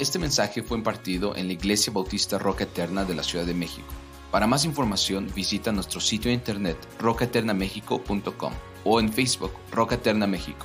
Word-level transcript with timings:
Este 0.00 0.18
mensaje 0.18 0.62
fue 0.62 0.78
impartido 0.78 1.36
en 1.36 1.46
la 1.46 1.52
Iglesia 1.52 1.92
Bautista 1.92 2.38
Roca 2.38 2.64
Eterna 2.64 3.04
de 3.04 3.14
la 3.14 3.22
Ciudad 3.22 3.44
de 3.44 3.52
México. 3.52 3.86
Para 4.30 4.46
más 4.46 4.64
información 4.64 5.30
visita 5.36 5.72
nuestro 5.72 6.00
sitio 6.00 6.30
de 6.30 6.36
internet 6.36 6.78
rocaeternamexico.com 6.98 8.52
o 8.84 8.98
en 8.98 9.12
Facebook 9.12 9.50
Roca 9.70 9.96
Eterna 9.96 10.26
México. 10.26 10.64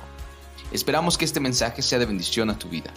Esperamos 0.72 1.18
que 1.18 1.26
este 1.26 1.38
mensaje 1.38 1.82
sea 1.82 1.98
de 1.98 2.06
bendición 2.06 2.48
a 2.48 2.58
tu 2.58 2.70
vida. 2.70 2.90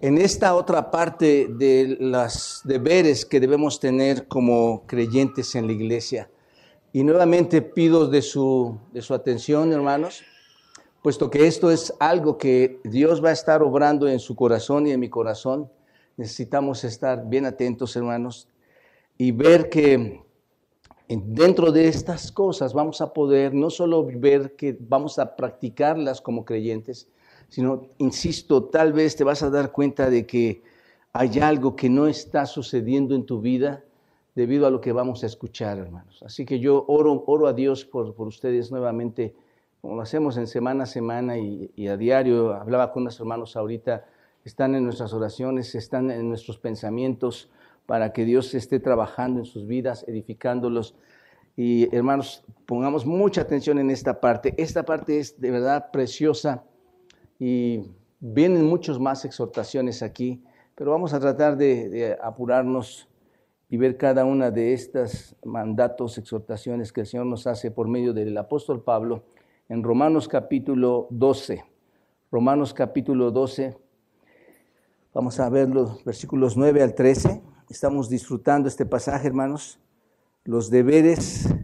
En 0.00 0.18
esta 0.18 0.56
otra 0.56 0.90
parte 0.90 1.46
de 1.50 1.98
los 2.00 2.62
deberes 2.64 3.24
que 3.24 3.38
debemos 3.38 3.78
tener 3.78 4.26
como 4.26 4.84
creyentes 4.88 5.54
en 5.54 5.68
la 5.68 5.72
iglesia, 5.72 6.28
y 6.92 7.04
nuevamente 7.04 7.62
pido 7.62 8.08
de 8.08 8.22
su, 8.22 8.76
de 8.92 9.02
su 9.02 9.14
atención, 9.14 9.72
hermanos, 9.72 10.24
puesto 11.02 11.30
que 11.30 11.46
esto 11.46 11.70
es 11.70 11.94
algo 12.00 12.38
que 12.38 12.80
Dios 12.84 13.24
va 13.24 13.30
a 13.30 13.32
estar 13.32 13.62
obrando 13.62 14.08
en 14.08 14.18
su 14.18 14.34
corazón 14.34 14.86
y 14.86 14.90
en 14.92 15.00
mi 15.00 15.08
corazón, 15.08 15.70
necesitamos 16.16 16.84
estar 16.84 17.28
bien 17.28 17.46
atentos, 17.46 17.94
hermanos, 17.96 18.48
y 19.16 19.32
ver 19.32 19.68
que 19.68 20.22
dentro 21.08 21.72
de 21.72 21.88
estas 21.88 22.30
cosas 22.30 22.74
vamos 22.74 23.00
a 23.00 23.12
poder 23.12 23.54
no 23.54 23.70
solo 23.70 24.04
ver 24.04 24.56
que 24.56 24.76
vamos 24.78 25.18
a 25.18 25.36
practicarlas 25.36 26.20
como 26.20 26.44
creyentes, 26.44 27.08
sino, 27.48 27.86
insisto, 27.98 28.64
tal 28.64 28.92
vez 28.92 29.16
te 29.16 29.24
vas 29.24 29.42
a 29.42 29.50
dar 29.50 29.72
cuenta 29.72 30.10
de 30.10 30.26
que 30.26 30.62
hay 31.12 31.38
algo 31.38 31.74
que 31.74 31.88
no 31.88 32.06
está 32.06 32.44
sucediendo 32.44 33.14
en 33.14 33.24
tu 33.24 33.40
vida 33.40 33.84
debido 34.34 34.66
a 34.66 34.70
lo 34.70 34.80
que 34.80 34.92
vamos 34.92 35.22
a 35.22 35.26
escuchar, 35.26 35.78
hermanos. 35.78 36.22
Así 36.22 36.44
que 36.44 36.60
yo 36.60 36.84
oro, 36.86 37.46
a 37.46 37.52
Dios 37.52 37.84
por, 37.84 38.14
por 38.14 38.28
ustedes 38.28 38.70
nuevamente 38.70 39.34
como 39.80 39.94
lo 39.96 40.02
hacemos 40.02 40.36
en 40.36 40.46
semana 40.46 40.84
a 40.84 40.86
semana 40.86 41.38
y, 41.38 41.88
a 41.88 41.96
diario, 41.96 42.52
hablaba 42.54 42.92
con 42.92 43.02
unos 43.02 43.18
hermanos 43.20 43.56
ahorita, 43.56 44.04
están 44.44 44.74
en 44.74 44.84
nuestras 44.84 45.12
oraciones, 45.12 45.74
están 45.74 46.10
en 46.10 46.28
nuestros 46.28 46.58
pensamientos 46.58 47.50
para 47.86 48.12
que 48.12 48.24
Dios 48.24 48.54
esté 48.54 48.80
trabajando 48.80 49.40
en 49.40 49.46
sus 49.46 49.66
vidas, 49.66 50.04
edificándolos. 50.08 50.94
Y 51.56 51.94
hermanos, 51.94 52.44
pongamos 52.66 53.06
mucha 53.06 53.42
atención 53.42 53.78
en 53.78 53.90
esta 53.90 54.20
parte. 54.20 54.54
Esta 54.56 54.84
parte 54.84 55.18
es 55.18 55.40
de 55.40 55.50
verdad 55.50 55.90
preciosa 55.92 56.64
y 57.38 57.82
vienen 58.20 58.66
muchas 58.66 58.98
más 58.98 59.24
exhortaciones 59.24 60.02
aquí, 60.02 60.42
pero 60.74 60.90
vamos 60.90 61.12
a 61.12 61.20
tratar 61.20 61.56
de, 61.56 61.88
de 61.88 62.18
apurarnos 62.20 63.08
y 63.70 63.76
ver 63.76 63.96
cada 63.96 64.24
una 64.24 64.50
de 64.50 64.72
estas 64.72 65.36
mandatos, 65.44 66.18
exhortaciones 66.18 66.92
que 66.92 67.02
el 67.02 67.06
Señor 67.06 67.26
nos 67.26 67.46
hace 67.46 67.70
por 67.70 67.86
medio 67.86 68.12
del 68.12 68.36
apóstol 68.38 68.82
Pablo 68.82 69.24
en 69.68 69.82
Romanos 69.82 70.28
capítulo 70.28 71.08
12. 71.10 71.62
Romanos 72.30 72.72
capítulo 72.72 73.30
12. 73.30 73.76
Vamos 75.12 75.38
a 75.40 75.48
ver 75.50 75.68
los 75.68 76.02
versículos 76.04 76.56
9 76.56 76.82
al 76.82 76.94
13. 76.94 77.42
Estamos 77.68 78.08
disfrutando 78.08 78.68
este 78.68 78.86
pasaje, 78.86 79.26
hermanos. 79.26 79.78
Los 80.44 80.70
deberes 80.70 81.54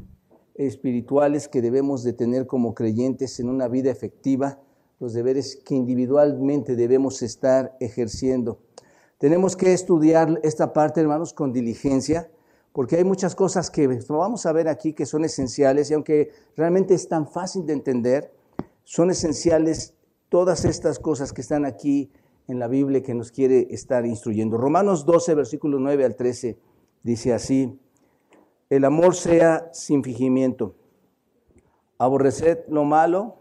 espirituales 0.55 1.49
que 1.49 1.63
debemos 1.63 2.05
de 2.05 2.13
tener 2.13 2.47
como 2.47 2.75
creyentes 2.75 3.41
en 3.41 3.49
una 3.49 3.69
vida 3.69 3.91
efectiva, 3.91 4.61
los 5.01 5.15
deberes 5.15 5.57
que 5.65 5.75
individualmente 5.75 6.77
debemos 6.77 7.23
estar 7.23 7.75
ejerciendo. 7.81 8.61
Tenemos 9.17 9.57
que 9.57 9.73
estudiar 9.73 10.41
esta 10.43 10.75
parte, 10.75 11.01
hermanos, 11.01 11.33
con 11.33 11.55
diligencia 11.55 12.31
porque 12.75 12.97
hay 12.97 13.05
muchas 13.05 13.37
cosas 13.37 13.71
que 13.71 13.87
vamos 14.09 14.47
a 14.47 14.53
ver 14.53 14.67
aquí 14.67 14.95
que 14.95 15.07
son 15.07 15.25
esenciales 15.25 15.93
y 15.93 15.95
aunque 15.95 16.33
realmente 16.57 16.93
es 16.93 17.09
tan 17.09 17.29
fácil 17.29 17.65
de 17.67 17.73
entender, 17.73 18.33
son 18.83 19.13
esenciales 19.13 19.95
todas 20.29 20.65
estas 20.65 20.99
cosas 20.99 21.33
que 21.33 21.41
están 21.41 21.67
aquí 21.67 22.11
en 22.49 22.59
la 22.59 22.67
Biblia 22.67 23.01
que 23.01 23.15
nos 23.15 23.31
quiere 23.31 23.69
estar 23.71 24.05
instruyendo. 24.05 24.59
Romanos 24.59 25.07
12, 25.07 25.37
versículo 25.37 25.79
9 25.79 26.05
al 26.05 26.17
13 26.17 26.59
dice 27.05 27.33
así, 27.33 27.79
el 28.69 28.85
amor 28.85 29.15
sea 29.15 29.69
sin 29.73 30.03
fingimiento, 30.03 30.75
aborreced 31.99 32.65
lo 32.67 32.83
malo, 32.83 33.37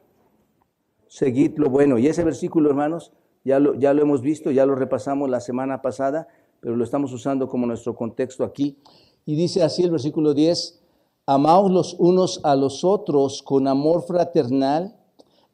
seguid 1.07 1.57
lo 1.57 1.71
bueno. 1.71 1.97
Y 1.97 2.05
ese 2.05 2.23
versículo, 2.23 2.69
hermanos, 2.69 3.13
ya 3.43 3.59
ya 3.79 3.95
lo 3.95 4.03
hemos 4.03 4.21
visto, 4.21 4.51
ya 4.51 4.67
lo 4.67 4.75
repasamos 4.75 5.27
la 5.27 5.39
semana 5.39 5.81
pasada, 5.81 6.27
pero 6.59 6.75
lo 6.75 6.83
estamos 6.83 7.11
usando 7.13 7.47
como 7.47 7.65
nuestro 7.65 7.95
contexto 7.95 8.43
aquí. 8.43 8.77
Y 9.25 9.35
dice 9.35 9.63
así 9.63 9.83
el 9.83 9.91
versículo 9.91 10.33
10, 10.33 10.79
amaos 11.25 11.71
los 11.71 11.95
unos 11.99 12.41
a 12.43 12.55
los 12.55 12.83
otros 12.83 13.41
con 13.41 13.67
amor 13.67 14.03
fraternal, 14.03 14.97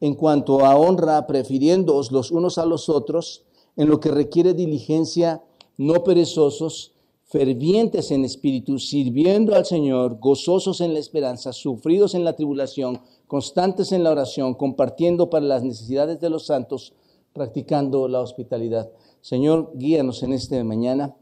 en 0.01 0.15
cuanto 0.15 0.65
a 0.65 0.75
honra, 0.75 1.27
prefiriéndoos 1.27 2.11
los 2.11 2.31
unos 2.31 2.57
a 2.57 2.65
los 2.65 2.89
otros, 2.89 3.43
en 3.75 3.89
lo 3.89 3.99
que 3.99 4.11
requiere 4.11 4.53
diligencia, 4.53 5.43
no 5.77 6.03
perezosos, 6.03 6.93
fervientes 7.29 8.09
en 8.09 8.25
espíritu, 8.25 8.79
sirviendo 8.79 9.55
al 9.55 9.65
Señor, 9.65 10.19
gozosos 10.19 10.81
en 10.81 10.93
la 10.93 10.99
esperanza, 10.99 11.53
sufridos 11.53 12.15
en 12.15 12.23
la 12.23 12.35
tribulación, 12.35 13.01
constantes 13.27 13.91
en 13.91 14.03
la 14.03 14.11
oración, 14.11 14.55
compartiendo 14.55 15.29
para 15.29 15.45
las 15.45 15.63
necesidades 15.63 16.19
de 16.19 16.29
los 16.29 16.47
santos, 16.47 16.93
practicando 17.33 18.07
la 18.07 18.21
hospitalidad. 18.21 18.89
Señor, 19.21 19.71
guíanos 19.75 20.23
en 20.23 20.33
este 20.33 20.63
mañana. 20.63 21.15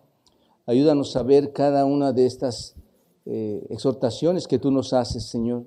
Ayúdanos 0.67 1.15
a 1.15 1.23
ver 1.23 1.53
cada 1.53 1.85
una 1.85 2.11
de 2.11 2.25
estas 2.25 2.75
eh, 3.25 3.65
exhortaciones 3.69 4.47
que 4.49 4.59
tú 4.59 4.69
nos 4.69 4.91
haces, 4.91 5.23
Señor, 5.23 5.65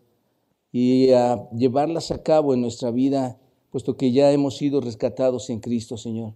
y 0.72 1.10
a 1.12 1.48
llevarlas 1.52 2.10
a 2.10 2.22
cabo 2.22 2.52
en 2.52 2.60
nuestra 2.60 2.90
vida, 2.90 3.38
puesto 3.70 3.96
que 3.96 4.12
ya 4.12 4.30
hemos 4.30 4.58
sido 4.58 4.82
rescatados 4.82 5.48
en 5.48 5.60
Cristo, 5.60 5.96
Señor. 5.96 6.34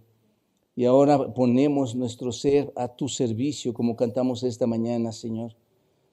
Y 0.75 0.85
ahora 0.85 1.31
ponemos 1.35 1.95
nuestro 1.95 2.31
ser 2.31 2.73
a 2.75 2.87
tu 2.87 3.07
servicio, 3.07 3.71
como 3.75 3.95
cantamos 3.95 4.41
esta 4.41 4.65
mañana, 4.65 5.11
Señor. 5.11 5.55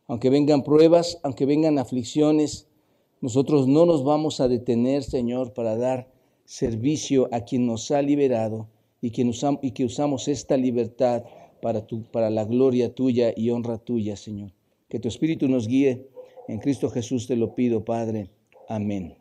Aunque 0.07 0.29
vengan 0.29 0.63
pruebas, 0.63 1.19
aunque 1.23 1.47
vengan 1.47 1.79
aflicciones, 1.79 2.69
nosotros 3.23 3.67
no 3.67 3.87
nos 3.87 4.05
vamos 4.05 4.41
a 4.41 4.49
detener, 4.49 5.05
Señor, 5.05 5.55
para 5.55 5.75
dar 5.79 6.13
servicio 6.45 7.31
a 7.33 7.41
quien 7.41 7.67
nos 7.67 7.91
ha 7.91 8.03
liberado 8.03 8.69
y 9.01 9.11
que, 9.11 9.31
y 9.63 9.71
que 9.71 9.85
usamos 9.87 10.29
esta 10.29 10.59
libertad 10.59 11.25
para, 11.63 11.87
tu, 11.87 12.03
para 12.03 12.29
la 12.29 12.45
gloria 12.45 12.93
tuya 12.93 13.33
y 13.37 13.51
honra 13.51 13.79
tuya, 13.79 14.17
Señor. 14.17 14.51
Que 14.89 14.99
tu 14.99 15.07
Espíritu 15.07 15.47
nos 15.49 15.69
guíe. 15.69 16.09
En 16.49 16.59
Cristo 16.59 16.91
Jesús 16.91 17.29
te 17.29 17.37
lo 17.37 17.55
pido, 17.55 17.85
Padre. 17.85 18.31
Amén. 18.69 19.15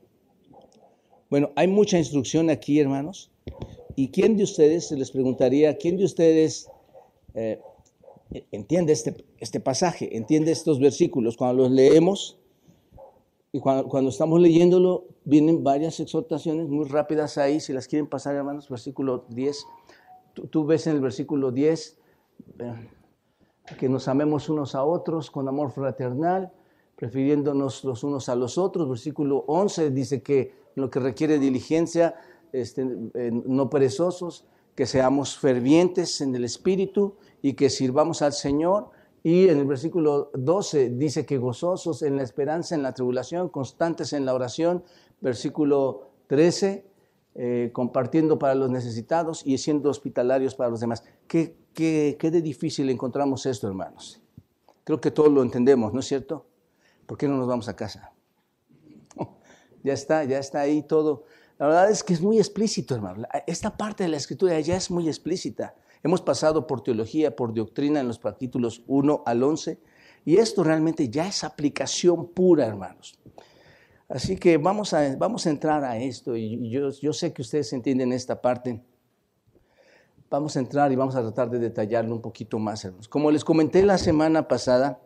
Bueno, 1.29 1.51
hay 1.55 1.67
mucha 1.67 1.99
instrucción 1.99 2.49
aquí, 2.49 2.79
hermanos. 2.79 3.29
¿Y 3.95 4.07
quién 4.09 4.37
de 4.37 4.43
ustedes, 4.43 4.87
se 4.87 4.97
les 4.97 5.11
preguntaría, 5.11 5.77
quién 5.77 5.97
de 5.97 6.05
ustedes 6.05 6.67
eh, 7.35 7.59
entiende 8.51 8.93
este, 8.93 9.23
este 9.37 9.59
pasaje, 9.59 10.17
entiende 10.17 10.51
estos 10.51 10.79
versículos? 10.79 11.37
Cuando 11.37 11.61
los 11.61 11.71
leemos 11.71 12.39
y 13.51 13.59
cuando, 13.59 13.87
cuando 13.87 14.09
estamos 14.09 14.41
leyéndolo, 14.41 15.05
vienen 15.25 15.63
varias 15.63 15.99
exhortaciones 15.99 16.67
muy 16.67 16.85
rápidas 16.85 17.37
ahí, 17.37 17.59
si 17.59 17.71
las 17.71 17.87
quieren 17.87 18.07
pasar, 18.07 18.33
hermanos, 18.33 18.67
versículo 18.67 19.25
10. 19.29 19.63
Tú, 20.33 20.47
tú 20.47 20.65
ves 20.65 20.87
en 20.87 20.95
el 20.95 21.01
versículo 21.01 21.51
10 21.51 22.00
que 23.77 23.89
nos 23.89 24.07
amemos 24.07 24.49
unos 24.49 24.75
a 24.75 24.83
otros 24.83 25.31
con 25.31 25.47
amor 25.47 25.71
fraternal, 25.71 26.51
prefiriéndonos 26.95 27.83
los 27.83 28.03
unos 28.03 28.29
a 28.29 28.35
los 28.35 28.57
otros. 28.57 28.87
Versículo 28.89 29.43
11 29.47 29.91
dice 29.91 30.21
que 30.21 30.53
lo 30.75 30.89
que 30.89 30.99
requiere 30.99 31.39
diligencia, 31.39 32.15
este, 32.51 32.87
eh, 33.13 33.31
no 33.31 33.69
perezosos, 33.69 34.45
que 34.75 34.85
seamos 34.85 35.37
fervientes 35.37 36.21
en 36.21 36.33
el 36.35 36.43
Espíritu 36.43 37.15
y 37.41 37.53
que 37.53 37.69
sirvamos 37.69 38.21
al 38.21 38.33
Señor. 38.33 38.89
Y 39.23 39.49
en 39.49 39.59
el 39.59 39.65
versículo 39.65 40.31
12 40.33 40.91
dice 40.91 41.25
que 41.25 41.37
gozosos 41.37 42.01
en 42.01 42.17
la 42.17 42.23
esperanza, 42.23 42.73
en 42.75 42.83
la 42.83 42.93
tribulación, 42.93 43.49
constantes 43.49 44.13
en 44.13 44.25
la 44.25 44.33
oración. 44.33 44.83
Versículo 45.19 46.09
13, 46.27 46.85
eh, 47.35 47.69
compartiendo 47.73 48.39
para 48.39 48.55
los 48.55 48.71
necesitados 48.71 49.45
y 49.45 49.57
siendo 49.57 49.89
hospitalarios 49.89 50.55
para 50.55 50.69
los 50.69 50.79
demás. 50.79 51.03
¿Qué, 51.27 51.55
qué, 51.73 52.17
de 52.19 52.41
difícil 52.41 52.89
encontramos 52.89 53.45
esto, 53.45 53.67
hermanos? 53.67 54.21
Creo 54.83 54.99
que 54.99 55.11
todos 55.11 55.31
lo 55.31 55.41
entendemos, 55.41 55.93
¿no 55.93 55.99
es 55.99 56.07
cierto? 56.07 56.45
¿Por 57.05 57.17
qué 57.17 57.27
no 57.27 57.37
nos 57.37 57.47
vamos 57.47 57.67
a 57.67 57.75
casa? 57.75 58.11
ya 59.83 59.93
está, 59.93 60.23
ya 60.23 60.39
está 60.39 60.61
ahí 60.61 60.83
todo. 60.83 61.25
La 61.57 61.67
verdad 61.67 61.91
es 61.91 62.03
que 62.03 62.13
es 62.13 62.21
muy 62.21 62.37
explícito, 62.37 62.95
hermano. 62.95 63.27
Esta 63.45 63.77
parte 63.77 64.03
de 64.03 64.09
la 64.09 64.17
escritura 64.17 64.59
ya 64.59 64.75
es 64.75 64.89
muy 64.89 65.07
explícita. 65.07 65.75
Hemos 66.03 66.21
pasado 66.21 66.65
por 66.65 66.81
teología, 66.81 67.35
por 67.35 67.53
doctrina 67.53 67.99
en 67.99 68.07
los 68.07 68.17
capítulos 68.17 68.83
1 68.87 69.23
al 69.25 69.43
11, 69.43 69.79
y 70.25 70.37
esto 70.37 70.63
realmente 70.63 71.09
ya 71.09 71.27
es 71.27 71.43
aplicación 71.43 72.29
pura, 72.29 72.65
hermanos. 72.65 73.19
Así 74.09 74.35
que 74.37 74.57
vamos 74.57 74.93
a, 74.93 75.15
vamos 75.15 75.45
a 75.45 75.51
entrar 75.51 75.83
a 75.83 75.97
esto, 75.97 76.35
y 76.35 76.69
yo, 76.69 76.89
yo 76.89 77.13
sé 77.13 77.31
que 77.31 77.43
ustedes 77.43 77.71
entienden 77.73 78.11
esta 78.11 78.41
parte 78.41 78.81
vamos 80.31 80.55
a 80.55 80.59
entrar 80.61 80.91
y 80.91 80.95
vamos 80.95 81.15
a 81.15 81.21
tratar 81.21 81.49
de 81.49 81.59
detallarlo 81.59 82.15
un 82.15 82.21
poquito 82.21 82.57
más, 82.57 82.85
hermanos. 82.85 83.09
Como 83.09 83.29
les 83.29 83.43
comenté 83.43 83.83
la 83.83 83.97
semana 83.97 84.47
pasada, 84.47 85.01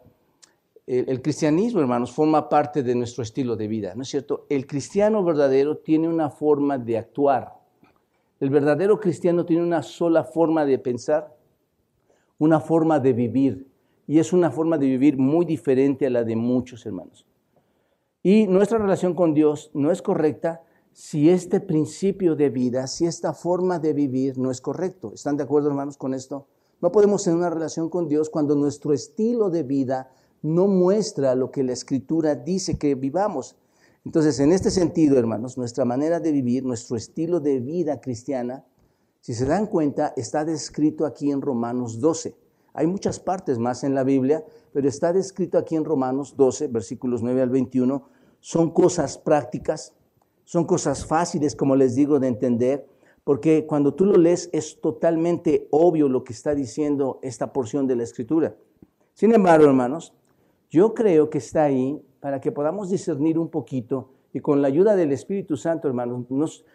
el, 0.86 1.19
cristianismo, 1.24 1.81
hermanos, 1.81 2.12
forma 2.12 2.48
parte 2.48 2.83
de 2.83 2.94
nuestro 2.94 3.24
estilo 3.24 3.56
de 3.56 3.68
vida, 3.68 3.95
¿no 3.95 4.04
es 4.04 4.10
cierto? 4.10 4.45
El 4.50 4.68
cristiano 4.68 5.24
verdadero 5.24 5.77
tiene 5.77 6.07
una 6.07 6.30
forma 6.30 6.77
de 6.77 7.00
actuar. 7.00 7.56
El 8.39 8.51
verdadero 8.51 9.00
cristiano 9.00 9.45
tiene 9.48 9.63
una 9.63 9.81
sola 9.81 10.24
forma 10.24 10.63
de 10.63 10.77
pensar, 10.77 11.36
una 12.38 12.60
forma 12.60 13.00
de 13.00 13.13
vivir, 13.13 13.68
y 14.06 14.19
es 14.19 14.31
una 14.31 14.51
forma 14.51 14.77
de 14.77 14.86
vivir 14.86 15.18
muy 15.18 15.44
diferente 15.44 16.06
a 16.06 16.12
la 16.12 16.24
de 16.24 16.36
muchos 16.36 16.86
hermanos. 16.86 17.25
Y 18.22 18.45
nuestra 18.45 18.77
relación 18.77 19.16
con 19.16 19.33
Dios 19.33 19.72
no 19.74 19.92
es 19.92 20.04
correcta 20.04 20.62
si 20.95 21.30
este 21.30 21.59
principio 21.59 22.38
de 22.38 22.50
vida, 22.50 22.88
si 22.88 23.06
esta 23.06 23.33
forma 23.33 23.80
de 23.80 23.92
vivir 23.92 24.38
no 24.38 24.50
es 24.50 24.62
correcto. 24.62 25.12
¿Están 25.13 25.36
de 25.36 25.44
acuerdo, 25.44 25.68
hermanos, 25.68 25.97
con 25.97 26.13
esto? 26.13 26.47
No 26.80 26.94
podemos 26.94 27.21
tener 27.21 27.38
una 27.38 27.50
relación 27.50 27.89
con 27.89 28.07
Dios 28.07 28.30
cuando 28.30 28.56
nuestro 28.56 28.94
estilo 28.94 29.50
de 29.50 29.63
vida 29.63 30.09
no 30.42 30.68
muestra 30.68 31.36
lo 31.36 31.51
que 31.51 31.63
la 31.63 31.74
Escritura 31.74 32.36
dice 32.36 32.77
que 32.77 32.95
vivamos. 32.95 33.57
Entonces, 34.06 34.39
en 34.39 34.53
este 34.53 34.71
sentido, 34.71 35.19
hermanos, 35.19 35.57
nuestra 35.57 35.83
manera 35.83 36.21
de 36.21 36.31
vivir, 36.31 36.63
nuestro 36.63 36.95
estilo 36.95 37.41
de 37.41 37.59
vida 37.59 38.00
cristiana, 38.00 38.63
si 39.19 39.33
se 39.33 39.45
dan 39.45 39.68
cuenta, 39.68 40.13
está 40.15 40.45
descrito 40.45 41.06
aquí 41.06 41.30
en 41.30 41.41
Romanos 41.41 42.00
12. 42.00 42.38
Hay 42.74 42.88
muchas 42.88 43.19
partes 43.19 43.59
más 43.59 43.83
en 43.83 43.95
la 43.95 44.06
Biblia, 44.06 44.45
pero 44.71 44.88
está 44.88 45.12
descrito 45.12 45.57
aquí 45.57 45.75
en 45.75 45.83
Romanos 45.83 46.38
12, 46.38 46.69
versículos 46.69 47.21
9 47.21 47.41
al 47.41 47.50
21. 47.50 48.07
Son 48.39 48.71
cosas 48.71 49.18
prácticas, 49.18 49.94
son 50.45 50.65
cosas 50.65 51.06
fáciles, 51.06 51.56
como 51.56 51.75
les 51.75 51.95
digo, 51.95 52.19
de 52.19 52.30
entender, 52.30 52.88
porque 53.24 53.65
cuando 53.65 53.94
tú 53.94 54.06
lo 54.06 54.18
lees 54.18 54.50
es 54.53 54.80
totalmente 54.80 55.68
obvio 55.71 56.07
lo 56.07 56.24
que 56.24 56.33
está 56.33 56.56
diciendo 56.56 57.19
esta 57.21 57.51
porción 57.51 57.88
de 57.88 57.95
la 57.95 58.03
Escritura. 58.03 58.56
Sin 59.13 59.33
embargo, 59.33 59.65
hermanos, 59.65 60.13
yo 60.69 60.94
creo 60.94 61.30
que 61.30 61.39
está 61.39 61.63
ahí 61.63 62.01
para 62.19 62.39
que 62.39 62.51
podamos 62.51 62.89
discernir 62.89 63.38
un 63.38 63.50
poquito 63.50 64.12
y 64.36 64.42
con 64.42 64.62
la 64.62 64.68
ayuda 64.68 64.97
del 64.97 65.13
Espíritu 65.13 65.56
Santo, 65.56 65.88
hermanos, 65.88 66.30
nos, 66.30 66.65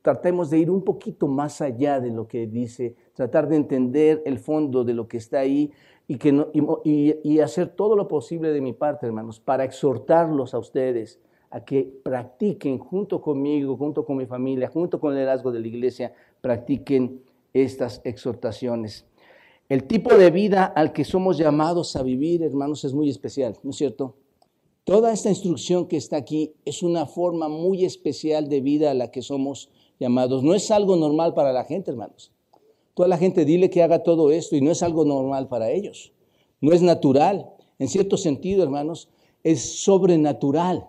tratemos 0.00 0.48
de 0.48 0.58
ir 0.58 0.70
un 0.70 0.84
poquito 0.84 1.26
más 1.26 1.60
allá 1.60 1.98
de 1.98 2.10
lo 2.10 2.28
que 2.28 2.46
dice, 2.46 2.94
tratar 3.14 3.48
de 3.48 3.56
entender 3.56 4.22
el 4.24 4.38
fondo 4.38 4.84
de 4.84 4.94
lo 4.94 5.08
que 5.08 5.16
está 5.16 5.40
ahí 5.40 5.72
y, 6.06 6.18
que 6.18 6.46
y, 6.84 7.40
hacer 7.40 7.70
todo 7.70 7.96
lo 7.96 8.06
posible 8.06 8.52
de 8.52 8.60
mi 8.60 8.74
parte, 8.74 9.06
hermanos, 9.06 9.40
para 9.40 9.64
exhortarlos 9.64 10.54
a 10.54 10.58
ustedes 10.58 11.18
a 11.54 11.64
que 11.64 11.84
practiquen 12.02 12.78
junto 12.78 13.22
conmigo, 13.22 13.76
junto 13.76 14.04
con 14.04 14.16
mi 14.16 14.26
familia, 14.26 14.68
junto 14.68 14.98
con 14.98 15.12
el 15.12 15.18
liderazgo 15.18 15.52
de 15.52 15.60
la 15.60 15.68
iglesia, 15.68 16.12
practiquen 16.40 17.22
estas 17.52 18.00
exhortaciones. 18.02 19.06
El 19.68 19.84
tipo 19.84 20.16
de 20.16 20.32
vida 20.32 20.64
al 20.64 20.92
que 20.92 21.04
somos 21.04 21.38
llamados 21.38 21.94
a 21.94 22.02
vivir, 22.02 22.42
hermanos, 22.42 22.84
es 22.84 22.92
muy 22.92 23.08
especial, 23.08 23.56
¿no 23.62 23.70
es 23.70 23.76
cierto? 23.76 24.16
Toda 24.82 25.12
esta 25.12 25.28
instrucción 25.28 25.86
que 25.86 25.96
está 25.96 26.16
aquí 26.16 26.54
es 26.64 26.82
una 26.82 27.06
forma 27.06 27.48
muy 27.48 27.84
especial 27.84 28.48
de 28.48 28.60
vida 28.60 28.90
a 28.90 28.94
la 28.94 29.12
que 29.12 29.22
somos 29.22 29.70
llamados. 30.00 30.42
No 30.42 30.54
es 30.54 30.72
algo 30.72 30.96
normal 30.96 31.34
para 31.34 31.52
la 31.52 31.62
gente, 31.62 31.92
hermanos. 31.92 32.32
Toda 32.94 33.06
la 33.08 33.16
gente 33.16 33.44
dile 33.44 33.70
que 33.70 33.84
haga 33.84 34.02
todo 34.02 34.32
esto 34.32 34.56
y 34.56 34.60
no 34.60 34.72
es 34.72 34.82
algo 34.82 35.04
normal 35.04 35.46
para 35.46 35.70
ellos. 35.70 36.12
No 36.60 36.72
es 36.72 36.82
natural. 36.82 37.48
En 37.78 37.86
cierto 37.86 38.16
sentido, 38.16 38.64
hermanos, 38.64 39.08
es 39.44 39.84
sobrenatural. 39.84 40.88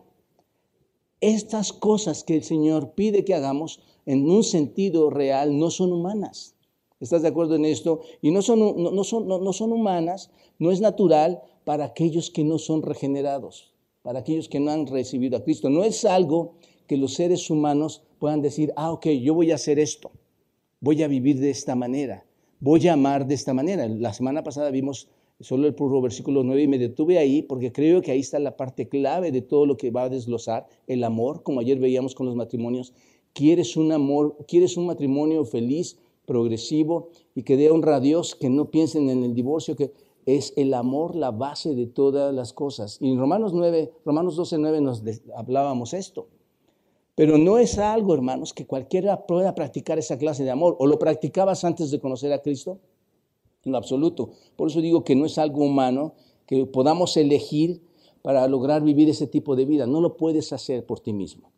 Estas 1.22 1.74
cosas 1.74 2.24
que 2.24 2.36
el 2.36 2.44
Señor 2.44 2.94
pide 2.94 3.26
que 3.26 3.34
hagamos 3.34 3.80
en 4.06 4.30
un 4.30 4.44
sentido 4.44 5.10
real 5.10 5.58
no 5.58 5.72
son 5.72 5.92
humanas. 5.94 6.56
¿Estás 7.00 7.22
de 7.22 7.28
acuerdo 7.28 7.56
en 7.56 7.66
esto? 7.66 8.02
Y 8.22 8.32
no 8.32 8.42
son, 8.42 8.62
humanas, 8.62 10.32
no 10.60 10.72
es 10.72 10.82
natural 10.82 11.42
para 11.64 11.86
aquellos 11.86 12.30
que 12.30 12.44
no 12.44 12.58
son 12.58 12.82
regenerados 12.82 13.76
para 14.06 14.20
aquellos 14.20 14.48
que 14.48 14.60
no 14.60 14.70
han 14.70 14.86
recibido 14.86 15.36
a 15.36 15.44
Cristo. 15.44 15.68
No 15.72 15.84
es 15.84 16.06
algo 16.06 16.54
que 16.86 16.96
los 16.96 17.16
seres 17.16 17.50
humanos 17.50 18.04
puedan 18.20 18.40
decir, 18.40 18.72
ah, 18.76 18.92
ok, 18.92 19.08
yo 19.08 19.34
voy 19.34 19.50
a 19.52 19.56
hacer 19.56 19.80
esto, 19.80 20.12
voy 20.80 21.02
a 21.02 21.08
vivir 21.08 21.40
de 21.40 21.50
esta 21.50 21.74
manera, 21.74 22.24
voy 22.60 22.88
a 22.88 22.94
amar 22.94 23.26
de 23.26 23.34
esta 23.34 23.56
manera. 23.56 23.88
La 23.88 24.14
semana 24.14 24.44
pasada 24.44 24.70
vimos 24.70 25.08
solo 25.40 25.68
el 25.68 25.76
puro 25.76 26.02
versículo 26.02 26.44
9 26.44 26.64
y 26.64 26.68
me 26.68 26.78
detuve 26.78 27.18
ahí 27.18 27.42
porque 27.42 27.72
creo 27.72 28.02
que 28.02 28.12
ahí 28.12 28.20
está 28.20 28.40
la 28.40 28.56
parte 28.56 28.88
clave 28.88 29.32
de 29.32 29.42
todo 29.42 29.66
lo 29.66 29.78
que 29.78 29.92
va 29.92 30.04
a 30.04 30.10
desglosar, 30.10 30.68
el 30.88 31.04
amor, 31.04 31.44
como 31.44 31.60
ayer 31.60 31.80
veíamos 31.80 32.16
con 32.16 32.26
los 32.26 32.36
matrimonios. 32.36 32.94
¿Quieres 33.34 33.76
un 33.76 33.92
amor, 33.92 34.38
quieres 34.48 34.78
un 34.78 34.86
matrimonio 34.86 35.44
feliz, 35.46 35.98
progresivo 36.26 37.10
y 37.34 37.44
que 37.44 37.58
dé 37.58 37.72
honra 37.72 37.98
a 37.98 38.00
Dios, 38.00 38.36
que 38.36 38.50
no 38.50 38.72
piensen 38.72 39.10
en 39.10 39.24
el 39.24 39.34
divorcio, 39.34 39.76
que 39.76 39.94
es 40.26 40.54
el 40.58 40.74
amor 40.74 41.16
la 41.16 41.32
base 41.32 41.76
de 41.76 41.86
todas 41.86 42.34
las 42.34 42.52
cosas. 42.52 42.98
Y 43.00 43.12
en 43.12 43.20
Romanos 43.20 43.54
9, 43.54 43.94
Romanos 44.06 44.36
12, 44.36 44.58
9 44.58 44.82
nos 44.82 45.04
hablábamos 45.36 45.94
esto. 45.94 46.28
Pero 47.16 47.38
no 47.38 47.58
es 47.58 47.78
algo, 47.78 48.14
hermanos, 48.14 48.54
que 48.54 48.66
cualquiera 48.66 49.26
pueda 49.26 49.56
practicar 49.56 49.98
esa 49.98 50.18
clase 50.18 50.44
de 50.44 50.52
amor. 50.52 50.76
¿O 50.80 50.88
lo 50.88 51.00
practicabas 51.00 51.64
antes 51.64 51.90
de 51.90 52.00
conocer 52.00 52.34
a 52.34 52.42
Cristo? 52.42 52.80
En 53.66 53.76
absoluto. 53.76 54.30
Por 54.56 54.70
eso 54.70 54.80
digo 54.80 55.04
que 55.04 55.16
no 55.16 55.26
es 55.26 55.38
algo 55.38 55.64
humano 55.64 56.14
que 56.46 56.66
podamos 56.66 57.18
elegir 57.18 57.82
para 58.22 58.48
lograr 58.48 58.84
vivir 58.84 59.10
ese 59.10 59.28
tipo 59.28 59.56
de 59.56 59.66
vida. 59.66 59.86
No 59.88 60.02
lo 60.02 60.18
puedes 60.18 60.54
hacer 60.54 60.86
por 60.86 61.00
ti 61.00 61.14
mismo. 61.14 61.52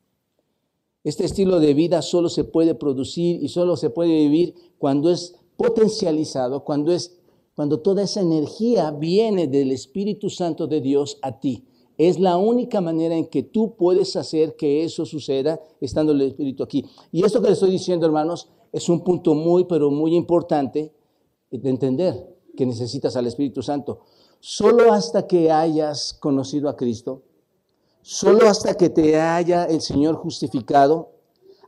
Este 1.04 1.26
estilo 1.26 1.60
de 1.60 1.74
vida 1.74 2.02
solo 2.02 2.30
se 2.30 2.44
puede 2.44 2.76
producir 2.76 3.42
y 3.44 3.50
solo 3.50 3.78
se 3.78 3.90
puede 3.90 4.12
vivir 4.12 4.56
cuando 4.78 5.10
es 5.10 5.36
potencializado, 5.56 6.64
cuando 6.64 6.92
es 6.92 7.18
cuando 7.58 7.80
toda 7.80 8.04
esa 8.04 8.22
energía 8.22 8.92
viene 8.92 9.48
del 9.48 9.72
Espíritu 9.72 10.30
Santo 10.30 10.68
de 10.68 10.80
Dios 10.80 11.18
a 11.24 11.40
ti. 11.40 11.66
Es 11.98 12.20
la 12.20 12.38
única 12.38 12.82
manera 12.82 13.16
en 13.16 13.26
que 13.26 13.42
tú 13.42 13.74
puedes 13.76 14.16
hacer 14.16 14.56
que 14.56 14.84
eso 14.84 15.08
suceda 15.08 15.60
estando 15.82 16.12
el 16.12 16.22
Espíritu 16.22 16.62
aquí. 16.62 16.86
Y 17.12 17.26
esto 17.26 17.42
que 17.42 17.48
le 17.48 17.54
estoy 17.54 17.72
diciendo, 17.72 18.06
hermanos, 18.06 18.48
es 18.72 18.88
un 18.90 19.04
punto 19.04 19.34
muy, 19.34 19.64
pero 19.64 19.90
muy 19.90 20.16
importante 20.16 20.94
de 21.52 21.70
entender 21.70 22.38
que 22.56 22.66
necesitas 22.66 23.16
al 23.16 23.28
Espíritu 23.28 23.62
Santo. 23.62 24.02
Solo 24.40 24.94
hasta 24.94 25.28
que 25.28 25.52
hayas 25.52 26.14
conocido 26.14 26.70
a 26.70 26.76
Cristo, 26.76 27.24
solo 28.02 28.48
hasta 28.48 28.76
que 28.76 28.90
te 28.90 29.20
haya 29.20 29.66
el 29.66 29.82
Señor 29.82 30.16
justificado, 30.16 31.12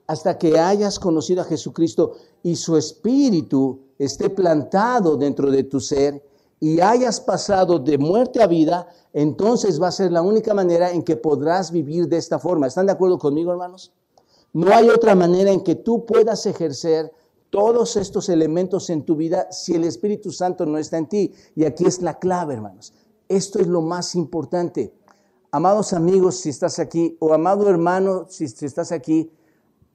hasta 0.07 0.37
que 0.37 0.57
hayas 0.57 0.99
conocido 0.99 1.41
a 1.41 1.45
Jesucristo 1.45 2.13
y 2.41 2.55
su 2.55 2.75
Espíritu 2.77 3.81
esté 3.99 4.29
plantado 4.29 5.17
dentro 5.17 5.51
de 5.51 5.63
tu 5.63 5.79
ser 5.79 6.23
y 6.59 6.81
hayas 6.81 7.21
pasado 7.21 7.79
de 7.79 7.97
muerte 7.97 8.41
a 8.41 8.47
vida, 8.47 8.87
entonces 9.13 9.81
va 9.81 9.87
a 9.87 9.91
ser 9.91 10.11
la 10.11 10.21
única 10.21 10.53
manera 10.53 10.91
en 10.91 11.03
que 11.03 11.15
podrás 11.15 11.71
vivir 11.71 12.07
de 12.07 12.17
esta 12.17 12.39
forma. 12.39 12.67
¿Están 12.67 12.87
de 12.87 12.91
acuerdo 12.91 13.17
conmigo, 13.17 13.51
hermanos? 13.51 13.93
No 14.51 14.73
hay 14.73 14.89
otra 14.89 15.15
manera 15.15 15.51
en 15.51 15.61
que 15.61 15.75
tú 15.75 16.05
puedas 16.05 16.45
ejercer 16.45 17.13
todos 17.49 17.95
estos 17.95 18.29
elementos 18.29 18.89
en 18.89 19.03
tu 19.03 19.15
vida 19.15 19.51
si 19.51 19.75
el 19.75 19.83
Espíritu 19.83 20.31
Santo 20.31 20.65
no 20.65 20.77
está 20.77 20.97
en 20.97 21.07
ti. 21.07 21.33
Y 21.55 21.65
aquí 21.65 21.85
es 21.85 22.01
la 22.01 22.19
clave, 22.19 22.53
hermanos. 22.53 22.93
Esto 23.27 23.59
es 23.59 23.67
lo 23.67 23.81
más 23.81 24.15
importante. 24.15 24.93
Amados 25.51 25.93
amigos, 25.93 26.35
si 26.37 26.49
estás 26.49 26.77
aquí, 26.77 27.17
o 27.19 27.33
amado 27.33 27.69
hermano, 27.69 28.27
si, 28.29 28.45
estás 28.45 28.91
aquí, 28.91 29.31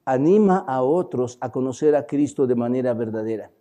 anima 0.03 0.65
a 0.67 0.81
otros 0.81 1.37
a 1.39 1.49
conocer 1.51 1.95
a 1.95 2.05
Cristo 2.05 2.45
de 2.45 2.55
manera 2.55 2.93
verdadera. 2.93 3.51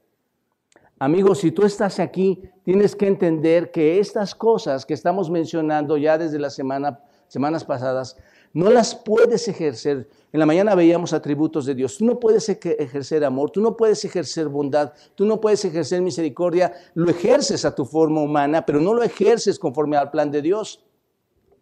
Amigos, 0.98 1.38
si 1.38 1.52
tú 1.52 1.64
estás 1.64 2.00
aquí, 2.00 2.42
tienes 2.64 2.96
que 2.96 3.06
entender 3.06 3.70
que 3.70 4.00
estas 4.00 4.34
cosas 4.34 4.86
que 4.86 4.94
estamos 4.94 5.30
mencionando 5.30 5.96
ya 5.96 6.18
desde 6.18 6.38
las 6.38 6.54
semana, 6.54 7.00
semanas 7.28 7.64
pasadas, 7.64 8.16
no 8.54 8.70
las 8.70 8.94
puedes 8.94 9.48
ejercer. 9.48 10.08
En 10.32 10.38
la 10.40 10.46
mañana 10.46 10.76
veíamos 10.76 11.12
atributos 11.12 11.66
de 11.66 11.74
Dios. 11.74 11.98
Tú 11.98 12.04
no 12.06 12.20
puedes 12.20 12.48
ejercer 12.48 13.24
amor, 13.24 13.50
tú 13.50 13.60
no 13.60 13.76
puedes 13.76 14.04
ejercer 14.04 14.48
bondad, 14.48 14.92
tú 15.16 15.26
no 15.26 15.40
puedes 15.40 15.64
ejercer 15.64 16.00
misericordia. 16.00 16.72
Lo 16.94 17.10
ejerces 17.10 17.64
a 17.64 17.74
tu 17.74 17.84
forma 17.84 18.22
humana, 18.22 18.64
pero 18.64 18.80
no 18.80 18.94
lo 18.94 19.02
ejerces 19.02 19.58
conforme 19.58 19.96
al 19.96 20.12
plan 20.12 20.30
de 20.30 20.40
Dios. 20.40 20.84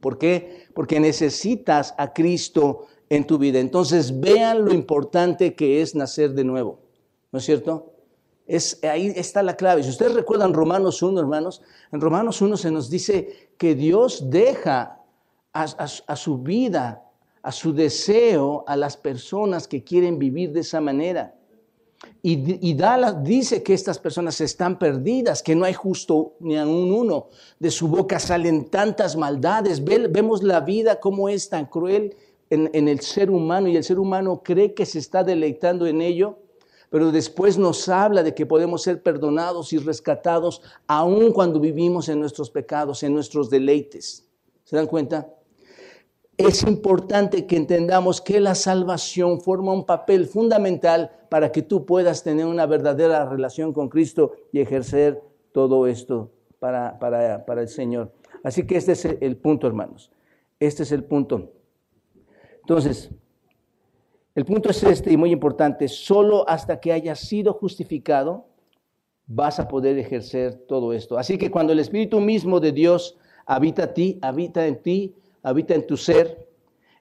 ¿Por 0.00 0.18
qué? 0.18 0.66
Porque 0.75 1.00
necesitas 1.00 1.94
a 1.96 2.12
Cristo 2.12 2.87
en 3.08 3.26
tu 3.26 3.38
vida. 3.38 3.58
Entonces 3.58 4.20
vean 4.20 4.62
lo 4.62 4.75
importante 4.75 5.54
que 5.54 5.80
es 5.80 5.94
nacer 5.94 6.34
de 6.34 6.44
nuevo. 6.44 6.80
¿No 7.32 7.38
es 7.38 7.44
cierto? 7.44 7.88
ahí 8.82 9.12
está 9.16 9.42
la 9.42 9.56
clave. 9.56 9.82
Si 9.82 9.88
ustedes 9.88 10.12
recuerdan 10.12 10.52
Romanos 10.52 11.02
1, 11.02 11.18
hermanos, 11.18 11.62
en 11.90 12.02
Romanos 12.02 12.42
1 12.42 12.58
se 12.58 12.70
nos 12.70 12.90
dice 12.90 13.50
que 13.56 13.75
Dios 13.75 14.28
deja 14.28 15.01
a, 15.52 16.16
su 16.16 16.38
vida, 16.38 17.04
a 17.42 17.52
su 17.52 17.73
deseo, 17.73 18.64
a 18.66 18.76
las 18.76 18.97
personas 18.97 19.68
que 19.68 19.85
quieren 19.85 20.18
vivir 20.18 20.52
de 20.52 20.61
esa 20.61 20.80
manera. 20.80 21.35
Y, 22.23 22.68
y 22.68 22.76
dice 23.23 23.62
que 23.62 23.75
estas 23.75 23.99
personas 23.99 24.40
están 24.40 24.78
perdidas, 24.78 25.42
que 25.42 25.54
no 25.54 25.64
hay 25.64 25.75
justo 25.75 26.35
ni 26.40 26.56
a 26.56 26.66
un 26.66 26.92
uno. 26.92 27.28
De 27.59 27.71
su 27.71 27.88
boca 27.88 28.18
salen 28.18 28.71
tantas 28.71 29.16
maldades. 29.16 29.85
vemos 29.85 30.42
la 30.42 30.61
vida 30.61 31.00
como 31.00 31.28
es 31.28 31.49
tan 31.49 31.66
cruel 31.66 32.16
en, 32.50 32.71
en 32.73 32.88
el 32.88 33.00
ser 33.00 33.30
humano 33.30 33.68
y 33.68 33.76
el 33.76 33.85
ser 33.85 33.99
humano 33.99 34.42
cree 34.42 34.75
que 34.75 34.87
se 34.87 34.99
está 34.99 35.23
deleitando 35.23 35.87
en 35.87 36.02
ello 36.02 36.38
pero 36.92 37.11
después 37.11 37.56
nos 37.56 37.88
habla 37.88 38.23
de 38.23 38.35
que 38.35 38.44
podemos 38.44 38.82
ser 38.82 39.02
perdonados 39.02 39.73
y 39.73 39.78
rescatados 39.78 40.61
aun 40.87 41.32
cuando 41.32 41.59
vivimos 41.59 42.11
en 42.11 42.21
nuestros 42.21 42.50
pecados, 42.50 43.02
en 43.02 43.14
nuestros 43.14 43.49
deleites. 43.49 44.28
¿Se 44.64 44.76
dan 44.76 44.87
cuenta? 44.87 45.26
Es 46.36 46.62
importante 46.62 47.46
que 47.46 47.56
entendamos 47.56 48.20
que 48.20 48.40
la 48.40 48.54
salvación 48.54 49.40
forma 49.40 49.72
un 49.72 49.84
papel 49.84 50.26
fundamental 50.26 51.10
para 51.28 51.52
que 51.52 51.62
tú 51.62 51.84
puedas 51.84 52.22
tener 52.22 52.46
una 52.46 52.66
verdadera 52.66 53.28
relación 53.28 53.72
con 53.72 53.88
Cristo 53.88 54.32
y 54.50 54.60
ejercer 54.60 55.22
todo 55.52 55.86
esto 55.86 56.30
para, 56.58 56.98
para, 56.98 57.60
el 57.60 57.68
Señor. 57.68 58.12
Así 58.42 58.66
que 58.66 58.76
este 58.76 58.92
es 58.92 59.04
el 59.04 59.36
punto, 59.36 59.66
hermanos. 59.66 60.10
Este 60.58 60.84
es 60.84 60.92
el 60.92 61.04
punto. 61.04 61.52
Entonces, 62.60 63.10
el 64.34 64.44
punto 64.44 64.70
es 64.70 64.82
este 64.82 65.12
y 65.12 65.16
muy 65.16 65.32
importante. 65.32 65.88
Solo 65.88 66.48
hasta 66.48 66.80
que 66.80 66.92
hayas 66.92 67.20
sido 67.20 67.52
justificado 67.52 68.46
vas 69.26 69.60
a 69.60 69.68
poder 69.68 69.98
ejercer 69.98 70.54
todo 70.66 70.92
esto. 70.92 71.18
Así 71.18 71.38
que 71.38 71.50
cuando 71.50 71.72
el 71.72 71.78
Espíritu 71.78 72.20
mismo 72.20 72.60
de 72.60 72.72
Dios 72.72 73.16
habita 73.46 73.94
ti, 73.94 74.18
habita 74.22 74.66
en 74.66 74.82
ti, 74.82 75.14
habita 75.42 75.75
en 75.75 75.87
tu 75.87 75.96
ser, 75.96 76.49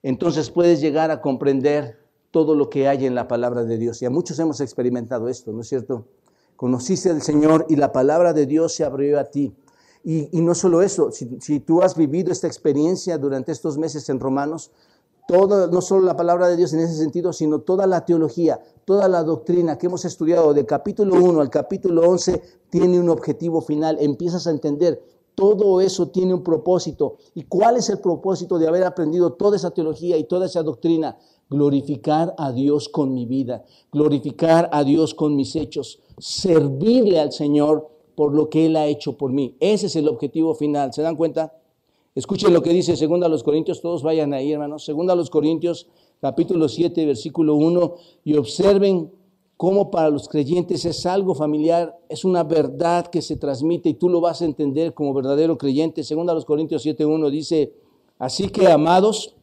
entonces 0.04 0.50
puedes 0.50 0.82
llegar 0.82 1.12
a 1.12 1.22
comprender 1.22 2.00
todo 2.32 2.56
lo 2.56 2.70
que 2.70 2.88
hay 2.88 3.06
en 3.06 3.14
la 3.14 3.28
palabra 3.28 3.64
de 3.64 3.78
Dios. 3.78 4.02
Y 4.02 4.06
a 4.06 4.10
muchos 4.10 4.40
hemos 4.40 4.62
experimentado 4.62 5.28
esto, 5.28 5.52
¿no 5.52 5.62
es 5.62 5.68
cierto? 5.68 6.06
Conociste 6.56 7.10
al 7.10 7.22
Señor 7.22 7.66
y 7.70 7.76
la 7.76 7.92
palabra 7.92 8.34
de 8.34 8.46
Dios 8.46 8.74
se 8.74 8.84
abrió 8.84 9.20
a 9.20 9.26
ti. 9.26 9.54
Y, 10.04 10.30
no 10.42 10.56
solo 10.56 10.82
eso, 10.82 11.12
si, 11.12 11.60
tú 11.60 11.84
has 11.84 11.96
vivido 11.96 12.32
esta 12.32 12.48
experiencia 12.48 13.20
durante 13.20 13.52
estos 13.52 13.78
meses 13.78 14.10
en 14.10 14.20
Romanos, 14.20 14.72
todo, 15.28 15.68
no 15.68 15.82
solo 15.82 16.06
la 16.06 16.16
palabra 16.16 16.48
de 16.48 16.58
Dios 16.58 16.74
en 16.74 16.80
ese 16.80 16.96
sentido, 16.96 17.34
sino 17.34 17.60
toda 17.60 17.86
la 17.86 18.04
teología, 18.04 18.60
toda 18.86 19.08
la 19.08 19.24
doctrina 19.24 19.78
que 19.78 19.86
hemos 19.86 20.04
estudiado 20.04 20.56
del 20.56 20.66
capítulo 20.66 21.16
1 21.16 21.40
al 21.40 21.52
capítulo 21.52 22.10
11 22.10 22.42
tiene 22.72 23.00
un 23.00 23.10
objetivo 23.10 23.62
final. 23.62 23.98
Empiezas 24.00 24.48
a 24.48 24.52
entender 24.52 25.04
todo 25.36 25.82
eso 25.82 26.08
tiene 26.10 26.34
un 26.34 26.44
propósito. 26.44 27.18
¿Y 27.34 27.44
cuál 27.44 27.78
es 27.78 27.90
el 27.90 28.00
propósito 28.00 28.60
de 28.60 28.68
haber 28.68 28.84
aprendido 28.84 29.34
toda 29.34 29.56
esa 29.56 29.72
teología 29.72 30.18
y 30.18 30.26
toda 30.26 30.46
esa 30.46 30.64
doctrina? 30.64 31.18
Glorificar 31.50 32.34
a 32.38 32.52
Dios 32.52 32.88
con 32.90 33.14
mi 33.14 33.26
vida, 33.26 33.66
glorificar 33.92 34.70
a 34.72 34.84
Dios 34.84 35.14
con 35.14 35.36
mis 35.36 35.56
hechos, 35.56 36.00
servirle 36.18 37.20
al 37.20 37.32
Señor 37.32 37.90
por 38.16 38.34
lo 38.34 38.50
que 38.50 38.68
Él 38.68 38.76
ha 38.76 38.88
hecho 38.88 39.18
por 39.18 39.32
mí. 39.32 39.56
Ese 39.60 39.88
es 39.88 39.96
el 39.96 40.08
objetivo 40.08 40.54
final. 40.56 40.94
¿Se 40.94 41.02
dan 41.02 41.16
cuenta? 41.16 41.54
Escuchen 42.14 42.54
lo 42.54 42.62
que 42.62 42.72
dice 42.72 42.98
segunda 42.98 43.28
a 43.28 43.30
los 43.30 43.42
Corintios, 43.42 43.82
todos 43.82 44.04
vayan 44.04 44.34
ahí, 44.34 44.52
hermanos. 44.52 44.84
Segunda 44.84 45.14
a 45.14 45.16
los 45.16 45.30
Corintios, 45.30 45.88
capítulo 46.20 46.68
7, 46.68 47.06
versículo 47.06 47.56
1, 47.56 47.96
y 48.26 48.36
observen 48.36 49.12
cómo 49.62 49.92
para 49.92 50.10
los 50.10 50.28
creyentes 50.28 50.86
es 50.86 51.06
algo 51.06 51.36
familiar, 51.36 51.96
es 52.10 52.26
una 52.26 52.44
verdad 52.44 53.06
que 53.06 53.22
se 53.22 53.36
transmite 53.36 53.90
y 53.90 53.94
tú 53.94 54.10
lo 54.10 54.20
vas 54.20 54.42
a 54.42 54.46
entender 54.46 54.96
como 54.96 55.14
verdadero 55.14 55.56
creyente. 55.56 56.04
Según 56.04 56.28
a 56.32 56.34
los 56.34 56.46
Corintios 56.46 56.84
7.1 56.84 57.30
dice, 57.30 57.72
así 58.18 58.50
que 58.50 58.66
amados, 58.66 59.36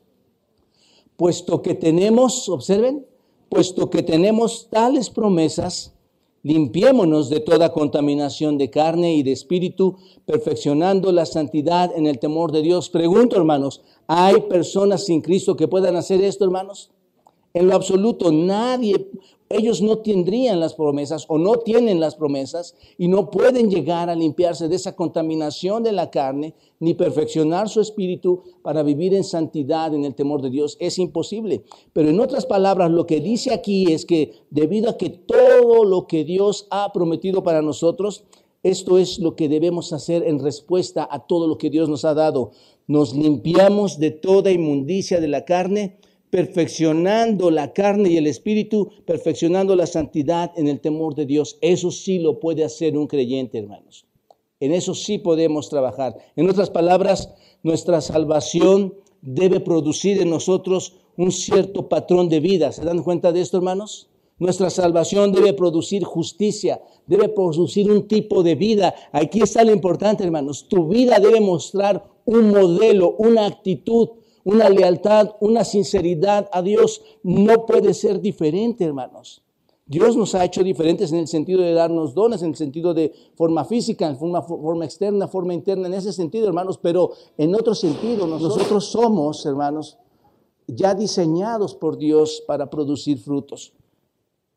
puesto 1.17 1.63
que 1.63 1.75
tenemos, 1.75 2.49
observen, 2.49 3.07
puesto 3.49 3.91
que 3.91 4.03
tenemos 4.03 4.67
tales 4.69 5.09
promesas, 5.09 5.95
limpiémonos 6.43 7.31
de 7.31 7.39
toda 7.39 7.73
contaminación 7.73 8.59
de 8.59 8.71
carne 8.71 9.15
y 9.15 9.23
de 9.23 9.31
espíritu, 9.31 9.99
perfeccionando 10.27 11.13
la 11.13 11.27
santidad 11.27 11.97
en 11.97 12.09
el 12.09 12.19
temor 12.19 12.51
de 12.51 12.63
Dios. 12.63 12.91
Pregunto, 12.91 13.37
hermanos, 13.37 13.83
¿hay 14.09 14.41
personas 14.49 15.05
sin 15.05 15.21
Cristo 15.21 15.55
que 15.55 15.69
puedan 15.69 15.95
hacer 15.95 16.21
esto, 16.25 16.45
hermanos? 16.45 16.91
En 17.55 17.69
lo 17.69 17.75
absoluto, 17.77 18.31
nadie 18.31 19.09
ellos 19.51 19.81
no 19.81 19.99
tendrían 19.99 20.61
las 20.61 20.75
promesas 20.75 21.25
o 21.29 21.39
no 21.39 21.57
tienen 21.57 22.01
las 22.01 22.17
promesas 22.17 22.75
y 22.99 23.09
no 23.09 23.31
pueden 23.31 23.71
llegar 23.71 24.11
a 24.11 24.15
limpiarse 24.15 24.69
de 24.69 24.77
esa 24.77 24.95
contaminación 24.95 25.83
de 25.83 25.93
la 25.93 26.11
carne 26.11 26.55
ni 26.81 26.93
perfeccionar 26.95 27.69
su 27.69 27.81
espíritu 27.81 28.43
para 28.63 28.83
vivir 28.83 29.15
en 29.15 29.25
santidad 29.25 29.95
en 29.95 30.05
el 30.05 30.15
temor 30.15 30.43
de 30.43 30.51
Dios. 30.51 30.77
Es 30.81 30.99
imposible. 30.99 31.63
Pero 31.95 32.11
en 32.11 32.21
otras 32.21 32.45
palabras, 32.45 32.91
lo 32.91 33.07
que 33.07 33.21
dice 33.21 33.55
aquí 33.55 33.91
es 33.91 34.05
que 34.05 34.33
debido 34.51 34.91
a 34.91 34.99
que 34.99 35.09
todo 35.09 35.85
lo 35.85 36.07
que 36.07 36.25
Dios 36.25 36.67
ha 36.71 36.93
prometido 36.93 37.43
para 37.43 37.63
nosotros, 37.63 38.25
esto 38.63 38.99
es 38.99 39.19
lo 39.19 39.35
que 39.35 39.49
debemos 39.49 39.93
hacer 39.95 40.25
en 40.25 40.41
respuesta 40.41 41.09
a 41.11 41.27
todo 41.27 41.47
lo 41.47 41.57
que 41.57 41.71
Dios 41.71 41.89
nos 41.89 42.05
ha 42.05 42.13
dado. 42.13 42.51
Nos 42.87 43.15
limpiamos 43.15 43.99
de 43.99 44.11
toda 44.11 44.51
inmundicia 44.51 45.21
de 45.21 45.29
la 45.29 45.45
carne 45.45 45.97
perfeccionando 46.31 47.51
la 47.51 47.73
carne 47.73 48.11
y 48.11 48.17
el 48.17 48.27
espíritu, 48.27 48.91
perfeccionando 49.07 49.75
la 49.77 49.87
santidad 49.87 50.53
en 50.57 50.69
el 50.69 50.81
temor 50.81 51.15
de 51.15 51.27
Dios. 51.27 51.59
Eso 51.61 51.91
sí 51.91 52.19
lo 52.19 52.41
puede 52.41 52.65
hacer 52.65 52.97
un 52.97 53.07
creyente, 53.07 53.59
hermanos. 53.59 54.07
En 54.61 54.73
eso 54.73 54.95
sí 54.95 55.19
podemos 55.19 55.69
trabajar. 55.69 56.17
En 56.37 56.49
otras 56.51 56.71
palabras, 56.71 57.33
nuestra 57.63 58.01
salvación 58.01 58.95
debe 59.23 59.61
producir 59.61 60.21
en 60.21 60.31
nosotros 60.31 60.95
un 61.17 61.33
cierto 61.33 61.89
patrón 61.89 62.29
de 62.29 62.41
vida. 62.41 62.73
¿Se 62.73 62.85
dan 62.85 63.03
cuenta 63.03 63.33
de 63.33 63.41
esto, 63.41 63.59
hermanos? 63.59 64.09
Nuestra 64.39 64.71
salvación 64.71 65.33
debe 65.33 65.53
producir 65.53 66.05
justicia, 66.05 66.81
debe 67.07 67.29
producir 67.29 67.91
un 67.91 68.07
tipo 68.07 68.45
de 68.45 68.55
vida. 68.55 68.95
Aquí 69.11 69.41
está 69.41 69.65
lo 69.65 69.73
importante, 69.73 70.23
hermanos. 70.23 70.67
Tu 70.69 70.87
vida 70.87 71.19
debe 71.19 71.41
mostrar 71.41 72.09
un 72.25 72.51
modelo, 72.51 73.17
una 73.19 73.47
actitud, 73.47 74.11
una 74.49 74.71
lealtad, 74.71 75.33
una 75.41 75.63
sinceridad 75.63 76.49
a 76.53 76.63
Dios 76.63 77.03
no 77.23 77.67
puede 77.67 77.93
ser 77.93 78.19
diferente, 78.19 78.83
hermanos. 78.83 79.43
Dios 79.85 80.17
nos 80.17 80.35
ha 80.35 80.43
hecho 80.43 80.63
diferentes 80.63 81.13
en 81.13 81.19
el 81.19 81.29
sentido 81.29 81.61
de 81.61 81.75
darnos 81.75 82.15
dones, 82.15 82.41
en 82.41 82.49
el 82.49 82.57
sentido 82.57 82.95
de 82.95 83.13
forma 83.37 83.67
física, 83.67 84.09
en 84.09 84.17
forma, 84.17 84.41
forma 84.41 84.87
externa, 84.87 85.29
forma 85.29 85.53
interna, 85.53 85.89
en 85.89 85.93
ese 85.93 86.15
sentido, 86.15 86.47
hermanos, 86.47 86.79
pero 86.79 87.13
en 87.37 87.55
otro 87.55 87.75
sentido, 87.75 88.27
nosotros 88.27 88.87
somos, 88.87 89.45
hermanos, 89.45 89.99
ya 90.67 90.95
diseñados 90.95 91.75
por 91.75 91.99
Dios 91.99 92.43
para 92.47 92.71
producir 92.71 93.19
frutos, 93.19 93.75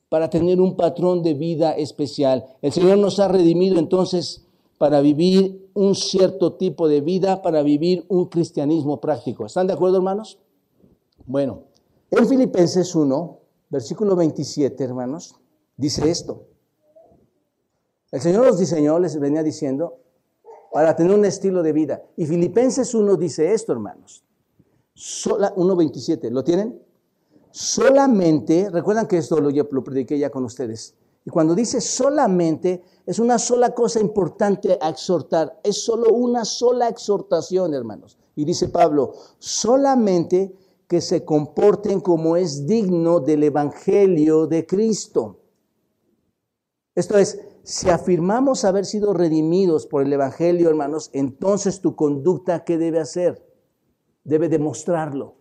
para 0.07 0.29
tener 0.29 0.61
un 0.61 0.77
patrón 0.77 1.21
de 1.21 1.33
vida 1.33 1.73
especial. 1.73 2.45
El 2.61 2.71
Señor 2.71 2.97
nos 2.97 3.19
ha 3.19 3.27
redimido 3.27 3.77
entonces 3.77 4.47
para 4.81 4.99
vivir 4.99 5.69
un 5.75 5.93
cierto 5.93 6.53
tipo 6.53 6.87
de 6.87 7.01
vida, 7.01 7.43
para 7.43 7.61
vivir 7.61 8.03
un 8.07 8.25
cristianismo 8.25 8.99
práctico. 8.99 9.45
¿Están 9.45 9.67
de 9.67 9.73
acuerdo, 9.73 9.97
hermanos? 9.97 10.39
Bueno, 11.27 11.65
en 12.09 12.27
Filipenses 12.27 12.95
1, 12.95 13.39
versículo 13.69 14.15
27, 14.15 14.83
hermanos, 14.83 15.35
dice 15.77 16.09
esto. 16.09 16.47
El 18.09 18.21
Señor 18.21 18.47
los 18.47 18.57
diseñó, 18.57 18.97
les 18.97 19.19
venía 19.19 19.43
diciendo, 19.43 19.99
para 20.73 20.95
tener 20.95 21.13
un 21.15 21.25
estilo 21.25 21.61
de 21.61 21.73
vida. 21.73 22.01
Y 22.17 22.25
Filipenses 22.25 22.95
1 22.95 23.17
dice 23.17 23.53
esto, 23.53 23.73
hermanos. 23.73 24.23
1.27, 24.95 26.31
¿lo 26.31 26.43
tienen? 26.43 26.81
Solamente, 27.51 28.67
recuerdan 28.71 29.05
que 29.05 29.19
esto 29.19 29.39
lo, 29.39 29.51
lo 29.51 29.83
prediqué 29.83 30.17
ya 30.17 30.31
con 30.31 30.43
ustedes. 30.43 30.95
Y 31.25 31.29
cuando 31.29 31.53
dice 31.53 31.81
solamente, 31.81 32.83
es 33.05 33.19
una 33.19 33.37
sola 33.37 33.73
cosa 33.73 33.99
importante 33.99 34.77
a 34.81 34.89
exhortar. 34.89 35.59
Es 35.63 35.83
solo 35.83 36.13
una 36.13 36.45
sola 36.45 36.87
exhortación, 36.87 37.73
hermanos. 37.73 38.17
Y 38.35 38.45
dice 38.45 38.69
Pablo, 38.69 39.13
solamente 39.37 40.55
que 40.87 40.99
se 40.99 41.23
comporten 41.23 42.01
como 42.01 42.35
es 42.35 42.65
digno 42.65 43.19
del 43.19 43.43
Evangelio 43.43 44.47
de 44.47 44.65
Cristo. 44.65 45.39
Esto 46.95 47.17
es, 47.17 47.39
si 47.63 47.89
afirmamos 47.89 48.65
haber 48.65 48.85
sido 48.85 49.13
redimidos 49.13 49.85
por 49.85 50.01
el 50.01 50.11
Evangelio, 50.11 50.69
hermanos, 50.69 51.09
entonces 51.13 51.81
tu 51.81 51.95
conducta, 51.95 52.63
¿qué 52.65 52.77
debe 52.77 52.99
hacer? 52.99 53.45
Debe 54.23 54.49
demostrarlo. 54.49 55.35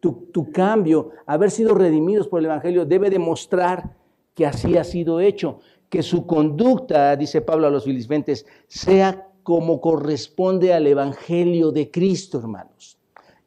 Tu, 0.00 0.30
tu 0.32 0.52
cambio, 0.52 1.10
haber 1.26 1.50
sido 1.50 1.74
redimidos 1.74 2.28
por 2.28 2.38
el 2.38 2.46
Evangelio, 2.46 2.86
debe 2.86 3.10
demostrar 3.10 3.95
que 4.36 4.46
así 4.46 4.76
ha 4.76 4.84
sido 4.84 5.18
hecho, 5.18 5.58
que 5.88 6.02
su 6.02 6.26
conducta, 6.26 7.16
dice 7.16 7.40
Pablo 7.40 7.66
a 7.66 7.70
los 7.70 7.84
filipenses, 7.84 8.46
sea 8.68 9.28
como 9.42 9.80
corresponde 9.80 10.74
al 10.74 10.86
Evangelio 10.86 11.72
de 11.72 11.90
Cristo, 11.90 12.38
hermanos. 12.38 12.98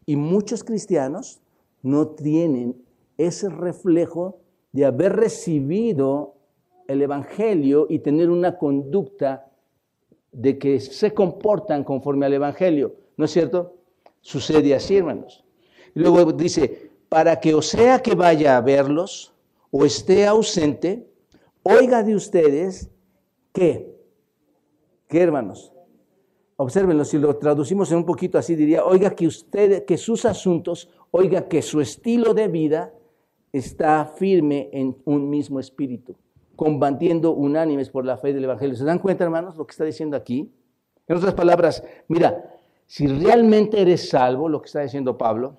Y 0.05 0.15
muchos 0.15 0.63
cristianos 0.63 1.39
no 1.83 2.07
tienen 2.07 2.75
ese 3.17 3.49
reflejo 3.49 4.39
de 4.71 4.85
haber 4.85 5.15
recibido 5.15 6.33
el 6.87 7.03
Evangelio 7.03 7.85
y 7.87 7.99
tener 7.99 8.31
una 8.31 8.57
conducta 8.57 9.47
de 10.31 10.57
que 10.57 10.79
se 10.79 11.13
comportan 11.13 11.83
conforme 11.83 12.25
al 12.25 12.33
Evangelio. 12.33 12.95
¿No 13.15 13.25
es 13.25 13.31
cierto? 13.31 13.75
Sucede 14.21 14.73
así, 14.73 14.97
hermanos. 14.97 15.43
Luego 15.93 16.31
dice, 16.33 16.89
para 17.09 17.39
que 17.39 17.53
o 17.53 17.61
sea 17.61 17.99
que 17.99 18.15
vaya 18.15 18.57
a 18.57 18.61
verlos, 18.61 19.33
o 19.71 19.85
esté 19.85 20.25
ausente, 20.25 21.07
oiga 21.63 22.03
de 22.03 22.15
ustedes 22.15 22.89
que, 23.53 23.95
¿qué 25.07 25.21
hermanos? 25.21 25.71
Obsérvenlo, 26.55 27.05
si 27.05 27.17
lo 27.17 27.37
traducimos 27.37 27.91
en 27.91 27.99
un 27.99 28.05
poquito 28.05 28.37
así, 28.37 28.55
diría, 28.55 28.83
oiga 28.83 29.11
que 29.11 29.27
ustedes, 29.27 29.83
que 29.83 29.97
sus 29.97 30.25
asuntos, 30.25 30.89
oiga 31.11 31.47
que 31.47 31.61
su 31.61 31.79
estilo 31.79 32.33
de 32.33 32.47
vida 32.47 32.93
está 33.53 34.05
firme 34.05 34.69
en 34.73 34.97
un 35.05 35.29
mismo 35.29 35.59
espíritu, 35.59 36.15
combatiendo 36.55 37.31
unánimes 37.31 37.89
por 37.89 38.05
la 38.05 38.17
fe 38.17 38.33
del 38.33 38.43
Evangelio. 38.43 38.75
¿Se 38.75 38.83
dan 38.83 38.99
cuenta, 38.99 39.23
hermanos, 39.23 39.55
lo 39.55 39.65
que 39.65 39.71
está 39.71 39.85
diciendo 39.85 40.17
aquí? 40.17 40.51
En 41.07 41.17
otras 41.17 41.33
palabras, 41.33 41.83
mira, 42.07 42.59
si 42.85 43.07
realmente 43.07 43.81
eres 43.81 44.09
salvo, 44.09 44.49
lo 44.49 44.61
que 44.61 44.67
está 44.67 44.81
diciendo 44.81 45.17
Pablo, 45.17 45.57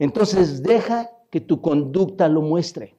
Entonces 0.00 0.62
deja 0.62 1.10
que 1.30 1.40
tu 1.40 1.60
conducta 1.60 2.26
lo 2.26 2.40
muestre. 2.40 2.96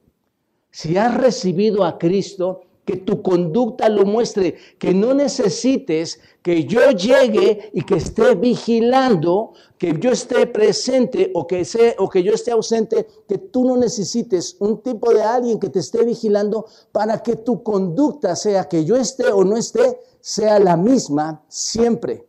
Si 0.71 0.97
has 0.97 1.15
recibido 1.15 1.83
a 1.83 1.97
Cristo, 1.97 2.61
que 2.85 2.97
tu 2.97 3.21
conducta 3.21 3.89
lo 3.89 4.05
muestre, 4.05 4.55
que 4.79 4.93
no 4.93 5.13
necesites 5.13 6.19
que 6.41 6.65
yo 6.65 6.91
llegue 6.91 7.69
y 7.73 7.83
que 7.83 7.95
esté 7.95 8.35
vigilando, 8.35 9.53
que 9.77 9.97
yo 9.99 10.11
esté 10.11 10.47
presente 10.47 11.31
o 11.35 11.45
que, 11.45 11.65
o 11.99 12.09
que 12.09 12.23
yo 12.23 12.33
esté 12.33 12.51
ausente, 12.51 13.07
que 13.27 13.37
tú 13.37 13.65
no 13.65 13.77
necesites 13.77 14.57
un 14.59 14.81
tipo 14.81 15.13
de 15.13 15.21
alguien 15.21 15.59
que 15.59 15.69
te 15.69 15.79
esté 15.79 16.03
vigilando 16.03 16.65
para 16.91 17.21
que 17.21 17.35
tu 17.37 17.61
conducta 17.61 18.35
sea 18.35 18.67
que 18.67 18.83
yo 18.83 18.95
esté 18.95 19.31
o 19.31 19.43
no 19.43 19.57
esté, 19.57 19.99
sea 20.19 20.59
la 20.59 20.75
misma 20.75 21.43
siempre. 21.47 22.27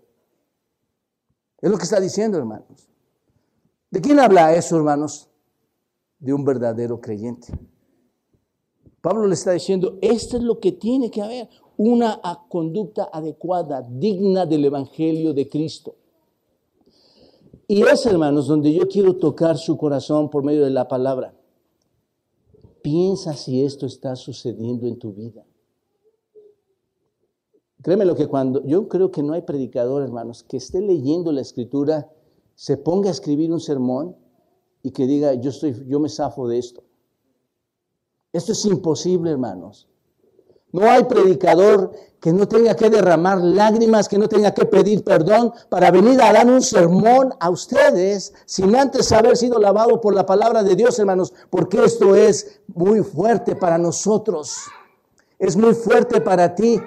Es 1.60 1.70
lo 1.70 1.78
que 1.78 1.84
está 1.84 2.00
diciendo, 2.00 2.36
hermanos. 2.36 2.88
¿De 3.90 4.00
quién 4.00 4.18
habla 4.18 4.54
eso, 4.54 4.76
hermanos? 4.76 5.30
De 6.18 6.32
un 6.32 6.44
verdadero 6.44 7.00
creyente. 7.00 7.52
Pablo 9.02 9.26
le 9.26 9.34
está 9.34 9.50
diciendo, 9.50 9.98
esto 10.00 10.36
es 10.36 10.44
lo 10.44 10.60
que 10.60 10.72
tiene 10.72 11.10
que 11.10 11.20
haber, 11.20 11.48
una 11.76 12.20
conducta 12.48 13.10
adecuada, 13.12 13.82
digna 13.82 14.46
del 14.46 14.64
Evangelio 14.64 15.34
de 15.34 15.48
Cristo. 15.48 15.96
Y 17.66 17.82
es, 17.82 18.06
hermanos, 18.06 18.46
donde 18.46 18.72
yo 18.72 18.86
quiero 18.86 19.16
tocar 19.16 19.58
su 19.58 19.76
corazón 19.76 20.30
por 20.30 20.44
medio 20.44 20.62
de 20.62 20.70
la 20.70 20.86
palabra. 20.86 21.34
Piensa 22.80 23.34
si 23.34 23.64
esto 23.64 23.86
está 23.86 24.14
sucediendo 24.14 24.86
en 24.86 24.98
tu 24.98 25.12
vida. 25.12 25.44
Créeme 27.82 28.04
lo 28.04 28.14
que 28.14 28.28
cuando 28.28 28.64
yo 28.64 28.86
creo 28.88 29.10
que 29.10 29.24
no 29.24 29.32
hay 29.32 29.42
predicador, 29.42 30.04
hermanos, 30.04 30.44
que 30.44 30.58
esté 30.58 30.80
leyendo 30.80 31.32
la 31.32 31.40
escritura, 31.40 32.08
se 32.54 32.76
ponga 32.76 33.08
a 33.08 33.12
escribir 33.12 33.52
un 33.52 33.60
sermón 33.60 34.16
y 34.84 34.92
que 34.92 35.08
diga, 35.08 35.34
yo 35.34 35.50
estoy 35.50 35.74
yo 35.88 35.98
me 35.98 36.08
zafo 36.08 36.46
de 36.46 36.58
esto. 36.58 36.84
Esto 38.32 38.52
es 38.52 38.64
imposible, 38.64 39.30
hermanos. 39.30 39.88
No 40.72 40.90
hay 40.90 41.04
predicador 41.04 41.92
que 42.18 42.32
no 42.32 42.48
tenga 42.48 42.74
que 42.74 42.88
derramar 42.88 43.38
lágrimas, 43.42 44.08
que 44.08 44.16
no 44.16 44.28
tenga 44.28 44.54
que 44.54 44.64
pedir 44.64 45.04
perdón 45.04 45.52
para 45.68 45.90
venir 45.90 46.22
a 46.22 46.32
dar 46.32 46.46
un 46.46 46.62
sermón 46.62 47.34
a 47.40 47.50
ustedes 47.50 48.32
sin 48.46 48.74
antes 48.74 49.12
haber 49.12 49.36
sido 49.36 49.58
lavado 49.58 50.00
por 50.00 50.14
la 50.14 50.24
palabra 50.24 50.62
de 50.62 50.74
Dios, 50.74 50.98
hermanos, 50.98 51.34
porque 51.50 51.84
esto 51.84 52.16
es 52.16 52.60
muy 52.68 53.02
fuerte 53.02 53.54
para 53.54 53.76
nosotros. 53.76 54.56
Es 55.38 55.56
muy 55.56 55.74
fuerte 55.74 56.20
para 56.20 56.54
ti. 56.54 56.80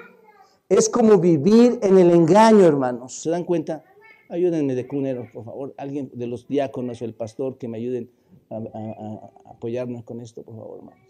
Es 0.68 0.88
como 0.88 1.18
vivir 1.18 1.78
en 1.82 1.98
el 1.98 2.10
engaño, 2.10 2.64
hermanos. 2.64 3.22
¿Se 3.22 3.30
dan 3.30 3.44
cuenta? 3.44 3.84
Ayúdenme 4.28 4.74
de 4.74 4.88
cunero, 4.88 5.28
por 5.32 5.44
favor. 5.44 5.74
Alguien 5.76 6.10
de 6.12 6.26
los 6.26 6.48
diáconos 6.48 7.00
o 7.02 7.04
el 7.04 7.14
pastor 7.14 7.56
que 7.56 7.68
me 7.68 7.76
ayuden 7.76 8.10
a, 8.50 8.56
a 8.56 9.50
apoyarnos 9.50 10.02
con 10.02 10.20
esto, 10.20 10.42
por 10.42 10.56
favor, 10.56 10.78
hermanos. 10.78 11.05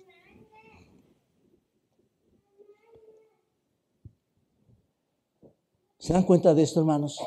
¿Se 5.98 6.12
dan 6.12 6.24
cuenta 6.24 6.54
de 6.54 6.62
esto, 6.62 6.80
hermanos? 6.80 7.18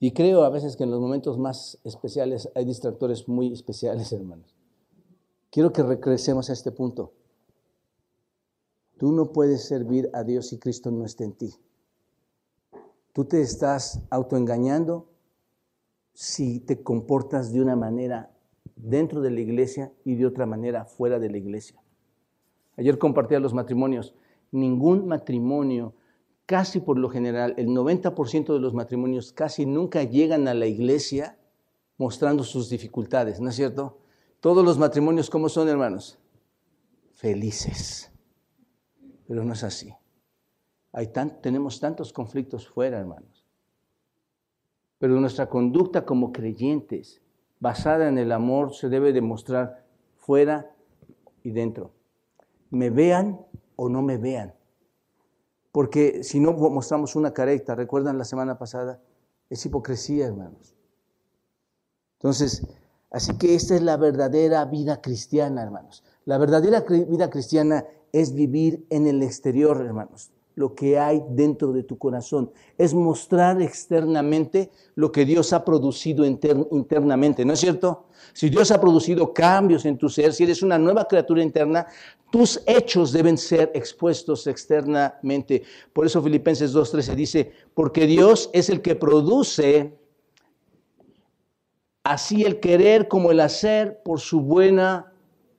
Y 0.00 0.12
creo 0.12 0.42
a 0.42 0.50
veces 0.50 0.76
que 0.76 0.84
en 0.84 0.90
los 0.90 1.00
momentos 1.00 1.38
más 1.38 1.78
especiales 1.84 2.50
hay 2.54 2.64
distractores 2.64 3.28
muy 3.28 3.52
especiales, 3.52 4.12
hermanos. 4.12 4.56
Quiero 5.50 5.72
que 5.72 5.82
regresemos 5.82 6.50
a 6.50 6.54
este 6.54 6.72
punto. 6.72 7.12
Tú 8.96 9.12
no 9.12 9.32
puedes 9.32 9.64
servir 9.64 10.10
a 10.12 10.24
Dios 10.24 10.48
si 10.48 10.58
Cristo 10.58 10.90
no 10.90 11.04
está 11.04 11.24
en 11.24 11.34
ti. 11.34 11.54
Tú 13.12 13.26
te 13.26 13.42
estás 13.42 14.00
autoengañando 14.10 15.08
si 16.14 16.60
te 16.60 16.82
comportas 16.82 17.52
de 17.52 17.60
una 17.60 17.76
manera 17.76 18.34
dentro 18.76 19.20
de 19.20 19.30
la 19.30 19.40
iglesia 19.40 19.92
y 20.04 20.14
de 20.14 20.26
otra 20.26 20.46
manera 20.46 20.84
fuera 20.86 21.18
de 21.18 21.30
la 21.30 21.38
iglesia. 21.38 21.82
Ayer 22.76 22.98
compartía 22.98 23.38
los 23.38 23.54
matrimonios 23.54 24.14
ningún 24.52 25.08
matrimonio, 25.08 25.94
casi 26.46 26.78
por 26.80 26.98
lo 26.98 27.08
general, 27.08 27.54
el 27.56 27.68
90% 27.68 28.52
de 28.52 28.60
los 28.60 28.74
matrimonios 28.74 29.32
casi 29.32 29.66
nunca 29.66 30.04
llegan 30.04 30.46
a 30.46 30.54
la 30.54 30.66
iglesia 30.66 31.38
mostrando 31.96 32.44
sus 32.44 32.68
dificultades, 32.68 33.40
¿no 33.40 33.50
es 33.50 33.56
cierto? 33.56 33.98
Todos 34.40 34.64
los 34.64 34.78
matrimonios, 34.78 35.30
¿cómo 35.30 35.48
son, 35.48 35.68
hermanos? 35.68 36.18
Felices. 37.12 38.12
Pero 39.26 39.44
no 39.44 39.52
es 39.52 39.64
así. 39.64 39.94
Hay 40.92 41.10
tenemos 41.40 41.80
tantos 41.80 42.12
conflictos 42.12 42.68
fuera, 42.68 42.98
hermanos. 42.98 43.46
Pero 44.98 45.20
nuestra 45.20 45.48
conducta 45.48 46.04
como 46.04 46.32
creyentes, 46.32 47.22
basada 47.60 48.08
en 48.08 48.18
el 48.18 48.30
amor, 48.32 48.74
se 48.74 48.88
debe 48.88 49.12
demostrar 49.12 49.86
fuera 50.16 50.74
y 51.42 51.52
dentro. 51.52 51.92
Me 52.70 52.90
vean 52.90 53.40
o 53.82 53.88
no 53.88 54.02
me 54.02 54.18
vean. 54.18 54.54
Porque 55.72 56.22
si 56.22 56.38
no 56.38 56.52
mostramos 56.52 57.16
una 57.16 57.32
careta, 57.32 57.74
recuerdan 57.74 58.18
la 58.18 58.24
semana 58.24 58.58
pasada, 58.58 59.00
es 59.48 59.64
hipocresía, 59.64 60.26
hermanos. 60.26 60.76
Entonces, 62.18 62.66
así 63.10 63.36
que 63.38 63.54
esta 63.54 63.74
es 63.74 63.82
la 63.82 63.96
verdadera 63.96 64.64
vida 64.66 65.00
cristiana, 65.00 65.62
hermanos. 65.62 66.04
La 66.24 66.38
verdadera 66.38 66.80
vida 66.80 67.30
cristiana 67.30 67.86
es 68.12 68.34
vivir 68.34 68.86
en 68.90 69.06
el 69.06 69.22
exterior, 69.22 69.80
hermanos 69.84 70.30
lo 70.54 70.74
que 70.74 70.98
hay 70.98 71.22
dentro 71.30 71.72
de 71.72 71.82
tu 71.82 71.96
corazón. 71.98 72.50
Es 72.76 72.94
mostrar 72.94 73.60
externamente 73.62 74.70
lo 74.94 75.10
que 75.10 75.24
Dios 75.24 75.52
ha 75.52 75.64
producido 75.64 76.24
internamente, 76.24 77.44
¿no 77.44 77.54
es 77.54 77.60
cierto? 77.60 78.06
Si 78.32 78.50
Dios 78.50 78.70
ha 78.70 78.80
producido 78.80 79.32
cambios 79.32 79.84
en 79.84 79.98
tu 79.98 80.08
ser, 80.08 80.32
si 80.32 80.44
eres 80.44 80.62
una 80.62 80.78
nueva 80.78 81.06
criatura 81.06 81.42
interna, 81.42 81.86
tus 82.30 82.62
hechos 82.66 83.12
deben 83.12 83.36
ser 83.36 83.70
expuestos 83.74 84.46
externamente. 84.46 85.62
Por 85.92 86.06
eso 86.06 86.22
Filipenses 86.22 86.74
2.13 86.74 87.14
dice, 87.14 87.52
porque 87.74 88.06
Dios 88.06 88.50
es 88.52 88.68
el 88.70 88.80
que 88.80 88.94
produce 88.94 89.98
así 92.04 92.42
el 92.42 92.60
querer 92.60 93.08
como 93.08 93.30
el 93.30 93.40
hacer 93.40 94.02
por 94.02 94.20
su 94.20 94.40
buena 94.40 95.12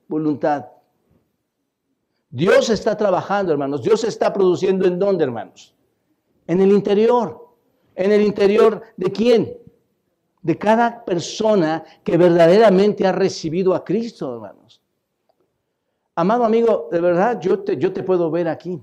voluntad. 0.08 0.66
Dios 2.34 2.68
está 2.68 2.96
trabajando, 2.96 3.52
hermanos. 3.52 3.80
Dios 3.80 4.02
está 4.02 4.32
produciendo 4.32 4.88
en 4.88 4.98
dónde, 4.98 5.22
hermanos? 5.22 5.72
En 6.48 6.60
el 6.60 6.72
interior. 6.72 7.46
¿En 7.94 8.10
el 8.10 8.22
interior 8.22 8.82
de 8.96 9.12
quién? 9.12 9.56
De 10.42 10.58
cada 10.58 11.04
persona 11.04 11.84
que 12.02 12.16
verdaderamente 12.16 13.06
ha 13.06 13.12
recibido 13.12 13.72
a 13.72 13.84
Cristo, 13.84 14.34
hermanos. 14.34 14.82
Amado 16.16 16.44
amigo, 16.44 16.88
de 16.90 17.00
verdad, 17.00 17.40
yo 17.40 17.60
te, 17.60 17.76
yo 17.76 17.92
te 17.92 18.02
puedo 18.02 18.28
ver 18.32 18.48
aquí. 18.48 18.82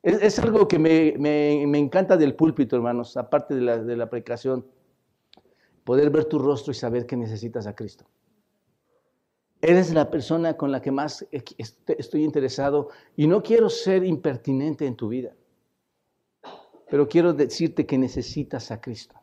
Es, 0.00 0.38
algo 0.38 0.68
que 0.68 0.78
me, 0.78 1.78
encanta 1.78 2.16
del 2.16 2.36
púlpito, 2.36 2.76
hermanos, 2.76 3.16
aparte 3.16 3.56
de 3.56 3.60
la, 3.60 3.78
de 3.78 3.96
la 3.96 4.08
predicación. 4.08 4.64
Poder 5.82 6.10
ver 6.10 6.26
tu 6.26 6.38
rostro 6.38 6.70
y 6.70 6.76
saber 6.76 7.06
que 7.06 7.16
necesitas 7.16 7.66
a 7.66 7.74
Cristo. 7.74 8.04
Eres 9.64 9.94
la 9.94 10.10
persona 10.10 10.56
con 10.56 10.72
la 10.72 10.82
que 10.82 10.90
más 10.90 11.24
estoy 11.30 12.24
interesado 12.24 12.88
y 13.14 13.28
no 13.28 13.44
quiero 13.44 13.70
ser 13.70 14.02
impertinente 14.02 14.86
en 14.86 14.96
tu 14.96 15.06
vida, 15.06 15.36
pero 16.90 17.08
quiero 17.08 17.32
decirte 17.32 17.86
que 17.86 17.96
necesitas 17.96 18.72
a 18.72 18.80
Cristo. 18.80 19.14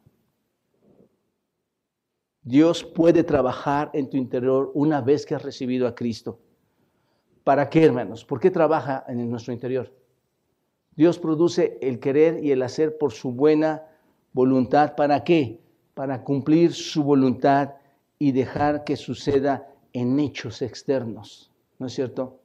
Dios 2.41 2.85
puede 2.85 3.25
trabajar 3.25 3.91
en 3.93 4.09
tu 4.09 4.15
interior 4.15 4.71
una 4.73 5.01
vez 5.01 5.25
que 5.25 5.35
has 5.35 5.43
recibido 5.43 5.85
a 5.85 5.93
Cristo. 5.93 6.39
¿Para 7.43 7.69
qué, 7.69 7.83
hermanos? 7.83 8.23
¿Por 8.23 8.39
qué 8.39 8.49
trabaja 8.49 9.03
en 9.09 9.29
nuestro 9.29 9.51
interior? 9.51 9.93
Dios 10.95 11.19
produce 11.19 11.77
el 11.81 11.99
querer 11.99 12.41
y 12.41 12.51
el 12.51 12.61
hacer 12.61 12.97
por 12.97 13.11
su 13.11 13.33
buena 13.33 13.83
voluntad. 14.31 14.95
¿Para 14.95 15.25
qué? 15.25 15.59
Para 15.93 16.23
cumplir 16.23 16.73
su 16.73 17.03
voluntad 17.03 17.73
y 18.17 18.31
dejar 18.31 18.85
que 18.85 18.95
suceda 18.95 19.69
en 19.93 20.19
hechos 20.19 20.61
externos, 20.61 21.51
¿no 21.77 21.87
es 21.87 21.93
cierto? 21.93 22.39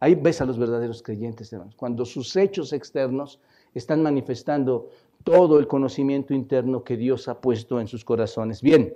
Ahí 0.00 0.14
ves 0.14 0.40
a 0.40 0.44
los 0.44 0.58
verdaderos 0.58 1.02
creyentes, 1.02 1.52
hermanos, 1.52 1.74
cuando 1.74 2.04
sus 2.04 2.34
hechos 2.36 2.72
externos 2.72 3.40
están 3.74 4.02
manifestando 4.02 4.90
todo 5.24 5.58
el 5.58 5.66
conocimiento 5.66 6.34
interno 6.34 6.84
que 6.84 6.96
Dios 6.96 7.28
ha 7.28 7.40
puesto 7.40 7.80
en 7.80 7.88
sus 7.88 8.04
corazones. 8.04 8.62
Bien, 8.62 8.94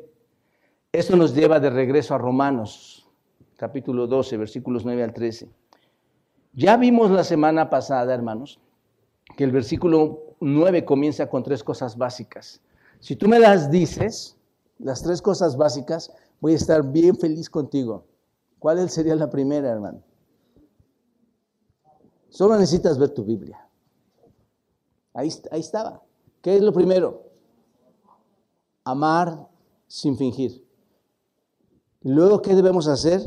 esto 0.93 1.17
nos 1.17 1.35
lleva 1.35 1.59
de 1.59 1.71
regreso 1.71 2.15
a 2.15 2.19
Romanos, 2.19 3.09
capítulo 3.57 4.07
12, 4.07 4.37
versículos 4.37 4.85
9 4.85 5.03
al 5.03 5.13
13. 5.13 5.49
Ya 6.55 6.77
vimos 6.77 7.11
la 7.11 7.25
semana 7.25 7.71
pasada, 7.71 8.13
hermanos, 8.15 8.61
que 9.37 9.45
el 9.45 9.53
versículo 9.53 10.37
9 10.41 10.85
comienza 10.85 11.29
con 11.29 11.43
tres 11.43 11.65
cosas 11.65 11.97
básicas. 11.97 12.61
Si 13.01 13.17
tú 13.17 13.27
me 13.27 13.39
las 13.39 13.71
dices, 13.71 14.37
las 14.79 15.03
tres 15.03 15.23
cosas 15.23 15.57
básicas, 15.57 16.13
voy 16.43 16.55
a 16.55 16.57
estar 16.57 16.83
bien 16.83 17.17
feliz 17.17 17.49
contigo. 17.49 18.05
¿Cuál 18.59 18.91
sería 18.91 19.15
la 19.15 19.31
primera, 19.31 19.71
hermano? 19.71 20.03
Solo 22.31 22.57
necesitas 22.57 22.99
ver 22.99 23.11
tu 23.11 23.25
Biblia. 23.25 23.69
Ahí, 25.15 25.31
ahí 25.53 25.61
estaba. 25.61 26.03
¿Qué 26.43 26.57
es 26.57 26.63
lo 26.63 26.73
primero? 26.73 27.23
Amar 28.83 29.49
sin 29.87 30.17
fingir. 30.17 30.67
Luego, 32.01 32.43
¿qué 32.43 32.57
debemos 32.57 32.89
hacer? 32.89 33.21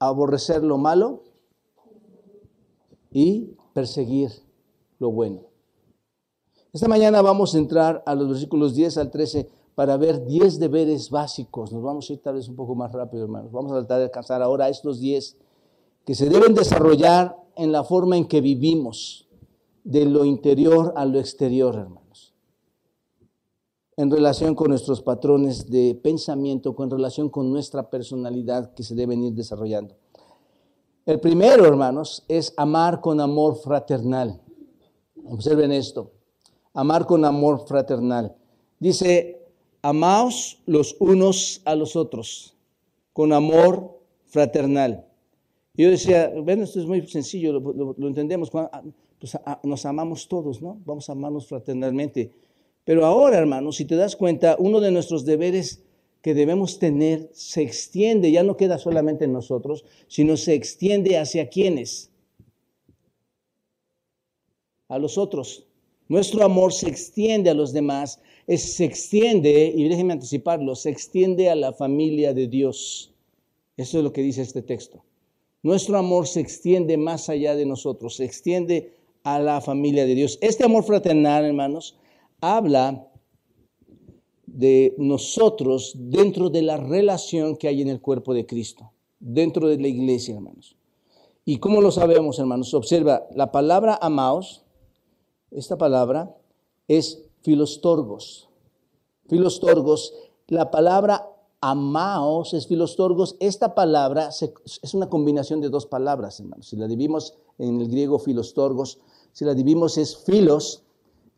Aborrecer 0.00 0.64
lo 0.64 0.78
malo 0.78 1.22
y 3.12 3.56
perseguir 3.72 4.32
lo 4.98 5.12
bueno. 5.12 5.42
Esta 6.72 6.88
mañana 6.88 7.22
vamos 7.22 7.54
a 7.54 7.58
entrar 7.58 8.02
a 8.04 8.16
los 8.16 8.28
versículos 8.28 8.74
10 8.74 8.98
al 8.98 9.10
13 9.12 9.48
para 9.76 9.98
ver 9.98 10.24
10 10.24 10.58
deberes 10.58 11.10
básicos. 11.10 11.70
Nos 11.70 11.82
vamos 11.82 12.08
a 12.08 12.14
ir 12.14 12.22
tal 12.22 12.34
vez 12.36 12.48
un 12.48 12.56
poco 12.56 12.74
más 12.74 12.90
rápido, 12.92 13.24
hermanos. 13.24 13.52
Vamos 13.52 13.72
a 13.72 13.76
tratar 13.76 13.98
de 13.98 14.04
alcanzar 14.04 14.40
ahora 14.42 14.70
estos 14.70 14.98
10 15.00 15.36
que 16.06 16.14
se 16.14 16.30
deben 16.30 16.54
desarrollar 16.54 17.36
en 17.56 17.72
la 17.72 17.84
forma 17.84 18.16
en 18.16 18.26
que 18.26 18.40
vivimos, 18.40 19.28
de 19.84 20.06
lo 20.06 20.24
interior 20.24 20.94
a 20.96 21.04
lo 21.04 21.20
exterior, 21.20 21.74
hermanos. 21.74 22.34
En 23.98 24.10
relación 24.10 24.54
con 24.54 24.68
nuestros 24.70 25.02
patrones 25.02 25.70
de 25.70 25.94
pensamiento, 25.94 26.74
con 26.74 26.90
relación 26.90 27.28
con 27.28 27.52
nuestra 27.52 27.90
personalidad 27.90 28.72
que 28.72 28.82
se 28.82 28.94
deben 28.94 29.22
ir 29.24 29.34
desarrollando. 29.34 29.94
El 31.04 31.20
primero, 31.20 31.66
hermanos, 31.66 32.24
es 32.28 32.54
amar 32.56 33.00
con 33.00 33.20
amor 33.20 33.56
fraternal. 33.56 34.40
Observen 35.28 35.70
esto, 35.70 36.12
amar 36.72 37.04
con 37.06 37.24
amor 37.26 37.66
fraternal. 37.66 38.34
Dice, 38.78 39.35
amaos 39.86 40.58
los 40.66 40.96
unos 40.98 41.62
a 41.64 41.76
los 41.76 41.94
otros, 41.94 42.56
con 43.12 43.32
amor 43.32 44.00
fraternal. 44.26 45.06
Yo 45.74 45.90
decía, 45.90 46.32
bueno, 46.42 46.64
esto 46.64 46.80
es 46.80 46.86
muy 46.86 47.06
sencillo, 47.06 47.52
lo, 47.52 48.08
entendemos, 48.08 48.50
ah, 48.54 48.82
pues 49.20 49.38
nos 49.62 49.86
amamos 49.86 50.26
todos, 50.26 50.60
¿no? 50.60 50.80
Vamos 50.84 51.08
a 51.08 51.12
amarnos 51.12 51.46
fraternalmente. 51.46 52.32
Pero 52.84 53.06
ahora, 53.06 53.38
hermanos, 53.38 53.76
si 53.76 53.84
te 53.84 53.94
das 53.94 54.16
cuenta, 54.16 54.56
uno 54.58 54.80
de 54.80 54.90
nuestros 54.90 55.24
deberes 55.24 55.84
que 56.20 56.34
debemos 56.34 56.80
tener 56.80 57.30
se 57.32 57.62
extiende, 57.62 58.32
ya 58.32 58.42
no 58.42 58.56
queda 58.56 58.78
solamente 58.78 59.26
en 59.26 59.32
nosotros, 59.32 59.84
sino 60.08 60.36
se 60.36 60.54
extiende 60.54 61.16
hacia 61.16 61.48
quienes, 61.48 62.10
a 64.88 64.98
los 64.98 65.16
otros. 65.16 65.68
Nuestro 66.08 66.44
amor 66.44 66.72
se 66.72 66.88
extiende 66.88 67.50
a 67.50 67.54
los 67.54 67.72
demás, 67.72 68.20
se 68.46 68.84
extiende, 68.84 69.72
y 69.74 69.88
déjenme 69.88 70.12
anticiparlo, 70.12 70.74
se 70.74 70.90
extiende 70.90 71.50
a 71.50 71.56
la 71.56 71.72
familia 71.72 72.32
de 72.32 72.46
Dios. 72.46 73.12
Eso 73.76 73.98
es 73.98 74.04
lo 74.04 74.12
que 74.12 74.22
dice 74.22 74.42
este 74.42 74.62
texto. 74.62 75.04
Nuestro 75.62 75.98
amor 75.98 76.28
se 76.28 76.40
extiende 76.40 76.96
más 76.96 77.28
allá 77.28 77.56
de 77.56 77.66
nosotros, 77.66 78.16
se 78.16 78.24
extiende 78.24 78.94
a 79.24 79.40
la 79.40 79.60
familia 79.60 80.06
de 80.06 80.14
Dios. 80.14 80.38
Este 80.40 80.64
amor 80.64 80.84
fraternal, 80.84 81.44
hermanos, 81.44 81.98
habla 82.40 83.08
de 84.46 84.94
nosotros 84.96 85.92
dentro 85.96 86.48
de 86.48 86.62
la 86.62 86.76
relación 86.76 87.56
que 87.56 87.66
hay 87.66 87.82
en 87.82 87.88
el 87.88 88.00
cuerpo 88.00 88.32
de 88.32 88.46
Cristo, 88.46 88.92
dentro 89.18 89.66
de 89.66 89.78
la 89.78 89.88
iglesia, 89.88 90.36
hermanos. 90.36 90.76
¿Y 91.44 91.58
cómo 91.58 91.80
lo 91.80 91.90
sabemos, 91.90 92.38
hermanos? 92.38 92.72
Observa, 92.72 93.26
la 93.34 93.50
palabra 93.50 93.98
amaos, 94.00 94.64
esta 95.50 95.76
palabra 95.76 96.36
es 96.88 97.24
filostorgos. 97.46 98.48
Filostorgos, 99.28 100.12
la 100.48 100.72
palabra 100.72 101.30
amaos 101.60 102.54
es 102.54 102.66
filostorgos. 102.66 103.36
Esta 103.38 103.72
palabra 103.76 104.30
es 104.30 104.94
una 104.94 105.08
combinación 105.08 105.60
de 105.60 105.68
dos 105.68 105.86
palabras, 105.86 106.40
hermanos. 106.40 106.66
Si 106.66 106.76
la 106.76 106.88
dividimos 106.88 107.38
en 107.58 107.80
el 107.80 107.88
griego 107.88 108.18
filostorgos, 108.18 108.98
si 109.32 109.44
la 109.44 109.54
dividimos 109.54 109.96
es 109.96 110.16
filos, 110.16 110.82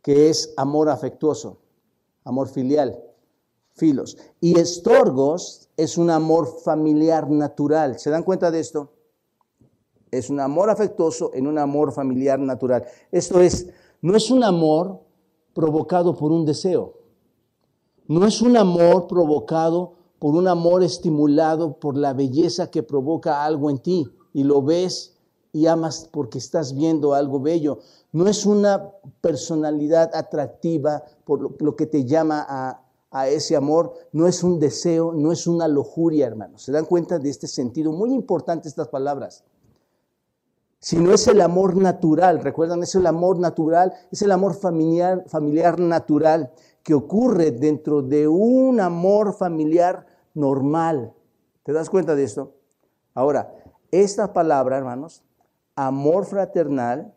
que 0.01 0.31
es 0.31 0.55
amor 0.57 0.89
afectuoso, 0.89 1.59
amor 2.25 2.49
filial, 2.49 2.99
filos. 3.75 4.17
Y 4.41 4.59
estorgos 4.59 5.69
es 5.77 5.99
un 5.99 6.09
amor 6.09 6.47
familiar 6.65 7.29
natural. 7.29 7.99
¿Se 7.99 8.09
dan 8.09 8.23
cuenta 8.23 8.51
de 8.51 8.61
esto? 8.61 8.95
Es 10.11 10.31
un 10.31 10.41
amor 10.41 10.71
afectuoso 10.71 11.33
en 11.35 11.47
un 11.47 11.59
amor 11.59 11.93
familiar 11.93 12.39
natural. 12.39 12.87
Esto 13.13 13.43
es, 13.43 13.69
no 14.01 14.17
es 14.17 14.31
un 14.31 14.43
amor 14.43 15.07
provocado 15.59 16.15
por 16.15 16.31
un 16.31 16.45
deseo. 16.45 16.95
No 18.07 18.25
es 18.29 18.43
un 18.43 18.57
amor 18.57 19.09
provocado 19.09 19.95
por 20.21 20.37
un 20.37 20.47
amor 20.47 20.85
estimulado 20.85 21.81
por 21.81 21.97
la 21.97 22.13
belleza 22.13 22.71
que 22.71 22.85
provoca 22.85 23.45
algo 23.45 23.69
en 23.69 23.79
ti 23.79 24.07
y 24.33 24.45
lo 24.45 24.63
ves 24.63 25.17
y 25.53 25.67
amas 25.67 26.09
porque 26.13 26.39
estás 26.39 26.77
viendo 26.77 27.13
algo 27.13 27.41
bello. 27.41 27.81
No 28.13 28.29
es 28.29 28.47
una 28.47 28.93
personalidad 29.21 30.15
atractiva 30.15 31.03
por 31.25 31.61
lo, 31.61 31.75
que 31.75 31.87
te 31.87 32.05
llama 32.05 32.47
a, 32.49 32.81
a, 33.11 33.27
ese 33.27 33.57
amor, 33.57 33.95
no 34.13 34.29
es 34.29 34.45
un 34.45 34.61
deseo, 34.61 35.13
no 35.13 35.33
es 35.33 35.49
una 35.49 35.67
lujuria, 35.67 36.29
hermanos. 36.29 36.63
¿Se 36.63 36.71
dan 36.71 36.85
cuenta 36.85 37.19
de 37.19 37.31
este 37.31 37.49
sentido? 37.49 37.91
Muy 37.91 38.15
importante 38.15 38.69
estas 38.69 38.87
palabras. 38.87 39.43
Si 40.81 40.97
no 40.97 41.13
es 41.13 41.27
el 41.27 41.41
amor 41.41 41.77
natural, 41.77 42.41
recuerdan, 42.41 42.83
es 42.83 42.95
el 42.95 43.07
amor 43.07 43.39
natural, 43.41 43.93
es 44.13 44.23
el 44.23 44.31
amor 44.31 44.55
familiar, 44.55 45.25
familiar 45.27 45.81
natural 45.81 46.53
que 46.85 46.95
ocurre 46.95 47.51
dentro 47.51 48.01
de 48.01 48.29
un 48.29 48.81
amor 48.81 49.35
familiar 49.35 50.07
normal. 50.35 51.13
¿Te 51.65 51.73
das 51.73 51.91
cuenta 51.91 52.15
de 52.15 52.25
esto? 52.25 52.55
Ahora, 53.13 53.53
esta 53.91 54.33
palabra, 54.33 54.79
hermanos, 54.79 55.25
amor 55.75 56.27
fraternal, 56.27 57.13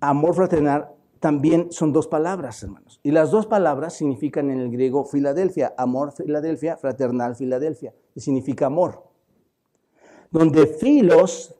amor 0.00 0.34
fraternal 0.34 0.90
también 1.20 1.70
son 1.70 1.92
dos 1.92 2.08
palabras, 2.08 2.62
hermanos. 2.62 3.00
Y 3.02 3.12
las 3.12 3.30
dos 3.30 3.46
palabras 3.46 3.94
significan 3.94 4.50
en 4.50 4.58
el 4.58 4.70
griego 4.70 5.04
Filadelfia, 5.04 5.72
amor 5.78 6.12
Filadelfia, 6.12 6.76
fraternal 6.76 7.36
Filadelfia, 7.36 7.94
y 8.14 8.20
significa 8.20 8.66
amor. 8.66 9.05
Donde 10.36 10.66
filos 10.66 11.54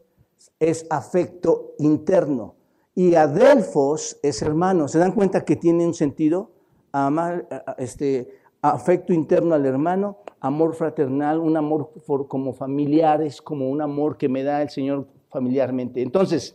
es 0.60 0.86
afecto 0.90 1.72
interno 1.78 2.56
y 2.94 3.14
adelfos 3.14 4.18
es 4.22 4.42
hermano. 4.42 4.86
¿Se 4.86 4.98
dan 4.98 5.12
cuenta 5.12 5.46
que 5.46 5.56
tiene 5.56 5.86
un 5.86 5.94
sentido? 5.94 6.50
Amar, 6.92 7.48
este, 7.78 8.28
afecto 8.60 9.14
interno 9.14 9.54
al 9.54 9.64
hermano, 9.64 10.18
amor 10.40 10.74
fraternal, 10.74 11.38
un 11.38 11.56
amor 11.56 11.90
como 12.28 12.52
familiares, 12.52 13.40
como 13.40 13.70
un 13.70 13.80
amor 13.80 14.18
que 14.18 14.28
me 14.28 14.42
da 14.42 14.60
el 14.60 14.68
Señor 14.68 15.08
familiarmente. 15.30 16.02
Entonces, 16.02 16.54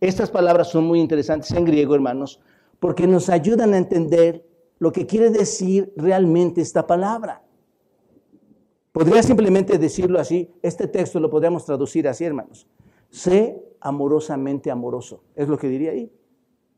estas 0.00 0.30
palabras 0.30 0.70
son 0.70 0.86
muy 0.86 1.00
interesantes 1.00 1.50
en 1.50 1.66
griego, 1.66 1.94
hermanos, 1.94 2.40
porque 2.80 3.06
nos 3.06 3.28
ayudan 3.28 3.74
a 3.74 3.76
entender 3.76 4.42
lo 4.78 4.90
que 4.90 5.04
quiere 5.04 5.28
decir 5.28 5.92
realmente 5.98 6.62
esta 6.62 6.86
palabra. 6.86 7.42
Podría 8.92 9.22
simplemente 9.22 9.78
decirlo 9.78 10.18
así, 10.18 10.50
este 10.62 10.88
texto 10.88 11.20
lo 11.20 11.30
podríamos 11.30 11.64
traducir 11.64 12.08
así, 12.08 12.24
hermanos. 12.24 12.66
Sé 13.10 13.62
amorosamente 13.80 14.70
amoroso, 14.70 15.22
es 15.34 15.48
lo 15.48 15.58
que 15.58 15.68
diría 15.68 15.92
ahí, 15.92 16.12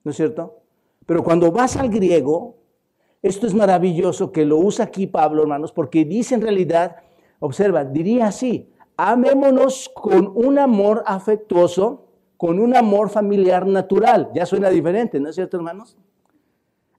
¿no 0.05 0.11
es 0.11 0.17
cierto? 0.17 0.59
Pero 1.07 1.25
cuando 1.25 1.51
vas 1.51 1.77
al 1.77 1.89
griego, 1.89 2.57
esto 3.23 3.47
es 3.47 3.55
maravilloso 3.55 4.33
que 4.33 4.45
lo 4.45 4.59
usa 4.59 4.87
aquí 4.87 5.07
Pablo, 5.07 5.43
hermanos, 5.43 5.73
porque 5.73 6.05
dice 6.05 6.35
en 6.35 6.43
realidad, 6.43 6.97
observa, 7.39 7.85
diría 7.85 8.27
así, 8.27 8.71
amémonos 8.97 9.91
con 9.95 10.31
un 10.35 10.59
amor 10.59 11.03
afectuoso, 11.07 12.07
con 12.37 12.59
un 12.59 12.77
amor 12.77 13.11
familiar 13.11 13.67
natural. 13.67 14.31
Ya 14.35 14.47
suena 14.47 14.71
diferente, 14.71 15.21
¿no 15.21 15.29
es 15.29 15.35
cierto, 15.35 15.57
hermanos? 15.57 15.97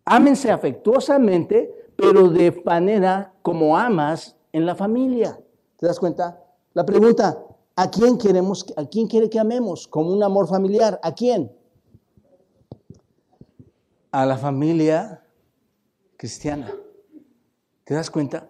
Ámense 0.06 0.52
afectuosamente, 0.52 1.72
pero 1.96 2.30
de 2.30 2.62
manera 2.66 3.34
como 3.42 3.78
amas 3.78 4.36
en 4.52 4.66
la 4.66 4.76
familia. 4.76 5.40
¿Te 5.78 5.88
das 5.88 6.00
cuenta? 6.00 6.44
La 6.74 6.86
pregunta, 6.86 7.44
¿a 7.76 7.90
quién 7.90 8.18
queremos, 8.18 8.66
a 8.76 8.86
quién 8.86 9.08
quiere 9.08 9.30
que 9.30 9.40
amemos? 9.40 9.88
Como 9.88 10.12
un 10.12 10.24
amor 10.24 10.48
familiar, 10.48 11.00
¿a 11.04 11.14
quién? 11.14 11.52
A 14.12 14.26
la 14.26 14.38
familia 14.38 15.24
cristiana. 16.18 16.72
¿Te 17.84 17.94
das 17.94 18.10
cuenta? 18.10 18.50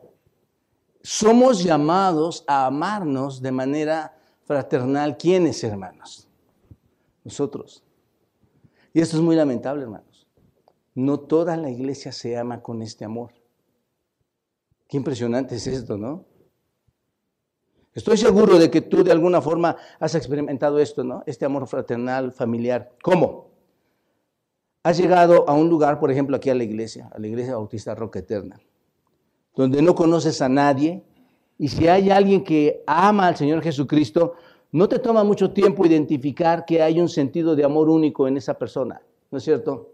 Somos 1.03 1.63
llamados 1.63 2.43
a 2.47 2.67
amarnos 2.67 3.41
de 3.41 3.51
manera 3.51 4.17
fraternal. 4.43 5.17
¿Quiénes, 5.17 5.63
hermanos? 5.63 6.27
Nosotros. 7.23 7.83
Y 8.93 9.01
esto 9.01 9.17
es 9.17 9.23
muy 9.23 9.35
lamentable, 9.35 9.83
hermanos. 9.83 10.27
No 10.93 11.19
toda 11.19 11.55
la 11.55 11.69
iglesia 11.69 12.11
se 12.11 12.37
ama 12.37 12.61
con 12.61 12.81
este 12.81 13.05
amor. 13.05 13.31
Qué 14.91 14.97
impresionante 14.97 15.55
es 15.55 15.67
esto, 15.67 15.97
¿no? 15.97 16.25
Estoy 17.93 18.17
seguro 18.17 18.59
de 18.59 18.69
que 18.69 18.81
tú 18.81 19.05
de 19.05 19.13
alguna 19.13 19.41
forma 19.41 19.77
has 20.01 20.15
experimentado 20.15 20.79
esto, 20.79 21.01
¿no? 21.05 21.23
Este 21.25 21.45
amor 21.45 21.65
fraternal, 21.65 22.33
familiar. 22.33 22.91
¿Cómo? 23.01 23.51
Has 24.83 24.97
llegado 24.97 25.47
a 25.47 25.53
un 25.53 25.69
lugar, 25.69 25.97
por 25.97 26.11
ejemplo, 26.11 26.35
aquí 26.35 26.49
a 26.49 26.55
la 26.55 26.65
iglesia, 26.65 27.09
a 27.13 27.19
la 27.19 27.27
iglesia 27.27 27.55
bautista 27.55 27.95
Roca 27.95 28.19
Eterna, 28.19 28.59
donde 29.55 29.81
no 29.81 29.95
conoces 29.95 30.41
a 30.41 30.49
nadie, 30.49 31.01
y 31.57 31.69
si 31.69 31.87
hay 31.87 32.09
alguien 32.09 32.43
que 32.43 32.83
ama 32.85 33.27
al 33.27 33.37
Señor 33.37 33.61
Jesucristo, 33.61 34.33
no 34.73 34.89
te 34.89 34.99
toma 34.99 35.23
mucho 35.23 35.53
tiempo 35.53 35.85
identificar 35.85 36.65
que 36.65 36.81
hay 36.81 36.99
un 36.99 37.07
sentido 37.07 37.55
de 37.55 37.63
amor 37.63 37.87
único 37.87 38.27
en 38.27 38.35
esa 38.35 38.55
persona, 38.55 39.01
¿no 39.31 39.37
es 39.37 39.43
cierto? 39.45 39.90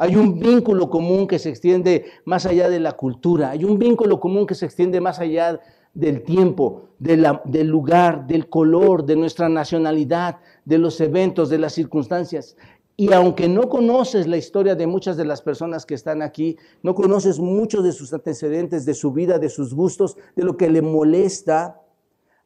Hay 0.00 0.14
un 0.14 0.38
vínculo 0.38 0.88
común 0.88 1.26
que 1.26 1.40
se 1.40 1.48
extiende 1.48 2.04
más 2.24 2.46
allá 2.46 2.70
de 2.70 2.78
la 2.78 2.92
cultura. 2.92 3.50
Hay 3.50 3.64
un 3.64 3.80
vínculo 3.80 4.20
común 4.20 4.46
que 4.46 4.54
se 4.54 4.64
extiende 4.64 5.00
más 5.00 5.18
allá 5.18 5.60
del 5.92 6.22
tiempo, 6.22 6.90
del 7.00 7.66
lugar, 7.66 8.28
del 8.28 8.48
color, 8.48 9.04
de 9.04 9.16
nuestra 9.16 9.48
nacionalidad, 9.48 10.36
de 10.64 10.78
los 10.78 11.00
eventos, 11.00 11.50
de 11.50 11.58
las 11.58 11.72
circunstancias. 11.72 12.56
Y 12.96 13.12
aunque 13.12 13.48
no 13.48 13.68
conoces 13.68 14.28
la 14.28 14.36
historia 14.36 14.76
de 14.76 14.86
muchas 14.86 15.16
de 15.16 15.24
las 15.24 15.42
personas 15.42 15.84
que 15.84 15.94
están 15.94 16.22
aquí, 16.22 16.56
no 16.84 16.94
conoces 16.94 17.40
muchos 17.40 17.82
de 17.82 17.90
sus 17.90 18.12
antecedentes, 18.12 18.84
de 18.84 18.94
su 18.94 19.10
vida, 19.10 19.40
de 19.40 19.48
sus 19.48 19.74
gustos, 19.74 20.16
de 20.36 20.44
lo 20.44 20.56
que 20.56 20.70
le 20.70 20.80
molesta, 20.80 21.80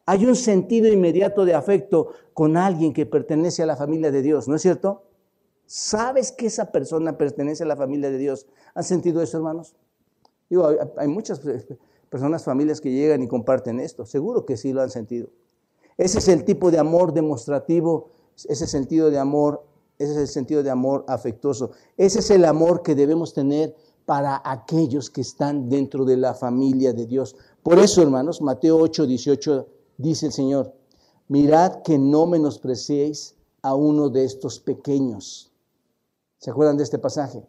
hay 0.06 0.24
un 0.24 0.36
sentido 0.36 0.88
inmediato 0.88 1.44
de 1.44 1.54
afecto 1.54 2.12
con 2.32 2.56
alguien 2.56 2.94
que 2.94 3.04
pertenece 3.04 3.62
a 3.62 3.66
la 3.66 3.76
familia 3.76 4.10
de 4.10 4.22
Dios, 4.22 4.48
¿no 4.48 4.56
es 4.56 4.62
cierto? 4.62 5.04
Sabes 5.74 6.32
que 6.32 6.48
esa 6.48 6.70
persona 6.70 7.16
pertenece 7.16 7.62
a 7.62 7.66
la 7.66 7.76
familia 7.76 8.10
de 8.10 8.18
Dios. 8.18 8.46
¿Han 8.74 8.84
sentido 8.84 9.22
eso, 9.22 9.38
hermanos? 9.38 9.74
Digo, 10.50 10.68
hay 10.98 11.08
muchas 11.08 11.40
personas, 12.10 12.44
familias 12.44 12.78
que 12.78 12.90
llegan 12.92 13.22
y 13.22 13.26
comparten 13.26 13.80
esto. 13.80 14.04
Seguro 14.04 14.44
que 14.44 14.58
sí 14.58 14.74
lo 14.74 14.82
han 14.82 14.90
sentido. 14.90 15.30
Ese 15.96 16.18
es 16.18 16.28
el 16.28 16.44
tipo 16.44 16.70
de 16.70 16.78
amor 16.78 17.14
demostrativo, 17.14 18.10
ese 18.50 18.66
sentido 18.66 19.10
de 19.10 19.18
amor, 19.18 19.64
ese 19.98 20.12
es 20.12 20.18
el 20.18 20.28
sentido 20.28 20.62
de 20.62 20.68
amor 20.68 21.06
afectuoso. 21.08 21.70
Ese 21.96 22.18
es 22.18 22.30
el 22.30 22.44
amor 22.44 22.82
que 22.82 22.94
debemos 22.94 23.32
tener 23.32 23.74
para 24.04 24.42
aquellos 24.44 25.08
que 25.08 25.22
están 25.22 25.70
dentro 25.70 26.04
de 26.04 26.18
la 26.18 26.34
familia 26.34 26.92
de 26.92 27.06
Dios. 27.06 27.34
Por 27.62 27.78
eso, 27.78 28.02
hermanos, 28.02 28.42
Mateo 28.42 28.76
8, 28.76 29.06
18 29.06 29.68
dice 29.96 30.26
el 30.26 30.32
Señor, 30.32 30.74
mirad 31.28 31.80
que 31.80 31.96
no 31.96 32.26
menospreciéis 32.26 33.36
a 33.62 33.74
uno 33.74 34.10
de 34.10 34.26
estos 34.26 34.60
pequeños. 34.60 35.48
¿Se 36.42 36.50
acuerdan 36.50 36.76
de 36.76 36.82
este 36.82 36.98
pasaje? 36.98 37.40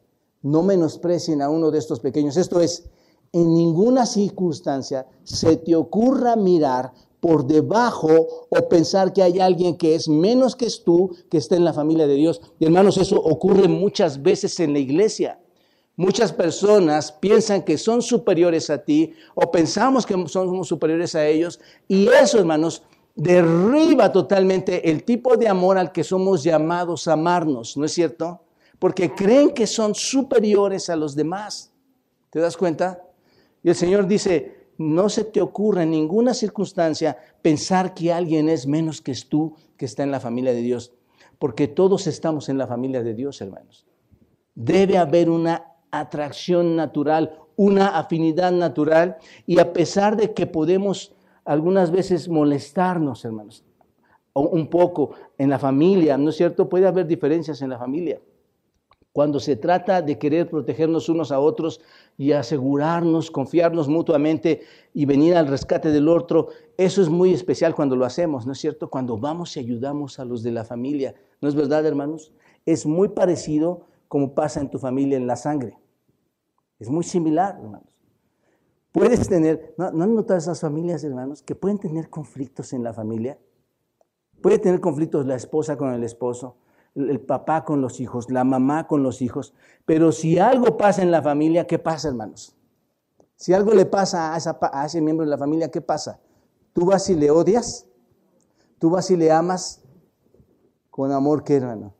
No 0.43 0.61
menosprecien 0.61 1.41
a 1.41 1.49
uno 1.49 1.71
de 1.71 1.79
estos 1.79 1.99
pequeños. 1.99 2.37
Esto 2.37 2.59
es, 2.59 2.83
en 3.31 3.51
ninguna 3.51 4.05
circunstancia 4.05 5.07
se 5.23 5.57
te 5.57 5.75
ocurra 5.75 6.35
mirar 6.35 6.93
por 7.19 7.47
debajo 7.47 8.45
o 8.49 8.69
pensar 8.69 9.11
que 9.11 9.23
hay 9.23 9.39
alguien 9.39 9.77
que 9.77 9.95
es 9.95 10.07
menos 10.07 10.55
que 10.55 10.67
tú, 10.85 11.09
que 11.31 11.39
está 11.39 11.55
en 11.55 11.65
la 11.65 11.73
familia 11.73 12.05
de 12.05 12.13
Dios. 12.13 12.39
Y 12.59 12.65
hermanos, 12.65 12.97
eso 12.97 13.19
ocurre 13.19 13.67
muchas 13.67 14.21
veces 14.21 14.59
en 14.59 14.73
la 14.73 14.79
iglesia. 14.79 15.39
Muchas 15.95 16.31
personas 16.31 17.11
piensan 17.13 17.63
que 17.63 17.79
son 17.79 18.03
superiores 18.03 18.69
a 18.69 18.83
ti 18.83 19.13
o 19.33 19.49
pensamos 19.49 20.05
que 20.05 20.13
somos 20.27 20.67
superiores 20.67 21.15
a 21.15 21.25
ellos 21.25 21.59
y 21.87 22.09
eso, 22.09 22.37
hermanos, 22.37 22.83
derriba 23.15 24.11
totalmente 24.11 24.91
el 24.91 25.03
tipo 25.03 25.35
de 25.35 25.47
amor 25.47 25.79
al 25.79 25.91
que 25.91 26.03
somos 26.03 26.43
llamados 26.43 27.07
a 27.07 27.13
amarnos, 27.13 27.75
¿no 27.75 27.85
es 27.85 27.91
cierto? 27.91 28.43
Porque 28.79 29.13
creen 29.13 29.53
que 29.53 29.67
son 29.67 29.95
superiores 29.95 30.89
a 30.89 30.95
los 30.95 31.15
demás. 31.15 31.71
¿Te 32.29 32.39
das 32.39 32.57
cuenta? 32.57 33.03
Y 33.63 33.69
el 33.69 33.75
Señor 33.75 34.07
dice, 34.07 34.67
no 34.77 35.09
se 35.09 35.23
te 35.23 35.41
ocurra 35.41 35.83
en 35.83 35.91
ninguna 35.91 36.33
circunstancia 36.33 37.17
pensar 37.41 37.93
que 37.93 38.11
alguien 38.11 38.49
es 38.49 38.67
menos 38.67 39.01
que 39.01 39.13
tú 39.27 39.55
que 39.77 39.85
está 39.85 40.03
en 40.03 40.11
la 40.11 40.19
familia 40.19 40.53
de 40.53 40.61
Dios, 40.61 40.93
porque 41.39 41.67
todos 41.67 42.07
estamos 42.07 42.49
en 42.49 42.57
la 42.57 42.67
familia 42.67 43.03
de 43.03 43.13
Dios, 43.13 43.39
hermanos. 43.41 43.85
Debe 44.55 44.97
haber 44.97 45.29
una 45.29 45.65
atracción 45.91 46.75
natural, 46.75 47.39
una 47.55 47.97
afinidad 47.97 48.51
natural, 48.51 49.17
y 49.45 49.59
a 49.59 49.73
pesar 49.73 50.17
de 50.17 50.33
que 50.33 50.47
podemos 50.47 51.13
algunas 51.45 51.91
veces 51.91 52.29
molestarnos, 52.29 53.25
hermanos, 53.25 53.63
un 54.33 54.67
poco 54.67 55.11
en 55.37 55.49
la 55.49 55.59
familia, 55.59 56.17
¿no 56.17 56.31
es 56.31 56.37
cierto? 56.37 56.67
Puede 56.67 56.87
haber 56.87 57.05
diferencias 57.05 57.61
en 57.61 57.69
la 57.69 57.77
familia. 57.77 58.19
Cuando 59.13 59.39
se 59.39 59.55
trata 59.55 60.01
de 60.01 60.17
querer 60.17 60.49
protegernos 60.49 61.07
unos 61.07 61.31
a 61.31 61.39
otros 61.39 61.81
y 62.17 62.31
asegurarnos, 62.31 63.29
confiarnos 63.29 63.87
mutuamente 63.87 64.61
y 64.91 65.05
venir 65.05 65.35
al 65.35 65.47
rescate 65.47 65.91
del 65.91 66.09
otro, 66.09 66.47
eso 66.77 66.99
es 66.99 67.09
muy 67.09 67.31
especial 67.31 67.75
cuando 67.75 67.95
lo 67.95 68.05
hacemos, 68.05 68.47
¿no 68.47 68.53
es 68.53 68.57
cierto? 68.57 68.89
Cuando 68.89 69.17
vamos 69.19 69.55
y 69.55 69.59
ayudamos 69.59 70.19
a 70.19 70.25
los 70.25 70.41
de 70.41 70.51
la 70.51 70.65
familia. 70.65 71.13
¿No 71.41 71.47
es 71.47 71.53
verdad, 71.53 71.85
hermanos? 71.85 72.33
Es 72.65 72.87
muy 72.87 73.09
parecido 73.09 73.85
como 74.07 74.33
pasa 74.33 74.59
en 74.59 74.71
tu 74.71 74.79
familia 74.79 75.15
en 75.15 75.27
la 75.27 75.35
sangre. 75.35 75.77
Es 76.79 76.89
muy 76.89 77.03
similar, 77.03 77.55
hermanos. 77.61 77.93
Puedes 78.91 79.27
tener, 79.27 79.75
¿no, 79.77 79.85
han 79.85 80.15
notado 80.15 80.39
esas 80.39 80.59
familias, 80.59 81.03
hermanos, 81.03 81.43
que 81.43 81.53
pueden 81.53 81.77
tener 81.77 82.09
conflictos 82.09 82.73
en 82.73 82.83
la 82.83 82.93
familia? 82.93 83.37
Puede 84.41 84.57
tener 84.57 84.79
conflictos 84.79 85.25
la 85.27 85.35
esposa 85.35 85.77
con 85.77 85.93
el 85.93 86.03
esposo, 86.03 86.57
el 86.95 87.19
papá 87.19 87.65
con 87.65 87.81
los 87.81 87.99
hijos, 87.99 88.29
la 88.29 88.43
mamá 88.43 88.87
con 88.87 89.03
los 89.03 89.21
hijos. 89.21 89.53
Pero 89.85 90.11
si 90.11 90.39
algo 90.39 90.77
pasa 90.77 91.01
en 91.01 91.11
la 91.11 91.21
familia, 91.21 91.65
¿qué 91.65 91.79
pasa, 91.79 92.09
hermanos? 92.09 92.55
Si 93.35 93.53
algo 93.53 93.73
le 93.73 93.85
pasa 93.85 94.33
a, 94.35 94.85
ese 94.85 95.01
miembro 95.01 95.25
de 95.25 95.31
la 95.31 95.37
familia, 95.37 95.69
¿qué 95.69 95.81
pasa? 95.81 96.19
¿Tú 96.71 96.85
vas 96.85 97.09
y 97.09 97.15
le 97.15 97.31
odias? 97.31 97.87
¿Tú 98.79 98.89
vas 98.89 99.09
y 99.11 99.17
le 99.17 99.31
amas? 99.31 99.81
Con 100.89 101.11
amor, 101.11 101.43
¿qué, 101.43 101.57
hermano? 101.57 101.93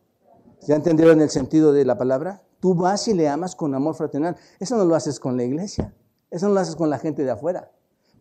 ¿Ya 0.62 0.76
entendieron 0.76 1.20
el 1.22 1.30
sentido 1.30 1.74
de 1.74 1.86
la 1.86 1.98
palabra? 1.98 2.44
Tú 2.60 2.76
vas 2.76 3.08
y 3.08 3.14
le 3.14 3.28
amas 3.28 3.56
con 3.56 3.76
amor 3.76 3.96
fraternal. 3.96 4.38
Eso 4.60 4.78
no 4.78 4.86
lo 4.86 4.96
haces 4.96 5.20
con 5.20 5.36
la 5.36 5.44
iglesia. 5.44 5.94
Eso 6.32 6.48
no 6.48 6.54
lo 6.54 6.60
haces 6.62 6.76
con 6.76 6.90
la 6.90 6.98
gente 6.98 7.24
de 7.24 7.32
afuera. 7.32 7.72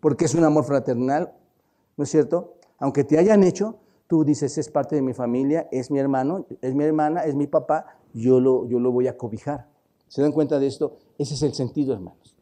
Porque 0.01 0.25
es 0.25 0.35
un 0.35 0.43
amor 0.43 0.65
fraternal, 0.65 1.33
¿no 1.97 2.05
es 2.05 2.11
cierto? 2.11 2.57
Aunque 2.79 3.05
te 3.05 3.19
hayan 3.19 3.45
hecho, 3.45 3.79
tú 4.13 4.25
dices, 4.25 4.59
es 4.59 4.69
parte 4.69 4.95
de 4.95 5.01
mi 5.01 5.15
familia, 5.15 5.69
es 5.73 5.91
mi 5.91 5.99
hermano, 5.99 6.45
es 6.61 6.75
mi 6.75 6.85
hermana, 6.85 7.25
es 7.25 7.35
mi 7.35 7.47
papá, 7.47 7.97
yo 8.13 8.41
lo, 8.41 8.69
yo 8.69 8.79
lo 8.79 8.93
voy 8.93 9.09
a 9.09 9.17
cobijar. 9.17 9.71
¿Se 10.07 10.21
dan 10.21 10.33
cuenta 10.33 10.59
de 10.59 10.67
esto? 10.67 10.99
Ese 11.17 11.33
es 11.33 11.43
el 11.43 11.55
sentido, 11.55 11.95
hermanos. 11.95 12.37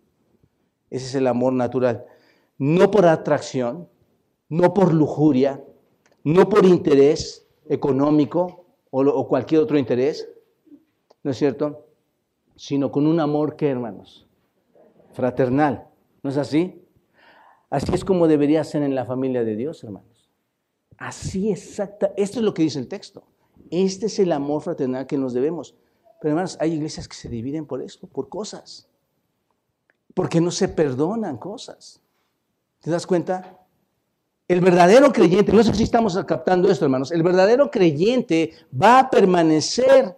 Ese 0.90 1.06
es 1.06 1.14
el 1.14 1.28
amor 1.28 1.52
natural. 1.52 2.06
No 2.58 2.90
por 2.90 3.06
atracción, 3.06 3.88
no 4.48 4.74
por 4.74 4.92
lujuria, 4.92 5.62
no 6.24 6.48
por 6.48 6.66
interés 6.66 7.46
económico 7.68 8.64
o, 8.90 9.02
o 9.02 9.28
cualquier 9.28 9.60
otro 9.60 9.78
interés, 9.78 10.28
¿no 11.22 11.30
es 11.30 11.36
cierto? 11.36 11.86
Sino 12.56 12.90
con 12.90 13.06
un 13.06 13.20
amor 13.20 13.54
que, 13.54 13.68
hermanos, 13.68 14.26
fraternal. 15.12 15.86
¿No 16.24 16.30
es 16.30 16.36
así? 16.36 16.84
Así 17.70 17.94
es 17.94 18.04
como 18.04 18.26
debería 18.26 18.64
ser 18.64 18.82
en 18.82 18.96
la 18.96 19.04
familia 19.04 19.44
de 19.44 19.54
Dios, 19.54 19.84
hermanos. 19.84 20.09
Así 21.00 21.50
exacta. 21.50 22.12
Esto 22.14 22.38
es 22.38 22.44
lo 22.44 22.52
que 22.52 22.62
dice 22.62 22.78
el 22.78 22.86
texto. 22.86 23.24
Este 23.70 24.06
es 24.06 24.18
el 24.18 24.30
amor 24.32 24.60
fraternal 24.60 25.06
que 25.06 25.16
nos 25.16 25.32
debemos. 25.32 25.74
Pero 26.20 26.32
hermanos, 26.32 26.58
hay 26.60 26.74
iglesias 26.74 27.08
que 27.08 27.16
se 27.16 27.30
dividen 27.30 27.64
por 27.64 27.80
esto, 27.80 28.06
por 28.06 28.28
cosas. 28.28 28.86
Porque 30.12 30.42
no 30.42 30.50
se 30.50 30.68
perdonan 30.68 31.38
cosas. 31.38 32.02
¿Te 32.80 32.90
das 32.90 33.06
cuenta? 33.06 33.58
El 34.46 34.60
verdadero 34.60 35.10
creyente, 35.10 35.52
no 35.52 35.62
sé 35.62 35.72
si 35.74 35.84
estamos 35.84 36.18
captando 36.26 36.70
esto, 36.70 36.84
hermanos, 36.84 37.12
el 37.12 37.22
verdadero 37.22 37.70
creyente 37.70 38.52
va 38.70 38.98
a 38.98 39.10
permanecer 39.10 40.14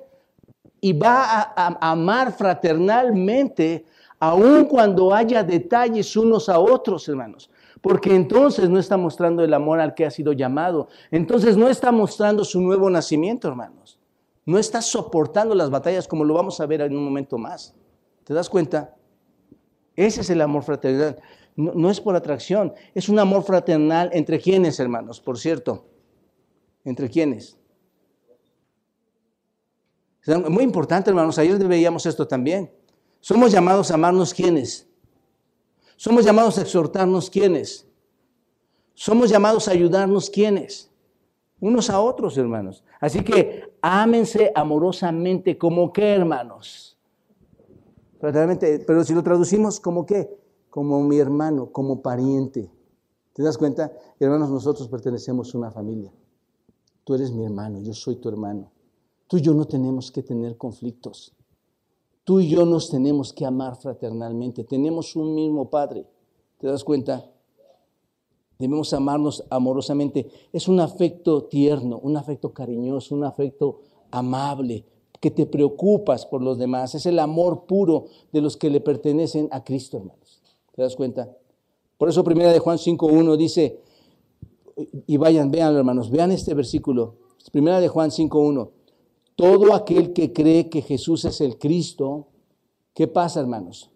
y 0.81 0.93
va 0.95 1.53
a, 1.55 1.93
amar 1.93 2.33
fraternalmente 2.33 3.85
aun 4.19 4.65
cuando 4.65 5.15
haya 5.15 5.45
detalles 5.45 6.17
unos 6.17 6.49
a 6.49 6.59
otros, 6.59 7.09
hermanos 7.09 7.51
porque 7.83 8.15
entonces 8.15 8.71
no 8.71 8.79
está 8.79 8.97
mostrando 8.97 9.45
el 9.45 9.53
amor 9.53 9.81
al 9.81 9.95
que 9.95 10.07
ha 10.07 10.11
sido 10.11 10.33
llamado. 10.33 10.89
Entonces 11.11 11.57
no 11.57 11.69
está 11.69 11.91
mostrando 11.91 12.45
su 12.45 12.61
nuevo 12.61 12.89
nacimiento, 12.89 13.49
hermanos. 13.49 13.99
No 14.47 14.59
está 14.59 14.81
soportando 14.81 15.55
las 15.55 15.69
batallas 15.69 16.07
como 16.09 16.25
lo 16.25 16.35
vamos 16.35 16.61
a 16.61 16.67
ver 16.67 16.81
en 16.81 16.97
un 16.97 17.05
momento 17.05 17.39
más. 17.39 17.75
¿Te 18.25 18.33
das 18.33 18.49
cuenta? 18.49 18.95
Ese 19.97 20.21
es 20.21 20.31
el 20.31 20.41
amor 20.41 20.63
fraternal. 20.63 21.21
No, 21.55 21.91
es 21.91 22.01
por 22.01 22.17
atracción, 22.17 22.73
es 22.95 23.11
un 23.11 23.19
amor 23.19 23.43
fraternal 23.43 24.09
entre 24.15 24.41
quienes, 24.41 24.81
hermanos, 24.81 25.21
por 25.21 25.39
cierto. 25.39 25.85
¿Entre 26.83 27.11
quienes? 27.11 27.59
Muy 30.49 30.65
importante, 30.65 31.11
hermanos. 31.11 31.37
Ayer 31.39 31.59
veíamos 31.69 32.07
esto 32.07 32.27
también. 32.27 32.73
Somos 33.21 33.53
llamados 33.53 33.91
a 33.91 33.95
amarnos 33.95 34.33
quienes 34.33 34.89
somos 36.03 36.25
llamados 36.25 36.59
a 36.59 36.63
exhortarnos 36.63 37.31
quiénes. 37.31 37.87
Somos 38.93 39.31
llamados 39.31 39.69
a 39.69 39.71
ayudarnos 39.71 40.29
quiénes. 40.29 40.91
Unos 41.61 41.91
a 41.91 42.01
otros, 42.01 42.37
hermanos. 42.37 42.83
Así 43.01 43.23
que 43.23 43.73
ámense 43.81 44.51
amorosamente 44.53 45.57
como 45.57 45.93
qué, 45.93 46.15
hermanos. 46.15 46.99
Pero 48.19 49.05
si 49.05 49.15
lo 49.15 49.23
traducimos 49.23 49.79
como 49.79 50.05
qué, 50.05 50.29
como 50.71 51.01
mi 51.05 51.21
hermano, 51.21 51.71
como 51.71 52.03
pariente. 52.03 52.69
¿Te 53.33 53.45
das 53.45 53.57
cuenta? 53.57 53.93
Hermanos, 54.19 54.51
nosotros 54.51 54.89
pertenecemos 54.89 55.55
a 55.55 55.59
una 55.59 55.71
familia. 55.71 56.13
Tú 57.05 57.15
eres 57.15 57.31
mi 57.31 57.45
hermano, 57.45 57.79
yo 57.79 57.95
soy 57.95 58.17
tu 58.17 58.29
hermano. 58.29 58.73
Tú 59.29 59.37
y 59.37 59.41
yo 59.41 59.55
no 59.55 59.67
tenemos 59.67 60.11
que 60.11 60.25
tener 60.25 60.57
conflictos. 60.57 61.33
Tú 62.25 62.41
y 62.41 62.49
yo 62.49 62.65
nos 62.65 62.89
tenemos 62.89 63.33
que 63.33 63.45
amar 63.45 63.77
fraternalmente. 63.77 64.65
Tenemos 64.65 65.17
un 65.17 65.35
mismo 65.35 65.71
Padre. 65.71 66.07
¿Te 66.59 66.69
das 66.69 66.85
cuenta? 66.85 67.29
Debemos 68.59 68.93
amarnos 68.93 69.45
amorosamente. 69.51 70.29
Es 70.53 70.69
un 70.69 70.79
afecto 70.79 71.45
tierno, 71.45 71.99
un 71.99 72.17
afecto 72.17 72.53
cariñoso, 72.53 73.15
un 73.15 73.25
afecto 73.25 73.81
amable, 74.13 74.85
que 75.19 75.31
te 75.31 75.47
preocupas 75.47 76.27
por 76.27 76.43
los 76.43 76.59
demás. 76.59 76.95
Es 76.95 77.07
el 77.07 77.19
amor 77.19 77.65
puro 77.67 78.07
de 78.33 78.41
los 78.41 78.57
que 78.57 78.71
le 78.71 78.81
pertenecen 78.81 79.49
a 79.51 79.65
Cristo, 79.65 79.97
hermanos. 79.97 80.43
¿Te 80.75 80.83
das 80.83 80.97
cuenta? 80.97 81.37
Por 81.99 82.09
eso 82.09 82.25
primera 82.25 82.53
de 82.53 82.59
Juan 82.59 82.79
5.1 82.79 83.37
dice, 83.37 83.81
y 85.07 85.17
vayan, 85.17 85.51
vean 85.51 85.77
hermanos, 85.77 86.11
vean 86.11 86.33
este 86.33 86.55
versículo. 86.55 87.17
Primera 87.53 87.81
de 87.81 87.89
Juan 87.89 88.11
5.1. 88.11 88.71
Todo 89.37 89.75
aquel 89.75 90.13
que 90.13 90.33
cree 90.33 90.69
que 90.69 90.83
Jesús 90.83 91.25
es 91.25 91.41
el 91.41 91.59
Cristo, 91.59 92.29
¿qué 92.95 93.09
pasa, 93.09 93.41
hermanos? 93.41 93.91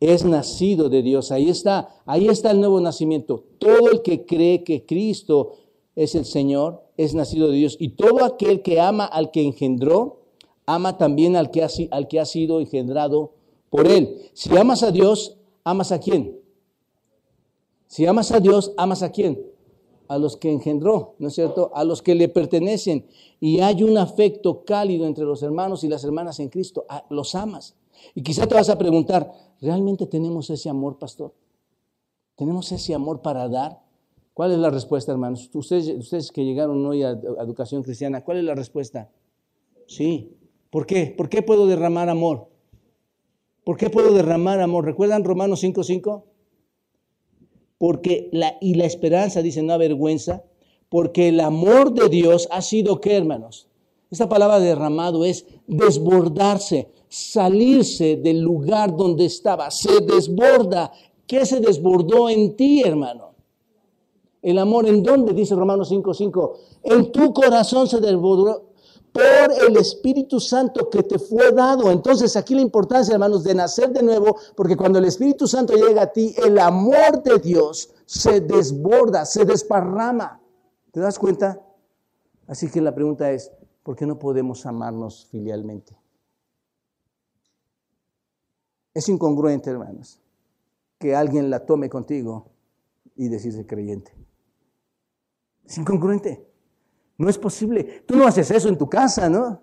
Es 0.00 0.24
nacido 0.24 0.88
de 0.88 1.02
Dios. 1.02 1.30
Ahí 1.30 1.48
está, 1.48 1.88
ahí 2.04 2.28
está 2.28 2.50
el 2.50 2.60
nuevo 2.60 2.80
nacimiento. 2.80 3.44
Todo 3.58 3.90
el 3.90 4.02
que 4.02 4.26
cree 4.26 4.64
que 4.64 4.84
Cristo 4.84 5.52
es 5.94 6.14
el 6.14 6.24
Señor, 6.24 6.82
es 6.96 7.14
nacido 7.14 7.48
de 7.48 7.56
Dios. 7.56 7.76
Y 7.78 7.90
todo 7.90 8.24
aquel 8.24 8.62
que 8.62 8.80
ama 8.80 9.04
al 9.04 9.30
que 9.30 9.42
engendró, 9.42 10.22
ama 10.66 10.98
también 10.98 11.36
al 11.36 11.50
que 11.50 11.62
ha, 11.62 11.68
al 11.90 12.08
que 12.08 12.18
ha 12.18 12.24
sido 12.24 12.60
engendrado 12.60 13.32
por 13.70 13.86
él. 13.86 14.30
Si 14.32 14.56
amas 14.56 14.82
a 14.82 14.90
Dios, 14.90 15.36
¿amas 15.64 15.92
a 15.92 16.00
quién? 16.00 16.38
Si 17.86 18.06
amas 18.06 18.32
a 18.32 18.40
Dios, 18.40 18.72
¿amas 18.76 19.02
a 19.02 19.12
quién? 19.12 19.51
A 20.12 20.18
los 20.18 20.36
que 20.36 20.52
engendró, 20.52 21.14
¿no 21.18 21.28
es 21.28 21.34
cierto? 21.34 21.70
A 21.74 21.84
los 21.84 22.02
que 22.02 22.14
le 22.14 22.28
pertenecen. 22.28 23.06
Y 23.40 23.60
hay 23.60 23.82
un 23.82 23.96
afecto 23.96 24.62
cálido 24.62 25.06
entre 25.06 25.24
los 25.24 25.42
hermanos 25.42 25.84
y 25.84 25.88
las 25.88 26.04
hermanas 26.04 26.38
en 26.38 26.50
Cristo. 26.50 26.84
Los 27.08 27.34
amas. 27.34 27.76
Y 28.14 28.22
quizá 28.22 28.46
te 28.46 28.54
vas 28.54 28.68
a 28.68 28.76
preguntar, 28.76 29.32
¿realmente 29.62 30.06
tenemos 30.06 30.50
ese 30.50 30.68
amor, 30.68 30.98
pastor? 30.98 31.32
¿Tenemos 32.36 32.70
ese 32.72 32.94
amor 32.94 33.22
para 33.22 33.48
dar? 33.48 33.80
¿Cuál 34.34 34.52
es 34.52 34.58
la 34.58 34.68
respuesta, 34.68 35.12
hermanos? 35.12 35.48
Ustedes, 35.54 35.88
ustedes 35.88 36.30
que 36.30 36.44
llegaron 36.44 36.84
hoy 36.84 37.02
a, 37.02 37.12
educación 37.12 37.82
cristiana, 37.82 38.22
¿cuál 38.22 38.36
es 38.36 38.44
la 38.44 38.54
respuesta? 38.54 39.10
Sí. 39.86 40.36
¿Por 40.70 40.84
qué? 40.84 41.14
¿Por 41.16 41.30
qué 41.30 41.40
puedo 41.40 41.66
derramar 41.66 42.10
amor? 42.10 42.48
¿Por 43.64 43.78
qué 43.78 43.88
puedo 43.88 44.12
derramar 44.12 44.60
amor? 44.60 44.84
¿Recuerdan 44.84 45.24
Romanos 45.24 45.64
5.5? 45.64 46.24
Porque 47.82 48.28
la, 48.30 48.58
y 48.60 48.74
la 48.74 48.84
esperanza, 48.84 49.42
dice, 49.42 49.60
no 49.60 49.72
avergüenza, 49.72 50.44
porque 50.88 51.30
el 51.30 51.40
amor 51.40 51.92
de 51.92 52.08
Dios 52.08 52.46
ha 52.52 52.62
sido, 52.62 53.00
¿qué, 53.00 53.16
hermanos? 53.16 53.66
Esta 54.08 54.28
palabra 54.28 54.60
derramado 54.60 55.24
es 55.24 55.46
desbordarse, 55.66 56.92
salirse 57.08 58.14
del 58.18 58.38
lugar 58.38 58.96
donde 58.96 59.24
estaba, 59.24 59.68
se 59.72 59.98
desborda. 59.98 60.92
¿Qué 61.26 61.44
se 61.44 61.58
desbordó 61.58 62.30
en 62.30 62.54
ti, 62.54 62.84
hermano? 62.84 63.32
El 64.42 64.58
amor 64.58 64.86
en 64.86 65.02
dónde, 65.02 65.32
dice 65.32 65.56
Romanos 65.56 65.90
5:5, 65.90 66.52
en 66.84 67.10
tu 67.10 67.34
corazón 67.34 67.88
se 67.88 68.00
desbordó 68.00 68.71
por 69.12 69.52
el 69.68 69.76
Espíritu 69.76 70.40
Santo 70.40 70.88
que 70.88 71.02
te 71.02 71.18
fue 71.18 71.52
dado. 71.52 71.90
Entonces 71.90 72.34
aquí 72.34 72.54
la 72.54 72.62
importancia, 72.62 73.12
hermanos, 73.12 73.44
de 73.44 73.54
nacer 73.54 73.90
de 73.90 74.02
nuevo, 74.02 74.36
porque 74.56 74.76
cuando 74.76 74.98
el 74.98 75.04
Espíritu 75.04 75.46
Santo 75.46 75.74
llega 75.74 76.02
a 76.02 76.12
ti, 76.12 76.34
el 76.42 76.58
amor 76.58 77.22
de 77.22 77.38
Dios 77.38 77.90
se 78.06 78.40
desborda, 78.40 79.26
se 79.26 79.44
desparrama. 79.44 80.40
¿Te 80.90 81.00
das 81.00 81.18
cuenta? 81.18 81.60
Así 82.46 82.70
que 82.70 82.80
la 82.80 82.94
pregunta 82.94 83.30
es, 83.30 83.52
¿por 83.82 83.96
qué 83.96 84.06
no 84.06 84.18
podemos 84.18 84.64
amarnos 84.66 85.26
filialmente? 85.30 85.96
Es 88.94 89.08
incongruente, 89.08 89.70
hermanos, 89.70 90.20
que 90.98 91.14
alguien 91.14 91.50
la 91.50 91.64
tome 91.64 91.88
contigo 91.88 92.50
y 93.16 93.28
decirse 93.28 93.66
creyente. 93.66 94.14
Es 95.64 95.78
incongruente. 95.78 96.51
No 97.18 97.28
es 97.28 97.38
posible. 97.38 98.02
Tú 98.06 98.16
no 98.16 98.26
haces 98.26 98.50
eso 98.50 98.68
en 98.68 98.78
tu 98.78 98.88
casa, 98.88 99.28
¿no? 99.28 99.62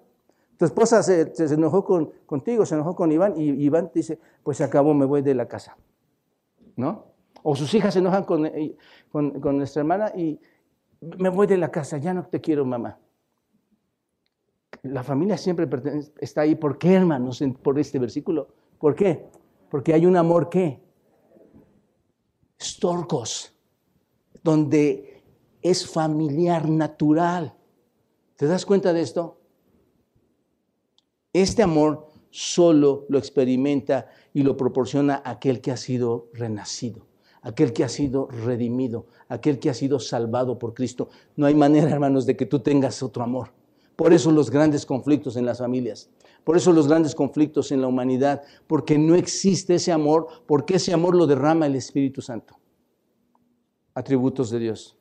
Tu 0.58 0.66
esposa 0.66 1.02
se, 1.02 1.32
enojó 1.54 1.86
con, 1.86 2.12
contigo, 2.26 2.66
se 2.66 2.76
enojó 2.76 2.96
con 2.96 3.12
Iván 3.12 3.34
y 3.38 3.50
Iván 3.64 3.92
dice, 3.94 4.20
pues 4.44 4.58
se 4.58 4.64
acabó, 4.66 4.94
me 4.94 5.06
voy 5.06 5.22
de 5.22 5.34
la 5.34 5.48
casa. 5.48 5.78
¿No? 6.76 7.06
O 7.44 7.56
sus 7.56 7.74
hijas 7.74 7.94
se 7.94 8.00
enojan 8.00 8.26
con, 8.26 8.46
eh, 8.46 8.76
con, 9.10 9.58
nuestra 9.58 9.82
hermana 9.82 10.12
y 10.16 10.40
me 11.00 11.30
voy 11.30 11.48
de 11.48 11.58
la 11.58 11.72
casa, 11.72 11.98
ya 11.98 12.14
no 12.14 12.26
te 12.26 12.42
quiero, 12.42 12.66
mamá. 12.66 13.00
La 14.84 15.04
familia 15.04 15.38
siempre 15.38 15.68
está 16.20 16.42
ahí. 16.42 16.56
¿Por 16.56 16.78
qué, 16.78 16.94
hermanos, 16.94 17.42
por 17.62 17.80
este 17.80 17.98
versículo? 18.00 18.50
¿Por 18.78 18.96
qué? 18.96 19.28
Porque 19.70 19.94
hay 19.94 20.06
un 20.06 20.18
amor 20.18 20.50
que 20.50 20.82
estorcos, 22.58 23.56
donde 24.44 25.19
es 25.62 25.88
familiar, 25.88 26.70
natural. 26.70 27.56
¿Te 28.36 28.48
das 28.48 28.66
cuenta 28.66 28.94
de 28.94 29.02
esto? 29.02 29.40
Este 31.34 31.62
amor 31.62 32.08
solo 32.32 33.06
lo 33.10 33.18
experimenta 33.18 34.08
y 34.34 34.44
lo 34.44 34.56
proporciona 34.56 35.22
aquel 35.26 35.62
que 35.62 35.72
ha 35.72 35.78
sido 35.78 36.30
renacido, 36.34 37.08
aquel 37.42 37.74
que 37.74 37.84
ha 37.84 37.90
sido 37.90 38.28
redimido, 38.28 39.08
aquel 39.28 39.60
que 39.60 39.70
ha 39.70 39.74
sido 39.74 40.00
salvado 40.00 40.58
por 40.58 40.74
Cristo. 40.74 41.10
No 41.36 41.46
hay 41.46 41.56
manera, 41.56 41.90
hermanos, 41.90 42.26
de 42.26 42.38
que 42.38 42.46
tú 42.46 42.60
tengas 42.60 43.04
otro 43.04 43.24
amor. 43.24 43.52
Por 43.96 44.14
eso 44.14 44.32
los 44.32 44.50
grandes 44.50 44.86
conflictos 44.86 45.36
en 45.36 45.46
las 45.46 45.60
familias, 45.60 46.10
por 46.46 46.56
eso 46.56 46.72
los 46.72 46.88
grandes 46.88 47.14
conflictos 47.14 47.72
en 47.74 47.82
la 47.82 47.88
humanidad, 47.88 48.44
porque 48.66 48.98
no 48.98 49.16
existe 49.16 49.76
ese 49.76 49.92
amor, 49.92 50.28
porque 50.48 50.76
ese 50.76 50.94
amor 50.94 51.16
lo 51.16 51.28
derrama 51.28 51.66
el 51.66 51.76
Espíritu 51.76 52.22
Santo. 52.22 52.56
Atributos 53.94 54.50
de 54.50 54.60
Dios 54.60 54.99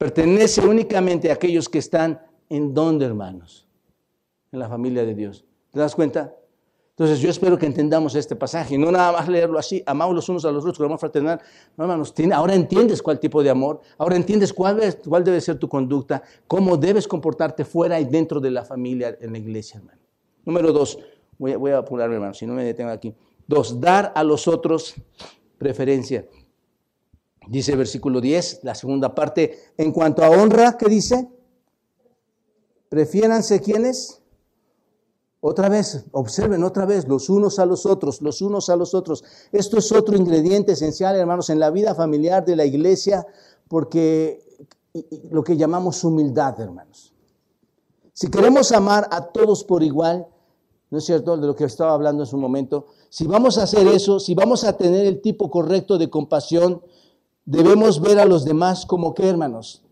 pertenece 0.00 0.66
únicamente 0.66 1.30
a 1.30 1.34
aquellos 1.34 1.68
que 1.68 1.76
están 1.76 2.22
en 2.48 2.72
donde, 2.72 3.04
hermanos, 3.04 3.68
en 4.50 4.58
la 4.58 4.66
familia 4.66 5.04
de 5.04 5.14
Dios. 5.14 5.44
¿Te 5.70 5.78
das 5.78 5.94
cuenta? 5.94 6.34
Entonces 6.88 7.20
yo 7.20 7.28
espero 7.28 7.58
que 7.58 7.66
entendamos 7.66 8.14
este 8.14 8.34
pasaje, 8.34 8.78
no 8.78 8.90
nada 8.90 9.12
más 9.12 9.28
leerlo 9.28 9.58
así, 9.58 9.82
amamos 9.84 10.14
los 10.14 10.26
unos 10.30 10.46
a 10.46 10.50
los 10.52 10.62
otros 10.62 10.78
con 10.78 10.86
amor 10.86 10.98
fraternal. 10.98 11.38
No, 11.76 11.84
hermanos, 11.84 12.14
ahora 12.32 12.54
entiendes 12.54 13.02
cuál 13.02 13.20
tipo 13.20 13.42
de 13.42 13.50
amor, 13.50 13.82
ahora 13.98 14.16
entiendes 14.16 14.54
cuál, 14.54 14.82
es, 14.82 14.96
cuál 15.06 15.22
debe 15.22 15.38
ser 15.38 15.58
tu 15.58 15.68
conducta, 15.68 16.22
cómo 16.46 16.78
debes 16.78 17.06
comportarte 17.06 17.66
fuera 17.66 18.00
y 18.00 18.06
dentro 18.06 18.40
de 18.40 18.50
la 18.52 18.64
familia, 18.64 19.18
en 19.20 19.32
la 19.32 19.38
iglesia, 19.38 19.80
hermano. 19.80 20.00
Número 20.46 20.72
dos, 20.72 20.98
voy, 21.36 21.56
voy 21.56 21.72
a 21.72 21.78
apurarme, 21.78 22.14
hermano, 22.14 22.32
si 22.32 22.46
no 22.46 22.54
me 22.54 22.64
detengo 22.64 22.90
aquí. 22.90 23.14
Dos, 23.46 23.78
dar 23.78 24.12
a 24.14 24.24
los 24.24 24.48
otros 24.48 24.94
preferencia. 25.58 26.24
Dice 27.50 27.74
versículo 27.74 28.20
10, 28.20 28.60
la 28.62 28.76
segunda 28.76 29.12
parte, 29.12 29.58
en 29.76 29.90
cuanto 29.90 30.22
a 30.22 30.30
honra, 30.30 30.76
¿qué 30.78 30.86
dice? 30.86 31.28
Prefiéranse 32.88 33.60
quienes. 33.60 34.22
Otra 35.40 35.68
vez, 35.68 36.04
observen 36.12 36.62
otra 36.62 36.86
vez, 36.86 37.08
los 37.08 37.28
unos 37.28 37.58
a 37.58 37.66
los 37.66 37.86
otros, 37.86 38.22
los 38.22 38.40
unos 38.40 38.68
a 38.68 38.76
los 38.76 38.94
otros. 38.94 39.24
Esto 39.50 39.78
es 39.78 39.90
otro 39.90 40.16
ingrediente 40.16 40.72
esencial, 40.72 41.16
hermanos, 41.16 41.50
en 41.50 41.58
la 41.58 41.70
vida 41.70 41.92
familiar 41.96 42.44
de 42.44 42.54
la 42.54 42.64
iglesia, 42.64 43.26
porque 43.66 44.44
lo 45.32 45.42
que 45.42 45.56
llamamos 45.56 46.04
humildad, 46.04 46.60
hermanos. 46.60 47.12
Si 48.12 48.30
queremos 48.30 48.70
amar 48.70 49.08
a 49.10 49.26
todos 49.26 49.64
por 49.64 49.82
igual, 49.82 50.24
¿no 50.90 50.98
es 50.98 51.04
cierto? 51.04 51.36
De 51.36 51.48
lo 51.48 51.56
que 51.56 51.64
estaba 51.64 51.94
hablando 51.94 52.22
en 52.22 52.32
un 52.32 52.40
momento. 52.40 52.86
Si 53.08 53.26
vamos 53.26 53.58
a 53.58 53.64
hacer 53.64 53.88
eso, 53.88 54.20
si 54.20 54.36
vamos 54.36 54.62
a 54.62 54.76
tener 54.76 55.04
el 55.04 55.20
tipo 55.20 55.50
correcto 55.50 55.98
de 55.98 56.08
compasión, 56.08 56.82
Debemos 57.44 58.00
ver 58.00 58.18
a 58.18 58.26
los 58.26 58.44
demás 58.44 58.86
como 58.86 59.14
qué, 59.14 59.28
hermanos? 59.28 59.82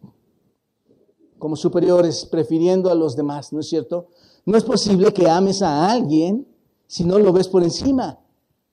Como 1.39 1.57
superiores, 1.57 2.27
prefiriendo 2.27 2.91
a 2.91 2.95
los 2.95 3.17
demás, 3.17 3.53
¿no 3.53 3.61
es 3.61 3.69
cierto? 3.69 4.09
No 4.45 4.57
es 4.57 4.65
posible 4.65 5.13
que 5.13 5.29
ames 5.29 5.63
a 5.63 5.91
alguien 5.91 6.47
si 6.87 7.05
no 7.05 7.19
lo 7.19 7.33
ves 7.33 7.49
por 7.49 7.63
encima. 7.63 8.19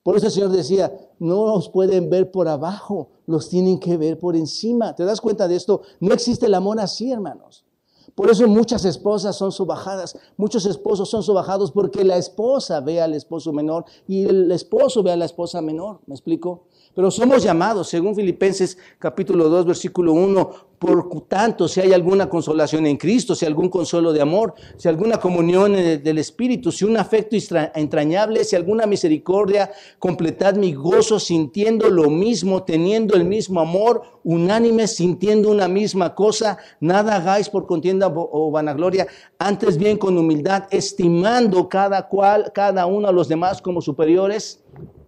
Por 0.03 0.15
eso 0.15 0.27
el 0.27 0.31
Señor 0.31 0.51
decía, 0.51 0.93
no 1.19 1.47
los 1.47 1.69
pueden 1.69 2.09
ver 2.09 2.31
por 2.31 2.47
abajo, 2.47 3.09
los 3.25 3.49
tienen 3.49 3.79
que 3.79 3.97
ver 3.97 4.19
por 4.19 4.35
encima. 4.35 4.95
¿Te 4.95 5.03
das 5.03 5.19
cuenta 5.19 5.47
de 5.47 5.55
esto? 5.55 5.81
No 5.99 6.13
existe 6.13 6.45
el 6.45 6.53
amor 6.53 6.79
así, 6.79 7.11
hermanos. 7.11 7.65
Por 8.13 8.29
eso 8.29 8.47
muchas 8.47 8.85
esposas 8.85 9.35
son 9.35 9.51
subajadas, 9.51 10.17
muchos 10.37 10.65
esposos 10.65 11.09
son 11.09 11.21
subajados 11.21 11.71
porque 11.71 12.05
la 12.05 12.15
esposa 12.15 12.79
ve 12.79 13.01
al 13.01 13.13
esposo 13.13 13.51
menor 13.51 13.83
y 14.07 14.25
el 14.25 14.51
esposo 14.51 15.03
ve 15.03 15.11
a 15.11 15.17
la 15.17 15.25
esposa 15.25 15.61
menor. 15.61 15.99
¿Me 16.05 16.15
explico? 16.15 16.67
Pero 16.95 17.11
somos 17.11 17.43
llamados, 17.43 17.89
según 17.89 18.15
Filipenses 18.15 18.77
capítulo 18.99 19.49
2, 19.49 19.65
versículo 19.65 20.13
1, 20.13 20.51
por 20.79 21.09
tanto, 21.27 21.67
si 21.67 21.81
hay 21.81 21.91
alguna 21.91 22.29
consolación 22.29 22.85
en 22.85 22.95
Cristo, 22.95 23.35
si 23.35 23.45
algún 23.45 23.67
consuelo 23.67 24.13
de 24.13 24.21
amor, 24.21 24.53
si 24.77 24.87
alguna 24.87 25.17
comunión 25.17 25.73
del 25.73 26.17
Espíritu, 26.19 26.71
si 26.71 26.85
un 26.85 26.95
afecto 26.95 27.35
entrañable, 27.73 28.45
si 28.45 28.55
alguna 28.55 28.85
misericordia, 28.85 29.71
completad 29.99 30.55
mi 30.55 30.73
gozo 30.73 31.19
sintiendo 31.19 31.89
lo 31.89 32.09
mismo, 32.09 32.63
teniendo 32.63 33.15
el 33.15 33.25
mismo 33.25 33.59
amor, 33.59 34.03
unánime, 34.23 34.87
sintiendo 34.87 35.51
una 35.51 35.67
misma 35.67 36.15
cosa, 36.15 36.57
nada 36.79 37.17
hagáis 37.17 37.49
por 37.49 37.65
contienda 37.65 38.07
o 38.07 38.51
vanagloria, 38.51 39.05
antes 39.37 39.77
bien 39.77 39.97
con 39.97 40.17
humildad, 40.17 40.63
estimando 40.71 41.67
cada 41.67 42.07
cual, 42.07 42.53
cada 42.53 42.85
uno 42.85 43.09
a 43.09 43.11
los 43.11 43.27
demás 43.27 43.61
como 43.61 43.81
superiores 43.81 44.63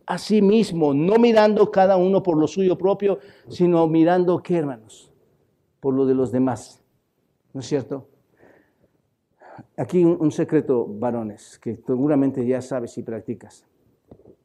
a 0.08 0.18
sí 0.18 0.42
mismo, 0.42 0.94
no 0.94 1.18
mirando 1.18 1.70
cada 1.70 1.98
uno 1.98 2.24
por 2.24 2.38
lo 2.38 2.48
suyo 2.48 2.78
propio, 2.78 3.20
sino 3.50 3.86
mirando 3.88 4.42
qué, 4.42 4.58
hermanos, 4.58 5.12
por 5.82 5.94
lo 5.94 6.06
de 6.06 6.16
los 6.16 6.32
demás. 6.32 6.82
¿No 7.54 7.60
es 7.60 7.68
cierto? 7.68 8.08
Aquí 9.76 10.06
un, 10.06 10.32
secreto, 10.32 10.88
varones, 10.88 11.60
que 11.60 11.76
seguramente 11.76 12.46
ya 12.46 12.62
sabes 12.62 12.98
y 12.98 13.04
practicas. 13.04 13.68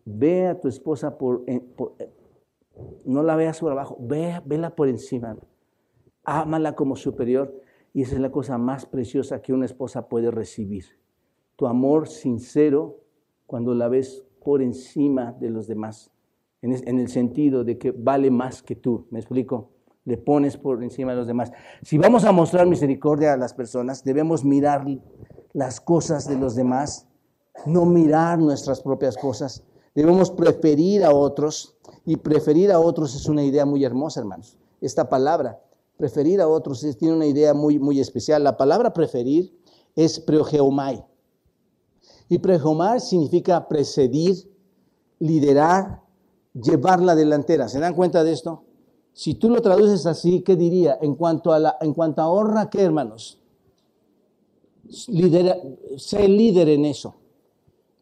Ve 0.04 0.48
a 0.48 0.58
tu 0.58 0.66
esposa 0.66 1.16
por, 1.16 1.44
no 3.04 3.22
la 3.22 3.36
veas 3.36 3.60
por 3.60 3.70
abajo, 3.70 3.96
ve, 4.00 4.40
vela 4.44 4.74
por 4.74 4.88
encima. 4.88 5.36
Ámala 6.24 6.74
como 6.74 6.96
superior 6.96 7.54
y 7.94 8.02
esa 8.02 8.16
es 8.16 8.20
la 8.20 8.32
cosa 8.32 8.58
más 8.58 8.84
preciosa 8.84 9.42
que 9.42 9.52
una 9.52 9.66
esposa 9.66 10.08
puede 10.08 10.32
recibir. 10.32 10.86
Tu 11.54 11.68
amor 11.68 12.08
sincero 12.08 12.98
cuando 13.46 13.74
la 13.74 13.88
ves 13.88 14.24
por 14.42 14.62
encima 14.62 15.32
de 15.32 15.50
los 15.50 15.66
demás, 15.66 16.10
en, 16.60 16.98
el 16.98 17.08
sentido 17.08 17.64
de 17.64 17.78
que 17.78 17.90
vale 17.90 18.30
más 18.30 18.62
que 18.62 18.76
tú. 18.76 19.06
¿Me 19.10 19.18
explico? 19.18 19.70
Le 20.04 20.16
pones 20.16 20.56
por 20.56 20.82
encima 20.82 21.12
de 21.12 21.18
los 21.18 21.26
demás. 21.26 21.52
Si 21.82 21.98
vamos 21.98 22.24
a 22.24 22.32
mostrar 22.32 22.66
misericordia 22.66 23.32
a 23.32 23.36
las 23.36 23.54
personas, 23.54 24.04
debemos 24.04 24.44
mirar 24.44 24.84
las 25.52 25.80
cosas 25.80 26.28
de 26.28 26.36
los 26.36 26.54
demás, 26.54 27.08
no 27.66 27.84
mirar 27.84 28.38
nuestras 28.38 28.80
propias 28.80 29.16
cosas. 29.16 29.64
Debemos 29.94 30.30
preferir 30.30 31.04
a 31.04 31.12
otros 31.12 31.76
y 32.06 32.16
preferir 32.16 32.72
a 32.72 32.80
otros 32.80 33.14
es 33.14 33.28
una 33.28 33.44
idea 33.44 33.66
muy 33.66 33.84
hermosa, 33.84 34.20
hermanos. 34.20 34.56
Esta 34.80 35.08
palabra, 35.08 35.60
preferir 35.96 36.40
a 36.40 36.48
otros, 36.48 36.84
tiene 36.98 37.14
una 37.14 37.26
idea 37.26 37.54
muy, 37.54 37.78
muy 37.78 38.00
especial. 38.00 38.42
La 38.42 38.56
palabra 38.56 38.92
preferir 38.92 39.56
es 39.94 40.18
preogeomai. 40.18 41.04
Y 42.32 42.38
pregeomar 42.38 43.02
significa 43.02 43.68
precedir, 43.68 44.50
liderar, 45.18 46.00
llevar 46.54 47.02
la 47.02 47.14
delantera. 47.14 47.68
¿Se 47.68 47.78
dan 47.78 47.94
cuenta 47.94 48.24
de 48.24 48.32
esto? 48.32 48.62
Si 49.12 49.34
tú 49.34 49.50
lo 49.50 49.60
traduces 49.60 50.06
así, 50.06 50.40
¿qué 50.40 50.56
diría? 50.56 50.96
En 51.02 51.14
cuanto 51.14 51.52
a, 51.52 51.58
la, 51.58 51.76
en 51.82 51.92
cuanto 51.92 52.22
a 52.22 52.30
honra, 52.30 52.70
¿qué 52.70 52.80
hermanos? 52.80 53.38
Lidera, 55.08 55.58
sé 55.98 56.26
líder 56.26 56.70
en 56.70 56.86
eso. 56.86 57.16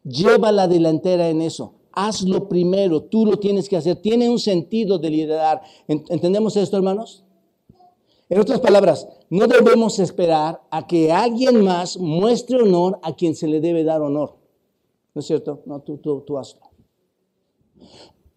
Lleva 0.05 0.53
la 0.53 0.69
delantera 0.69 1.27
en 1.27 1.41
eso 1.41 1.73
hazlo 1.93 2.47
primero, 2.47 3.03
tú 3.03 3.25
lo 3.25 3.37
tienes 3.37 3.67
que 3.67 3.75
hacer. 3.75 3.97
Tiene 3.97 4.29
un 4.29 4.39
sentido 4.39 4.97
de 4.97 5.09
liderar. 5.09 5.61
¿Entendemos 5.89 6.55
esto, 6.55 6.77
hermanos? 6.77 7.25
En 8.31 8.39
otras 8.39 8.61
palabras, 8.61 9.09
no 9.29 9.45
debemos 9.45 9.99
esperar 9.99 10.61
a 10.71 10.87
que 10.87 11.11
alguien 11.11 11.65
más 11.65 11.97
muestre 11.97 12.61
honor 12.61 12.97
a 13.03 13.13
quien 13.13 13.35
se 13.35 13.45
le 13.45 13.59
debe 13.59 13.83
dar 13.83 14.01
honor. 14.01 14.37
¿No 15.13 15.19
es 15.19 15.27
cierto? 15.27 15.61
No, 15.65 15.81
tú, 15.81 15.97
tú, 15.97 16.21
tú 16.21 16.37
hazlo. 16.37 16.61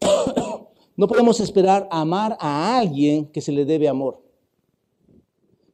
No 0.96 1.08
podemos 1.08 1.40
esperar 1.40 1.88
amar 1.90 2.36
a 2.38 2.78
alguien 2.78 3.26
que 3.26 3.40
se 3.40 3.50
le 3.50 3.64
debe 3.64 3.88
amor. 3.88 4.22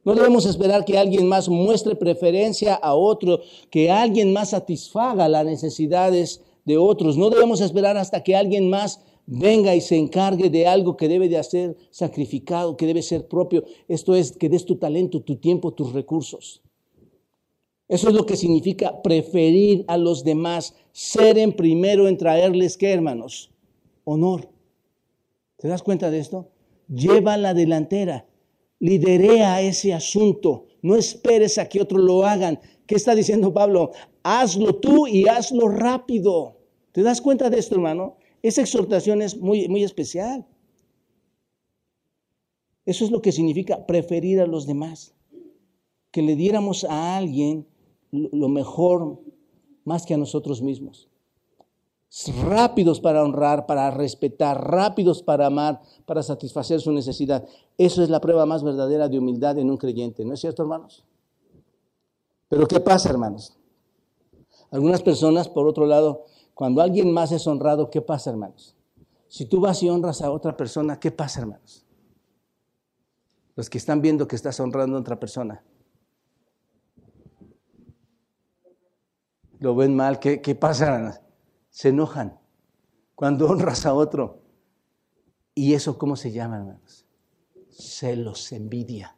No 0.03 0.15
debemos 0.15 0.47
esperar 0.47 0.83
que 0.83 0.97
alguien 0.97 1.27
más 1.27 1.47
muestre 1.47 1.95
preferencia 1.95 2.73
a 2.73 2.95
otro, 2.95 3.39
que 3.69 3.91
alguien 3.91 4.33
más 4.33 4.49
satisfaga 4.49 5.29
las 5.29 5.45
necesidades 5.45 6.41
de 6.65 6.77
otros. 6.77 7.17
No 7.17 7.29
debemos 7.29 7.61
esperar 7.61 7.97
hasta 7.97 8.23
que 8.23 8.35
alguien 8.35 8.67
más 8.69 8.99
venga 9.31 9.73
y 9.73 9.79
se 9.81 9.95
encargue 9.95 10.49
de 10.49 10.67
algo 10.67 10.97
que 10.97 11.07
debe 11.07 11.29
de 11.29 11.37
hacer 11.37 11.77
sacrificado, 11.89 12.75
que 12.75 12.85
debe 12.85 13.01
ser 13.01 13.29
propio. 13.29 13.63
Esto 13.87 14.13
es 14.13 14.33
que 14.33 14.49
des 14.49 14.65
tu 14.65 14.75
talento, 14.75 15.21
tu 15.21 15.37
tiempo, 15.37 15.73
tus 15.73 15.93
recursos. 15.93 16.61
Eso 17.87 18.09
es 18.09 18.13
lo 18.13 18.25
que 18.25 18.35
significa 18.35 19.01
preferir 19.01 19.85
a 19.87 19.97
los 19.97 20.25
demás, 20.25 20.75
ser 20.91 21.37
en 21.37 21.53
primero 21.53 22.07
en 22.07 22.17
traerles, 22.17 22.77
¿qué 22.77 22.91
hermanos? 22.91 23.51
Honor. 24.03 24.49
¿Te 25.57 25.69
das 25.69 25.81
cuenta 25.81 26.11
de 26.11 26.19
esto? 26.19 26.49
Lleva 26.89 27.37
la 27.37 27.53
delantera, 27.53 28.25
liderea 28.79 29.61
ese 29.61 29.93
asunto, 29.93 30.65
no 30.81 30.95
esperes 30.95 31.57
a 31.57 31.69
que 31.69 31.81
otros 31.81 32.01
lo 32.01 32.25
hagan. 32.25 32.59
¿Qué 32.85 32.95
está 32.95 33.15
diciendo 33.15 33.53
Pablo? 33.53 33.91
hazlo 34.23 34.75
tú 34.75 35.07
y 35.07 35.27
hazlo 35.27 35.69
rápido. 35.69 36.57
¿Te 36.91 37.01
das 37.01 37.21
cuenta 37.21 37.49
de 37.49 37.59
esto, 37.59 37.75
hermano? 37.75 38.17
Esa 38.41 38.61
exhortación 38.61 39.21
es 39.21 39.37
muy, 39.37 39.67
muy 39.67 39.83
especial. 39.83 40.45
Eso 42.85 43.05
es 43.05 43.11
lo 43.11 43.21
que 43.21 43.31
significa 43.31 43.85
preferir 43.85 44.41
a 44.41 44.47
los 44.47 44.65
demás. 44.65 45.13
Que 46.11 46.21
le 46.21 46.35
diéramos 46.35 46.83
a 46.83 47.17
alguien 47.17 47.67
lo 48.11 48.49
mejor 48.49 49.19
más 49.85 50.05
que 50.05 50.13
a 50.13 50.17
nosotros 50.17 50.61
mismos. 50.61 51.07
Rápidos 52.43 52.99
para 52.99 53.23
honrar, 53.23 53.65
para 53.65 53.89
respetar, 53.89 54.69
rápidos 54.69 55.23
para 55.23 55.45
amar, 55.45 55.81
para 56.05 56.21
satisfacer 56.21 56.81
su 56.81 56.91
necesidad. 56.91 57.47
Eso 57.77 58.03
es 58.03 58.09
la 58.09 58.19
prueba 58.19 58.45
más 58.45 58.63
verdadera 58.63 59.07
de 59.07 59.17
humildad 59.17 59.57
en 59.59 59.69
un 59.69 59.77
creyente. 59.77 60.25
¿No 60.25 60.33
es 60.33 60.41
cierto, 60.41 60.61
hermanos? 60.63 61.05
Pero 62.49 62.67
¿qué 62.67 62.81
pasa, 62.81 63.09
hermanos? 63.09 63.57
Algunas 64.71 65.01
personas, 65.01 65.47
por 65.47 65.67
otro 65.67 65.85
lado, 65.85 66.25
cuando 66.53 66.81
alguien 66.81 67.11
más 67.11 67.31
es 67.31 67.47
honrado, 67.47 67.89
¿qué 67.89 68.01
pasa, 68.01 68.29
hermanos? 68.29 68.75
Si 69.27 69.45
tú 69.45 69.61
vas 69.61 69.81
y 69.81 69.89
honras 69.89 70.21
a 70.21 70.31
otra 70.31 70.57
persona, 70.57 70.99
¿qué 70.99 71.11
pasa, 71.11 71.41
hermanos? 71.41 71.85
Los 73.55 73.69
que 73.69 73.77
están 73.77 74.01
viendo 74.01 74.27
que 74.27 74.35
estás 74.35 74.59
honrando 74.59 74.97
a 74.97 74.99
otra 74.99 75.19
persona. 75.19 75.63
Lo 79.59 79.75
ven 79.75 79.95
mal, 79.95 80.19
¿qué, 80.19 80.41
qué 80.41 80.55
pasa? 80.55 81.23
Se 81.69 81.89
enojan 81.89 82.39
cuando 83.15 83.47
honras 83.47 83.85
a 83.85 83.93
otro. 83.93 84.41
¿Y 85.53 85.73
eso 85.73 85.97
cómo 85.97 86.15
se 86.15 86.31
llama, 86.31 86.57
hermanos? 86.57 87.05
Celos, 87.69 88.51
envidia. 88.51 89.15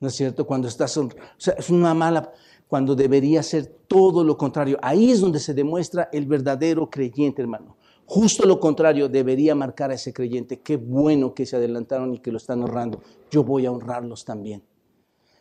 ¿No 0.00 0.08
es 0.08 0.14
cierto? 0.14 0.46
Cuando 0.46 0.66
estás. 0.66 0.96
O 0.96 1.08
sea, 1.36 1.54
es 1.54 1.70
una 1.70 1.94
mala 1.94 2.32
cuando 2.66 2.94
debería 2.94 3.42
ser 3.42 3.66
todo 3.86 4.24
lo 4.24 4.36
contrario. 4.36 4.78
Ahí 4.82 5.10
es 5.10 5.20
donde 5.20 5.38
se 5.38 5.54
demuestra 5.54 6.08
el 6.12 6.26
verdadero 6.26 6.88
creyente, 6.88 7.42
hermano. 7.42 7.76
Justo 8.06 8.46
lo 8.46 8.58
contrario 8.58 9.08
debería 9.08 9.54
marcar 9.54 9.90
a 9.90 9.94
ese 9.94 10.12
creyente. 10.12 10.60
Qué 10.60 10.76
bueno 10.76 11.34
que 11.34 11.46
se 11.46 11.56
adelantaron 11.56 12.14
y 12.14 12.18
que 12.18 12.32
lo 12.32 12.38
están 12.38 12.62
honrando. 12.62 13.02
Yo 13.30 13.44
voy 13.44 13.66
a 13.66 13.72
honrarlos 13.72 14.24
también. 14.24 14.64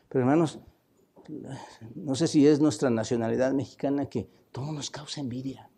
Pero 0.07 0.22
hermanos, 0.22 0.60
no 1.95 2.16
sé 2.16 2.28
si 2.28 2.45
es 2.45 2.60
nuestra 2.60 2.89
nacionalidad 2.89 3.53
mexicana 3.53 4.07
que 4.07 4.30
todo 4.51 4.72
nos 4.72 4.89
causa 4.89 5.22
envidia, 5.22 5.70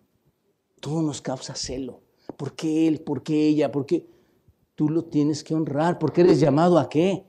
todo 0.79 1.01
nos 1.01 1.21
causa 1.21 1.55
celo. 1.55 2.01
¿Por 2.37 2.55
qué 2.55 2.87
él? 2.87 3.01
¿Por 3.01 3.23
qué 3.23 3.47
ella? 3.47 3.71
¿Por 3.71 3.85
qué? 3.85 4.07
Tú 4.75 4.89
lo 4.89 5.03
tienes 5.03 5.43
que 5.43 5.53
honrar, 5.53 5.99
porque 5.99 6.21
eres 6.21 6.39
llamado 6.39 6.79
a 6.79 6.89
qué? 6.89 7.25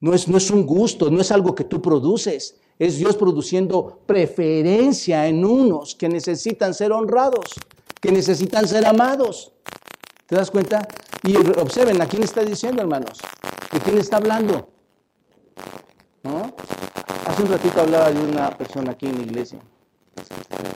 No 0.00 0.12
es, 0.12 0.28
no 0.28 0.36
es 0.36 0.50
un 0.50 0.66
gusto, 0.66 1.10
no 1.10 1.20
es 1.20 1.32
algo 1.32 1.54
que 1.54 1.64
tú 1.64 1.80
produces, 1.80 2.56
es 2.78 2.98
Dios 2.98 3.16
produciendo 3.16 4.00
preferencia 4.06 5.26
en 5.26 5.44
unos 5.44 5.94
que 5.94 6.08
necesitan 6.08 6.74
ser 6.74 6.92
honrados, 6.92 7.54
que 8.00 8.12
necesitan 8.12 8.68
ser 8.68 8.86
amados. 8.86 9.52
¿Te 10.26 10.36
das 10.36 10.50
cuenta? 10.50 10.86
Y 11.22 11.36
observen, 11.36 12.00
¿a 12.02 12.06
quién 12.06 12.22
está 12.22 12.44
diciendo, 12.44 12.82
hermanos? 12.82 13.18
¿De 13.72 13.80
quién 13.80 13.98
está 13.98 14.18
hablando? 14.18 14.68
Hace 17.26 17.42
un 17.42 17.48
ratito 17.48 17.80
hablaba 17.80 18.10
de 18.10 18.20
una 18.20 18.50
persona 18.56 18.92
aquí 18.92 19.06
en 19.06 19.16
la 19.18 19.22
iglesia, 19.22 19.58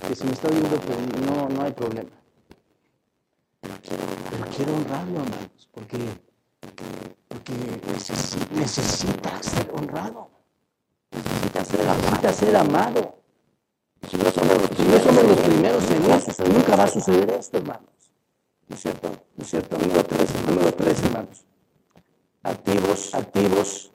que 0.06 0.14
si 0.14 0.24
me 0.24 0.32
está 0.32 0.48
viendo, 0.48 0.68
pues 0.80 0.98
no, 1.26 1.48
no 1.48 1.62
hay 1.62 1.72
problema. 1.72 2.10
Pero 3.60 4.44
quiero 4.56 4.74
honrarlo, 4.74 5.20
hermanos, 5.20 5.68
porque, 5.72 5.98
porque 7.28 7.52
necesita, 7.92 8.54
necesita 8.54 9.42
ser 9.42 9.70
honrado 9.74 10.40
necesita 11.10 12.32
ser 12.32 12.56
amado. 12.56 13.16
Si 14.08 14.16
no 14.16 14.30
somos 14.30 14.56
los, 14.56 15.40
primeros 15.40 15.90
en 15.90 16.04
eso, 16.10 16.44
nunca 16.44 16.76
va 16.76 16.84
a 16.84 16.88
suceder 16.88 17.30
esto, 17.30 17.58
hermanos. 17.58 17.84
¿No 18.68 18.76
es 18.76 18.82
cierto? 18.82 19.10
¿No 19.36 19.44
es 19.44 19.50
cierto? 19.50 19.78
Número 19.78 20.04
tres, 20.04 20.30
número 20.46 20.72
tres, 20.72 21.02
hermanos. 21.02 21.44
Activos, 22.42 23.14
activos 23.14 23.92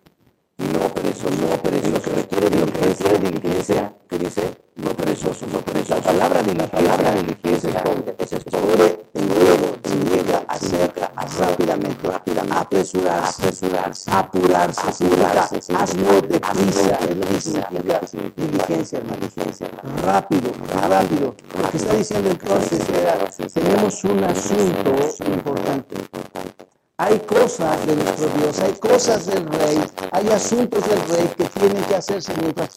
y 0.58 0.64
no 0.64 0.94
perezosos. 0.94 1.40
No 1.40 1.62
perezosos. 1.62 1.94
Lo 1.94 2.02
que 2.02 2.10
requiere 2.12 2.50
lo 2.60 2.66
que 2.68 3.38
iglesia, 3.38 3.98
que 4.08 4.20
dice 4.20 4.54
no 4.76 4.96
perezosos, 4.96 5.48
no 5.52 5.60
perezosos. 5.62 6.06
La 6.06 6.12
palabra 6.12 6.44
de 6.44 6.54
la 6.54 6.68
palabra 6.68 7.12
de 7.12 7.24
la 7.24 7.32
iglesia 7.32 7.70
es 7.70 8.44
pobre, 8.44 9.06
llega 10.10 10.44
acerca 10.48 11.12
rápidamente, 11.40 12.08
rápidamente, 12.08 12.58
apresurarse, 12.58 13.44
apresurarse, 13.44 14.12
apurarse, 14.12 14.82
apurarse, 14.82 15.74
hazlo 15.76 16.22
deprisa, 16.22 17.00
diligencia, 18.36 19.00
diligencia, 19.00 19.70
rápido, 20.04 20.52
rápido. 20.82 21.36
Lo 21.62 21.72
que 21.72 21.78
está 21.78 21.94
diciendo 21.94 22.32
entonces 22.32 22.86
tenemos 23.54 24.04
un 24.04 24.24
asunto 24.24 24.92
importante. 25.26 25.96
Hay 26.98 27.20
cosas 27.20 27.86
de 27.86 27.96
nuestro 27.96 28.30
Dios, 28.38 28.60
hay 28.60 28.74
cosas 28.74 29.26
del 29.26 29.46
rey, 29.48 29.84
hay 30.12 30.30
asuntos 30.30 30.88
del 30.88 31.02
rey 31.10 31.30
que 31.38 31.46
tienen 31.60 31.84
que 31.84 31.96
hacerse 31.96 32.34
mientras 32.40 32.70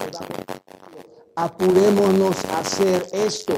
Apurémonos 1.36 2.44
a 2.46 2.58
hacer 2.58 3.06
esto. 3.12 3.54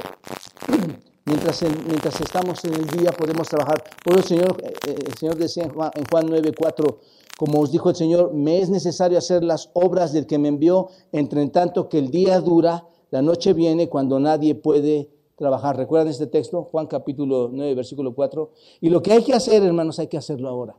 Mientras, 1.26 1.62
mientras 1.86 2.20
estamos 2.20 2.64
en 2.64 2.74
el 2.74 2.86
día 2.86 3.12
podemos 3.12 3.48
trabajar. 3.48 3.82
Por 4.04 4.16
el 4.16 4.24
Señor, 4.24 4.56
eh, 4.62 4.72
eh, 4.88 4.96
el 5.06 5.14
Señor 5.14 5.36
decía 5.36 5.64
en 5.64 5.70
Juan, 5.70 5.90
en 5.94 6.04
Juan 6.10 6.26
9, 6.28 6.52
4, 6.58 6.98
como 7.38 7.60
os 7.60 7.70
dijo 7.70 7.90
el 7.90 7.96
Señor, 7.96 8.32
me 8.32 8.60
es 8.60 8.70
necesario 8.70 9.18
hacer 9.18 9.44
las 9.44 9.70
obras 9.74 10.12
del 10.12 10.26
que 10.26 10.38
me 10.38 10.48
envió, 10.48 10.88
entre 11.12 11.46
tanto 11.48 11.88
que 11.88 11.98
el 11.98 12.10
día 12.10 12.40
dura, 12.40 12.86
la 13.10 13.22
noche 13.22 13.52
viene 13.52 13.88
cuando 13.88 14.18
nadie 14.18 14.54
puede 14.54 15.10
trabajar. 15.36 15.76
¿Recuerdan 15.76 16.08
este 16.08 16.26
texto? 16.26 16.64
Juan 16.64 16.86
capítulo 16.86 17.50
9, 17.52 17.74
versículo 17.74 18.14
4. 18.14 18.50
Y 18.80 18.90
lo 18.90 19.02
que 19.02 19.12
hay 19.12 19.22
que 19.22 19.32
hacer, 19.32 19.62
hermanos, 19.62 19.98
hay 19.98 20.06
que 20.06 20.18
hacerlo 20.18 20.48
ahora. 20.48 20.76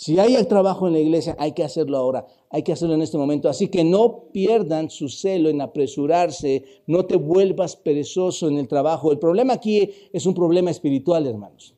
Si 0.00 0.16
hay 0.20 0.36
trabajo 0.44 0.86
en 0.86 0.92
la 0.92 1.00
iglesia, 1.00 1.34
hay 1.40 1.50
que 1.50 1.64
hacerlo 1.64 1.96
ahora, 1.96 2.24
hay 2.50 2.62
que 2.62 2.70
hacerlo 2.70 2.94
en 2.94 3.02
este 3.02 3.18
momento. 3.18 3.48
Así 3.48 3.66
que 3.66 3.82
no 3.82 4.26
pierdan 4.32 4.90
su 4.90 5.08
celo 5.08 5.48
en 5.48 5.60
apresurarse, 5.60 6.64
no 6.86 7.04
te 7.04 7.16
vuelvas 7.16 7.74
perezoso 7.74 8.46
en 8.46 8.58
el 8.58 8.68
trabajo. 8.68 9.10
El 9.10 9.18
problema 9.18 9.54
aquí 9.54 9.90
es 10.12 10.24
un 10.24 10.34
problema 10.34 10.70
espiritual, 10.70 11.26
hermanos. 11.26 11.74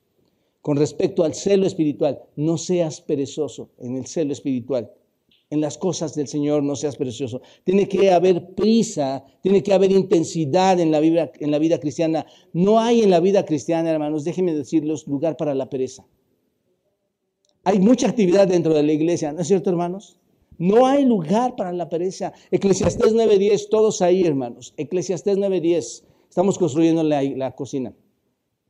Con 0.61 0.77
respecto 0.77 1.25
al 1.25 1.33
celo 1.33 1.67
espiritual, 1.67 2.21
no 2.37 2.59
seas 2.59 3.01
perezoso 3.01 3.71
en 3.79 3.97
el 3.97 4.07
celo 4.07 4.35
espiritual. 4.35 4.93
En 5.49 5.63
las 5.63 5.79
cosas 5.79 6.15
del 6.15 6.29
Señor 6.29 6.63
no 6.63 6.77
seas 6.77 6.97
perezoso. 6.97 7.41
Tiene 7.65 7.89
que 7.89 8.13
haber 8.13 8.55
prisa, 8.55 9.25
tiene 9.41 9.63
que 9.63 9.73
haber 9.73 9.93
intensidad 9.93 10.79
en 10.79 10.91
la 10.91 11.01
vida, 11.01 11.33
en 11.41 11.51
la 11.51 11.59
vida 11.59 11.81
cristiana. 11.81 12.27
No 12.53 12.81
hay 12.81 13.01
en 13.01 13.09
la 13.09 13.21
vida 13.21 13.47
cristiana, 13.47 13.91
hermanos, 13.91 14.25
déjenme 14.25 14.55
decirles, 14.55 15.07
lugar 15.07 15.39
para 15.39 15.55
la 15.55 15.71
pereza. 15.71 16.05
Hay 17.71 17.79
mucha 17.79 18.09
actividad 18.09 18.49
dentro 18.49 18.75
de 18.75 18.83
la 18.83 18.91
iglesia, 18.91 19.33
¿no 19.33 19.43
es 19.43 19.47
cierto, 19.47 19.71
hermanos? 19.71 20.19
No 20.59 20.87
hay 20.89 21.05
lugar 21.05 21.55
para 21.55 21.71
la 21.73 21.89
pereza. 21.89 22.33
Eclesiastés 22.51 23.15
9.10, 23.15 23.69
todos 23.69 24.03
ahí, 24.03 24.25
hermanos. 24.25 24.75
Eclesiastés 24.77 25.39
9.10, 25.39 26.03
estamos 26.29 26.59
construyendo 26.59 27.05
la, 27.05 27.53
cocina. 27.53 27.95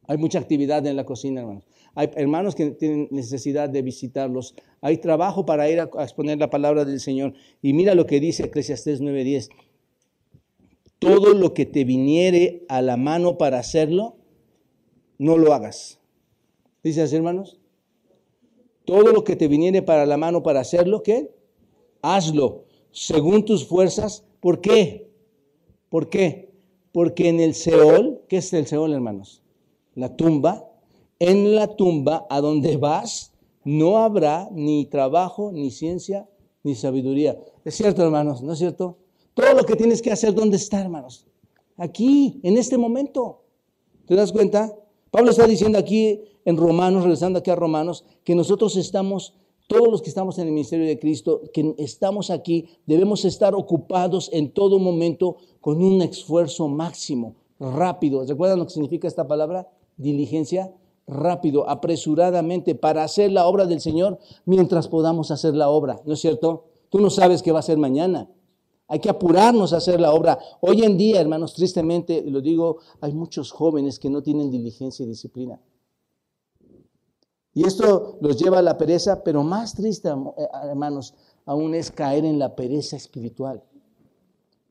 Hay 0.06 0.18
mucha 0.18 0.38
actividad 0.38 0.86
en 0.86 0.96
la 0.96 1.06
cocina, 1.06 1.40
hermanos. 1.40 1.66
Hay 1.94 2.10
hermanos 2.14 2.54
que 2.54 2.72
tienen 2.72 3.08
necesidad 3.10 3.70
de 3.70 3.80
visitarlos. 3.80 4.54
Hay 4.82 4.98
trabajo 4.98 5.46
para 5.46 5.70
ir 5.70 5.80
a, 5.80 5.84
exponer 6.02 6.36
la 6.36 6.50
palabra 6.50 6.84
del 6.84 7.00
Señor. 7.00 7.32
Y 7.62 7.72
mira 7.72 7.94
lo 7.94 8.04
que 8.04 8.20
dice 8.20 8.44
Eclesiastés 8.44 9.00
9.10. 9.00 9.48
Todo 10.98 11.32
lo 11.32 11.54
que 11.54 11.64
te 11.64 11.84
viniere 11.84 12.66
a 12.68 12.82
la 12.82 12.98
mano 12.98 13.38
para 13.38 13.60
hacerlo, 13.60 14.16
no 15.16 15.38
lo 15.38 15.54
hagas. 15.54 16.00
Dice 16.82 17.00
así, 17.00 17.16
hermanos 17.16 17.59
todo 18.90 19.12
lo 19.12 19.22
que 19.22 19.36
te 19.36 19.46
viniere 19.46 19.82
para 19.82 20.04
la 20.04 20.16
mano 20.16 20.42
para 20.42 20.58
hacerlo, 20.58 21.04
¿qué? 21.04 21.32
Hazlo 22.02 22.64
según 22.90 23.44
tus 23.44 23.64
fuerzas. 23.64 24.24
¿Por 24.40 24.60
qué? 24.60 25.08
¿Por 25.88 26.08
qué? 26.08 26.50
Porque 26.90 27.28
en 27.28 27.38
el 27.38 27.54
Seol, 27.54 28.20
¿qué 28.26 28.38
es 28.38 28.52
el 28.52 28.66
Seol, 28.66 28.92
hermanos? 28.92 29.44
La 29.94 30.16
tumba. 30.16 30.68
En 31.20 31.54
la 31.54 31.76
tumba 31.76 32.26
a 32.28 32.40
donde 32.40 32.78
vas 32.78 33.32
no 33.62 33.98
habrá 33.98 34.48
ni 34.50 34.86
trabajo, 34.86 35.52
ni 35.52 35.70
ciencia, 35.70 36.28
ni 36.64 36.74
sabiduría. 36.74 37.38
Es 37.64 37.76
cierto, 37.76 38.02
hermanos, 38.02 38.42
¿no 38.42 38.54
es 38.54 38.58
cierto? 38.58 38.98
Todo 39.34 39.54
lo 39.54 39.64
que 39.66 39.76
tienes 39.76 40.02
que 40.02 40.10
hacer, 40.10 40.34
¿dónde 40.34 40.56
está, 40.56 40.80
hermanos? 40.80 41.28
Aquí, 41.76 42.40
en 42.42 42.56
este 42.56 42.76
momento. 42.76 43.44
¿Te 44.06 44.16
das 44.16 44.32
cuenta? 44.32 44.74
Pablo 45.10 45.30
está 45.30 45.46
diciendo 45.46 45.78
aquí 45.78 46.22
en 46.44 46.56
Romanos, 46.56 47.02
regresando 47.02 47.38
aquí 47.38 47.50
a 47.50 47.56
Romanos, 47.56 48.04
que 48.24 48.34
nosotros 48.34 48.76
estamos, 48.76 49.34
todos 49.66 49.88
los 49.88 50.02
que 50.02 50.08
estamos 50.08 50.38
en 50.38 50.46
el 50.46 50.52
ministerio 50.52 50.86
de 50.86 50.98
Cristo, 50.98 51.42
que 51.52 51.74
estamos 51.78 52.30
aquí, 52.30 52.68
debemos 52.86 53.24
estar 53.24 53.54
ocupados 53.54 54.30
en 54.32 54.52
todo 54.52 54.78
momento 54.78 55.36
con 55.60 55.82
un 55.82 56.00
esfuerzo 56.02 56.68
máximo, 56.68 57.34
rápido. 57.58 58.24
¿Recuerdan 58.24 58.60
lo 58.60 58.66
que 58.66 58.72
significa 58.72 59.08
esta 59.08 59.26
palabra? 59.26 59.68
Diligencia, 59.96 60.72
rápido, 61.06 61.68
apresuradamente, 61.68 62.76
para 62.76 63.02
hacer 63.02 63.32
la 63.32 63.46
obra 63.46 63.66
del 63.66 63.80
Señor 63.80 64.18
mientras 64.44 64.86
podamos 64.86 65.30
hacer 65.32 65.54
la 65.54 65.70
obra, 65.70 66.00
¿no 66.04 66.14
es 66.14 66.20
cierto? 66.20 66.66
Tú 66.88 67.00
no 67.00 67.10
sabes 67.10 67.42
qué 67.42 67.52
va 67.52 67.58
a 67.58 67.62
ser 67.62 67.78
mañana. 67.78 68.28
Hay 68.90 68.98
que 68.98 69.08
apurarnos 69.08 69.72
a 69.72 69.76
hacer 69.76 70.00
la 70.00 70.12
obra. 70.12 70.36
Hoy 70.60 70.82
en 70.82 70.98
día, 70.98 71.20
hermanos, 71.20 71.54
tristemente, 71.54 72.24
lo 72.26 72.40
digo, 72.40 72.78
hay 73.00 73.12
muchos 73.14 73.52
jóvenes 73.52 74.00
que 74.00 74.10
no 74.10 74.20
tienen 74.20 74.50
diligencia 74.50 75.04
y 75.04 75.08
disciplina. 75.08 75.60
Y 77.54 77.64
esto 77.64 78.18
los 78.20 78.36
lleva 78.36 78.58
a 78.58 78.62
la 78.62 78.76
pereza, 78.76 79.22
pero 79.22 79.44
más 79.44 79.76
triste, 79.76 80.08
eh, 80.08 80.48
hermanos, 80.64 81.14
aún 81.46 81.76
es 81.76 81.92
caer 81.92 82.24
en 82.24 82.40
la 82.40 82.56
pereza 82.56 82.96
espiritual. 82.96 83.62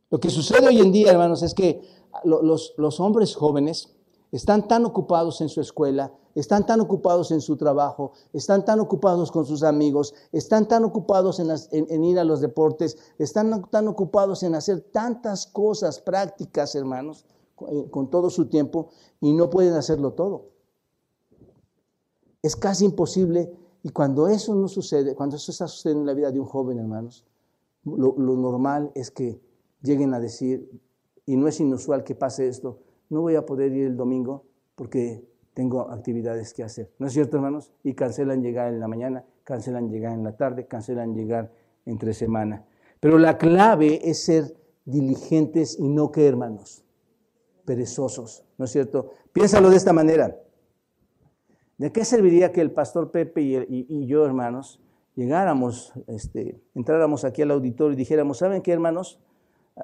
Lo 0.10 0.20
que 0.20 0.30
sucede 0.30 0.68
hoy 0.68 0.80
en 0.80 0.92
día, 0.92 1.12
hermanos, 1.12 1.42
es 1.42 1.54
que 1.54 1.82
los, 2.26 2.74
los 2.76 3.00
hombres 3.00 3.34
jóvenes 3.38 3.96
están 4.32 4.68
tan 4.68 4.86
ocupados 4.86 5.42
en 5.42 5.50
su 5.50 5.62
escuela, 5.62 6.14
están 6.36 6.66
tan 6.66 6.80
ocupados 6.80 7.32
en 7.32 7.42
su 7.42 7.58
trabajo, 7.58 8.14
están 8.32 8.64
tan 8.64 8.80
ocupados 8.80 9.32
con 9.32 9.46
sus 9.46 9.64
amigos, 9.64 10.14
están 10.32 10.68
tan 10.68 10.84
ocupados 10.84 11.40
en, 11.40 12.04
ir 12.04 12.20
a 12.20 12.24
los 12.24 12.40
deportes, 12.40 12.98
están 13.18 13.70
tan 13.70 13.88
ocupados 13.88 14.44
en 14.44 14.56
hacer 14.56 14.82
tantas 14.82 15.48
cosas 15.48 16.00
prácticas, 16.00 16.76
hermanos, 16.76 17.26
eh, 17.70 17.90
con 17.90 18.10
todo 18.10 18.30
su 18.30 18.48
tiempo, 18.48 18.90
y 19.20 19.34
no 19.34 19.50
pueden 19.50 19.74
hacerlo 19.74 20.14
todo. 20.14 20.52
Es 22.42 22.56
casi 22.56 22.86
imposible, 22.86 23.52
y 23.82 23.90
cuando 23.90 24.28
eso 24.28 24.54
no 24.56 24.68
sucede, 24.68 25.16
cuando 25.16 25.36
eso 25.36 25.52
está 25.52 25.68
sucediendo 25.68 26.02
en 26.02 26.08
la 26.08 26.14
vida 26.14 26.32
de 26.32 26.40
un 26.40 26.46
joven, 26.46 26.80
hermanos, 26.80 27.26
lo, 27.84 28.16
lo 28.18 28.36
normal 28.36 28.92
es 28.94 29.10
que 29.10 29.42
lleguen 29.82 30.14
a 30.14 30.20
decir, 30.20 30.70
y 31.26 31.36
no 31.36 31.48
es 31.48 31.60
inusual 31.60 32.04
que 32.04 32.16
pase 32.16 32.48
esto, 32.48 32.80
no 33.10 33.22
voy 33.22 33.36
a 33.36 33.46
poder 33.46 33.72
ir 33.74 33.88
el 33.88 33.98
domingo 33.98 34.46
porque 34.76 35.28
tengo 35.54 35.90
actividades 35.90 36.54
que 36.54 36.64
hacer. 36.64 36.92
¿No 37.00 37.08
es 37.08 37.14
cierto, 37.14 37.38
hermanos? 37.38 37.74
Y 37.84 37.94
cancelan 37.94 38.42
llegar 38.42 38.72
en 38.72 38.80
la 38.80 38.88
mañana, 38.88 39.26
cancelan 39.44 39.90
llegar 39.90 40.14
en 40.14 40.24
la 40.24 40.38
tarde, 40.38 40.68
cancelan 40.68 41.16
llegar 41.16 41.52
entre 41.86 42.14
semana. 42.14 42.66
Pero 43.00 43.18
la 43.18 43.38
clave 43.38 44.10
es 44.10 44.24
ser 44.24 44.56
diligentes 44.86 45.78
y 45.80 45.90
no 45.90 46.12
que, 46.12 46.28
hermanos, 46.28 46.86
perezosos. 47.66 48.46
¿No 48.58 48.66
es 48.66 48.72
cierto? 48.72 49.12
Piénsalo 49.34 49.70
de 49.70 49.78
esta 49.78 49.94
manera. 49.94 50.38
¿De 51.78 51.92
qué 51.92 52.06
serviría 52.06 52.52
que 52.52 52.62
el 52.62 52.72
pastor 52.72 53.12
Pepe 53.12 53.42
y, 53.42 54.06
yo, 54.06 54.26
hermanos, 54.26 54.82
llegáramos, 55.16 55.94
este, 56.08 56.60
entráramos 56.76 57.24
aquí 57.24 57.42
al 57.42 57.52
auditorio 57.52 57.94
y 57.94 57.98
dijéramos, 57.98 58.38
¿saben 58.38 58.62
qué, 58.62 58.72
hermanos 58.72 59.20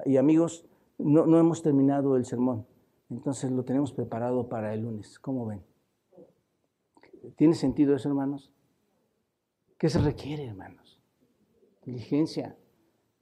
y 0.04 0.18
amigos? 0.18 0.66
No 0.98 1.38
hemos 1.38 1.62
terminado 1.62 2.16
el 2.16 2.24
sermón. 2.24 2.66
Entonces 3.10 3.50
lo 3.50 3.64
tenemos 3.64 3.92
preparado 3.92 4.48
para 4.48 4.74
el 4.74 4.82
lunes. 4.82 5.18
¿Cómo 5.18 5.46
ven? 5.46 5.62
¿Tiene 7.36 7.54
sentido 7.54 7.94
eso, 7.94 8.08
hermanos? 8.08 8.50
¿Qué 9.78 9.88
se 9.88 9.98
requiere, 9.98 10.46
hermanos? 10.46 11.00
Diligencia. 11.84 12.56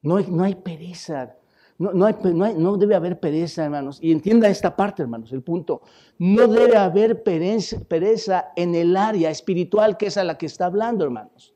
No 0.03 0.17
hay, 0.17 0.27
no 0.31 0.45
hay 0.45 0.55
pereza. 0.55 1.37
No, 1.79 1.93
no, 1.93 2.07
hay, 2.07 2.15
no, 2.23 2.77
debe 2.77 2.95
haber 2.95 3.19
pereza, 3.19 3.65
hermanos. 3.65 3.99
Y 4.01 4.13
entienda 4.13 4.49
esta 4.49 4.77
parte, 4.77 5.03
hermanos, 5.03 5.33
el 5.33 5.43
punto. 5.43 5.83
No 6.19 6.47
debe 6.47 6.77
haber 6.77 7.23
pereza, 7.23 7.81
pereza 7.81 8.53
en 8.55 8.75
el 8.75 8.97
área 8.97 9.31
espiritual 9.31 9.97
que 9.97 10.07
es 10.07 10.17
a 10.17 10.25
la 10.25 10.39
que 10.39 10.47
está 10.47 10.67
hablando, 10.67 11.05
hermanos. 11.05 11.54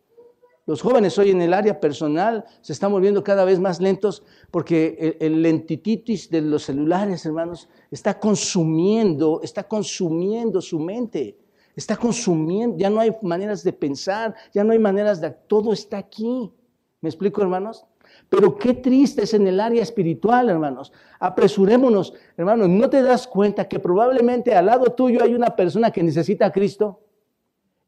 Los 0.69 0.83
jóvenes 0.83 1.17
hoy 1.19 1.31
en 1.31 1.41
el 1.41 1.55
área 1.55 1.81
personal 1.81 2.45
se 2.61 2.75
están 2.75 2.93
volviendo 2.93 3.25
cada 3.25 3.47
vez 3.47 3.59
más 3.59 3.81
lentos 3.81 4.23
porque 4.51 5.17
el, 5.19 5.41
lentititis 5.41 6.29
de 6.29 6.43
los 6.43 6.65
celulares, 6.65 7.25
hermanos, 7.25 7.71
está 7.91 8.21
consumiendo, 8.21 9.41
está 9.43 9.67
consumiendo 9.67 10.61
su 10.61 10.79
mente. 10.79 11.39
Está 11.75 11.97
consumiendo, 11.97 12.77
ya 12.77 12.91
no 12.91 13.01
hay 13.01 13.17
maneras 13.23 13.65
de 13.65 13.73
pensar, 13.73 14.35
ya 14.53 14.63
no 14.63 14.75
hay 14.75 14.79
maneras 14.79 15.23
de... 15.23 15.31
Todo 15.31 15.73
está 15.73 15.97
aquí. 15.97 16.53
¿Me 17.01 17.09
explico, 17.09 17.41
hermanos? 17.41 17.87
Pero 18.29 18.59
qué 18.59 18.75
triste 18.75 19.23
es 19.23 19.33
en 19.33 19.47
el 19.47 19.61
área 19.61 19.83
espiritual, 19.83 20.51
hermanos. 20.51 20.93
Apresurémonos, 21.19 22.13
hermanos. 22.37 22.69
¿No 22.69 22.91
te 22.91 23.01
das 23.01 23.27
cuenta 23.27 23.67
que 23.67 23.79
probablemente 23.79 24.55
al 24.55 24.67
lado 24.67 24.85
tuyo 24.93 25.23
hay 25.25 25.35
una 25.35 25.57
persona 25.57 25.91
que 25.91 26.03
necesita 26.03 26.45
a 26.45 26.53
Cristo? 26.53 27.01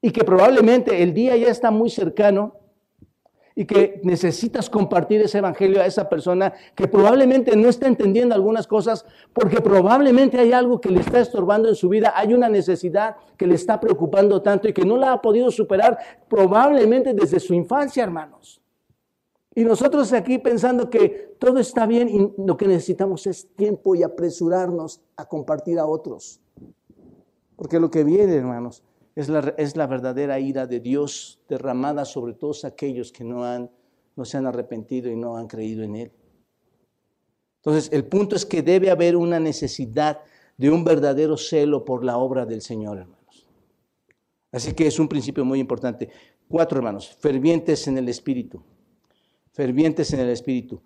Y 0.00 0.12
que 0.12 0.24
probablemente 0.24 1.02
el 1.02 1.12
día 1.12 1.36
ya 1.36 1.48
está 1.48 1.70
muy 1.70 1.90
cercano 1.90 2.56
y 3.60 3.66
que 3.66 4.00
necesitas 4.04 4.70
compartir 4.70 5.20
ese 5.20 5.36
evangelio 5.36 5.82
a 5.82 5.84
esa 5.84 6.08
persona 6.08 6.54
que 6.74 6.88
probablemente 6.88 7.54
no 7.56 7.68
está 7.68 7.88
entendiendo 7.88 8.34
algunas 8.34 8.66
cosas 8.66 9.04
porque 9.34 9.60
probablemente 9.60 10.38
hay 10.38 10.54
algo 10.54 10.80
que 10.80 10.88
le 10.88 11.00
está 11.00 11.20
estorbando 11.20 11.68
en 11.68 11.74
su 11.74 11.90
vida, 11.90 12.14
hay 12.16 12.32
una 12.32 12.48
necesidad 12.48 13.16
que 13.36 13.46
le 13.46 13.56
está 13.56 13.78
preocupando 13.78 14.40
tanto 14.40 14.66
y 14.66 14.72
que 14.72 14.86
no 14.86 14.96
la 14.96 15.12
ha 15.12 15.20
podido 15.20 15.50
superar 15.50 15.98
probablemente 16.26 17.12
desde 17.12 17.38
su 17.38 17.52
infancia, 17.52 18.02
hermanos. 18.02 18.62
Y 19.54 19.62
nosotros 19.64 20.10
aquí 20.14 20.38
pensando 20.38 20.88
que 20.88 21.36
todo 21.38 21.58
está 21.58 21.84
bien 21.84 22.08
y 22.08 22.32
lo 22.42 22.56
que 22.56 22.66
necesitamos 22.66 23.26
es 23.26 23.46
tiempo 23.56 23.94
y 23.94 24.02
apresurarnos 24.02 25.02
a 25.18 25.26
compartir 25.26 25.78
a 25.78 25.84
otros. 25.84 26.40
Porque 27.56 27.78
lo 27.78 27.90
que 27.90 28.04
viene, 28.04 28.36
hermanos, 28.36 28.82
es 29.20 29.76
la, 29.76 29.86
verdadera 29.86 30.40
ira 30.40 30.66
de 30.66 30.80
Dios 30.80 31.40
derramada 31.48 32.04
sobre 32.04 32.34
todos 32.34 32.64
aquellos 32.64 33.12
que 33.12 33.24
no, 33.24 33.44
han, 33.44 33.70
no 34.16 34.24
se 34.24 34.38
han 34.38 34.46
arrepentido 34.46 35.10
y 35.10 35.16
no 35.16 35.36
han 35.36 35.46
creído 35.46 35.82
en 35.82 35.96
Él. 35.96 36.12
Entonces, 37.56 37.92
el 37.92 38.06
punto 38.06 38.36
es 38.36 38.46
que 38.46 38.62
debe 38.62 38.90
haber 38.90 39.16
una 39.16 39.38
necesidad 39.38 40.20
de 40.56 40.70
un 40.70 40.84
verdadero 40.84 41.36
celo 41.36 41.84
por 41.84 42.04
la 42.04 42.16
obra 42.16 42.46
del 42.46 42.62
Señor, 42.62 42.98
hermanos. 42.98 43.46
Así 44.52 44.72
que 44.72 44.86
es 44.86 44.98
un 44.98 45.08
principio 45.08 45.44
muy 45.44 45.60
importante. 45.60 46.08
Cuatro, 46.48 46.78
hermanos, 46.78 47.16
fervientes 47.20 47.86
en 47.86 47.98
el 47.98 48.08
Espíritu. 48.08 48.62
Fervientes 49.52 50.12
en 50.12 50.20
el 50.20 50.30
Espíritu. 50.30 50.80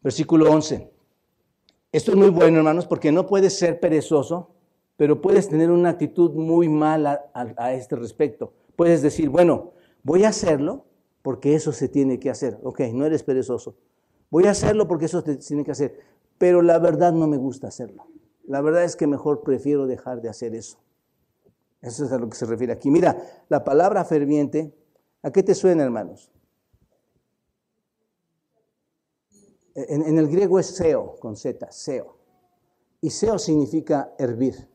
Versículo 0.00 0.50
11. 0.50 0.90
Esto 1.92 2.12
es 2.12 2.16
muy 2.16 2.30
bueno, 2.30 2.58
hermanos, 2.58 2.86
porque 2.86 3.12
no 3.12 3.26
puedes 3.26 3.58
ser 3.58 3.80
perezoso, 3.80 4.54
pero 5.00 5.22
puedes 5.22 5.48
tener 5.48 5.70
una 5.70 5.88
actitud 5.88 6.32
muy 6.32 6.68
mala 6.68 7.30
a, 7.32 7.72
este 7.72 7.96
respecto. 7.96 8.52
Puedes 8.76 9.00
decir, 9.00 9.30
bueno, 9.30 9.72
voy 10.02 10.24
a 10.24 10.28
hacerlo 10.28 10.84
porque 11.22 11.54
eso 11.54 11.72
se 11.72 11.88
tiene 11.88 12.20
que 12.20 12.28
hacer. 12.28 12.58
Ok, 12.62 12.80
no 12.92 13.06
eres 13.06 13.22
perezoso. 13.22 13.76
Voy 14.28 14.44
a 14.44 14.50
hacerlo 14.50 14.86
porque 14.86 15.06
eso 15.06 15.22
se 15.22 15.36
tiene 15.36 15.64
que 15.64 15.70
hacer. 15.70 15.98
Pero 16.36 16.60
la 16.60 16.78
verdad 16.78 17.14
no 17.14 17.26
me 17.26 17.38
gusta 17.38 17.68
hacerlo. 17.68 18.08
La 18.44 18.60
verdad 18.60 18.84
es 18.84 18.94
que 18.94 19.06
mejor 19.06 19.42
prefiero 19.42 19.86
dejar 19.86 20.20
de 20.20 20.28
hacer 20.28 20.54
eso. 20.54 20.78
Eso 21.80 22.04
es 22.04 22.12
a 22.12 22.18
lo 22.18 22.28
que 22.28 22.36
se 22.36 22.44
refiere 22.44 22.74
aquí. 22.74 22.90
Mira, 22.90 23.16
la 23.48 23.64
palabra 23.64 24.04
ferviente, 24.04 24.74
¿a 25.22 25.30
qué 25.30 25.42
te 25.42 25.54
suena, 25.54 25.82
hermanos? 25.82 26.30
En, 29.74 30.18
el 30.18 30.28
griego 30.28 30.58
es 30.58 30.66
seo, 30.66 31.16
con 31.20 31.36
Z, 31.36 31.72
seo. 31.72 32.18
Y 33.00 33.08
seo 33.08 33.38
significa 33.38 34.12
hervir, 34.18 34.68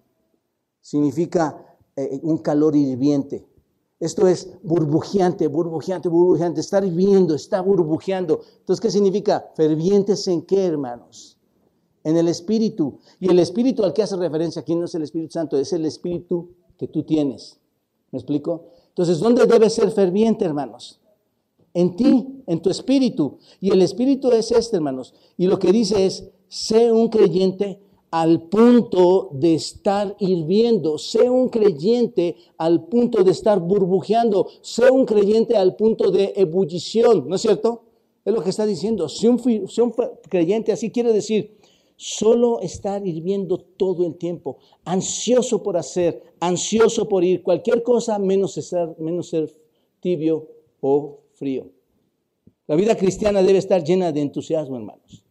significa 0.86 1.66
eh, 1.96 2.20
un 2.22 2.38
calor 2.38 2.76
hirviente. 2.76 3.44
Esto 4.00 4.28
es 4.28 4.52
burbujeante, 4.62 5.48
burbujeante, 5.48 6.10
burbujeante, 6.10 6.62
estar 6.62 6.86
hirviendo, 6.86 7.34
está 7.34 7.60
burbujeando. 7.60 8.42
Entonces, 8.60 8.80
¿qué 8.80 8.92
significa? 8.92 9.50
Fervientes 9.56 10.28
en 10.28 10.44
qué, 10.44 10.64
hermanos? 10.64 11.40
En 12.04 12.18
el 12.18 12.28
Espíritu. 12.28 13.00
Y 13.20 13.32
el 13.32 13.40
Espíritu 13.40 13.84
al 13.84 13.94
que 13.94 14.04
hace 14.04 14.16
referencia 14.16 14.62
aquí 14.62 14.76
no 14.76 14.86
es 14.86 14.94
el 14.94 15.02
Espíritu 15.02 15.32
Santo, 15.32 15.58
es 15.58 15.74
el 15.74 15.88
Espíritu 15.88 16.50
que 16.78 16.88
tú 16.88 17.02
tienes. 17.02 17.60
¿Me 18.12 18.20
explico? 18.20 18.66
Entonces, 18.90 19.18
¿dónde 19.18 19.48
debe 19.48 19.72
ser 19.72 19.90
ferviente, 19.90 20.46
hermanos? 20.46 21.00
En 21.74 21.96
ti, 21.96 22.44
en 22.46 22.62
tu 22.62 22.70
espíritu. 22.70 23.40
Y 23.60 23.72
el 23.72 23.82
espíritu 23.82 24.32
es 24.32 24.52
este, 24.52 24.76
hermanos. 24.76 25.16
Y 25.36 25.48
lo 25.48 25.58
que 25.58 25.72
dice 25.72 26.06
es, 26.06 26.30
sé 26.48 26.92
un 26.92 27.10
creyente 27.10 27.80
al 28.16 28.44
punto 28.44 29.30
de 29.34 29.56
estar 29.56 30.16
hirviendo, 30.20 30.98
sé 30.98 31.30
un 31.30 31.50
creyente 31.50 32.38
al 32.58 32.86
punto 32.86 33.26
de 33.26 33.32
estar 33.32 33.60
burbujeando, 33.60 34.48
sé 34.62 34.90
un 34.90 35.06
creyente 35.06 35.58
al 35.58 35.76
punto 35.76 36.12
de 36.12 36.32
ebullición, 36.38 37.28
¿no 37.28 37.36
es 37.36 37.42
cierto? 37.42 37.84
Es 38.24 38.34
lo 38.34 38.42
que 38.42 38.52
está 38.52 38.66
diciendo. 38.66 39.10
Sé 39.10 39.28
un, 39.28 39.42
un 39.44 39.94
creyente 40.30 40.72
así 40.72 40.92
quiere 40.92 41.12
decir, 41.12 41.58
solo 41.98 42.62
estar 42.62 43.06
hirviendo 43.06 43.58
todo 43.58 44.08
el 44.08 44.16
tiempo, 44.16 44.60
ansioso 44.86 45.62
por 45.62 45.76
hacer, 45.76 46.24
ansioso 46.40 47.10
por 47.10 47.26
ir, 47.26 47.44
cualquier 47.44 47.84
cosa 47.84 48.18
menos 48.18 48.54
ser, 48.54 48.96
menos 48.98 49.28
ser 49.28 49.52
tibio 50.00 50.48
o 50.80 51.20
frío. 51.34 51.68
La 52.66 52.78
vida 52.78 52.96
cristiana 52.96 53.44
debe 53.44 53.60
estar 53.60 53.84
llena 53.84 54.14
de 54.14 54.22
entusiasmo, 54.22 54.78
hermanos, 54.78 55.25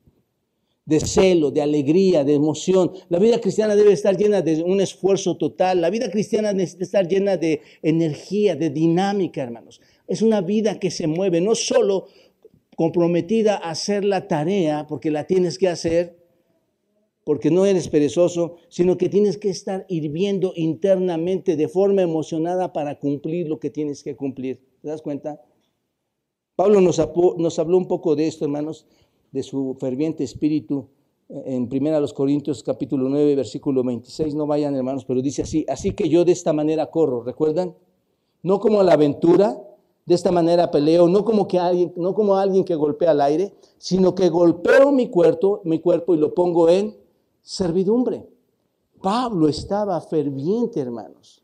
de 0.86 1.00
celo, 1.00 1.50
de 1.50 1.62
alegría, 1.62 2.24
de 2.24 2.34
emoción. 2.34 2.92
La 3.08 3.18
vida 3.18 3.40
cristiana 3.40 3.74
debe 3.74 3.92
estar 3.92 4.16
llena 4.16 4.42
de 4.42 4.62
un 4.62 4.80
esfuerzo 4.80 5.36
total. 5.36 5.80
La 5.80 5.90
vida 5.90 6.10
cristiana 6.10 6.52
debe 6.52 6.64
estar 6.64 7.08
llena 7.08 7.36
de 7.36 7.62
energía, 7.82 8.54
de 8.54 8.70
dinámica, 8.70 9.42
hermanos. 9.42 9.80
Es 10.06 10.20
una 10.20 10.40
vida 10.42 10.78
que 10.78 10.90
se 10.90 11.06
mueve, 11.06 11.40
no 11.40 11.54
solo 11.54 12.06
comprometida 12.76 13.56
a 13.56 13.70
hacer 13.70 14.04
la 14.04 14.28
tarea, 14.28 14.86
porque 14.86 15.10
la 15.10 15.26
tienes 15.26 15.58
que 15.58 15.68
hacer, 15.68 16.18
porque 17.24 17.50
no 17.50 17.64
eres 17.64 17.88
perezoso, 17.88 18.56
sino 18.68 18.98
que 18.98 19.08
tienes 19.08 19.38
que 19.38 19.48
estar 19.48 19.86
hirviendo 19.88 20.52
internamente 20.56 21.56
de 21.56 21.68
forma 21.68 22.02
emocionada 22.02 22.72
para 22.72 22.98
cumplir 22.98 23.48
lo 23.48 23.58
que 23.58 23.70
tienes 23.70 24.02
que 24.02 24.14
cumplir. 24.14 24.60
¿Te 24.82 24.88
das 24.88 25.00
cuenta? 25.00 25.40
Pablo 26.56 26.80
nos, 26.80 26.98
habló 27.58 27.76
un 27.78 27.88
poco 27.88 28.14
de 28.14 28.28
esto, 28.28 28.44
hermanos, 28.44 28.86
de 29.34 29.42
su 29.42 29.76
ferviente 29.80 30.22
espíritu 30.22 30.86
eh, 31.28 31.42
en 31.46 31.68
1 31.70 32.06
Corintios 32.14 32.62
capítulo 32.62 33.08
9, 33.08 33.34
versículo 33.34 33.82
26. 33.82 34.32
No 34.36 34.46
vayan, 34.46 34.76
hermanos, 34.76 35.04
pero 35.04 35.20
dice 35.20 35.42
así, 35.42 35.66
así 35.68 35.90
que 35.90 36.08
yo 36.08 36.24
de 36.24 36.30
esta 36.30 36.52
manera 36.52 36.86
corro, 36.86 37.24
¿recuerdan? 37.24 37.74
No 38.44 38.60
como 38.60 38.78
a 38.78 38.84
la 38.84 38.92
aventura, 38.92 39.60
de 40.06 40.14
esta 40.14 40.30
manera 40.30 40.70
peleo, 40.70 41.08
no 41.08 41.24
como, 41.24 41.48
que 41.48 41.58
alguien, 41.58 41.92
no 41.96 42.14
como 42.14 42.36
alguien 42.36 42.64
que 42.64 42.76
golpea 42.76 43.10
al 43.10 43.20
aire, 43.22 43.52
sino 43.76 44.14
que 44.14 44.28
golpeo 44.28 44.92
mi 44.92 45.08
cuerpo, 45.08 45.62
mi 45.64 45.80
cuerpo 45.80 46.14
y 46.14 46.18
lo 46.18 46.32
pongo 46.32 46.68
en 46.68 46.96
servidumbre. 47.42 48.28
Pablo 49.02 49.48
estaba 49.48 50.00
ferviente, 50.00 50.78
hermanos, 50.78 51.42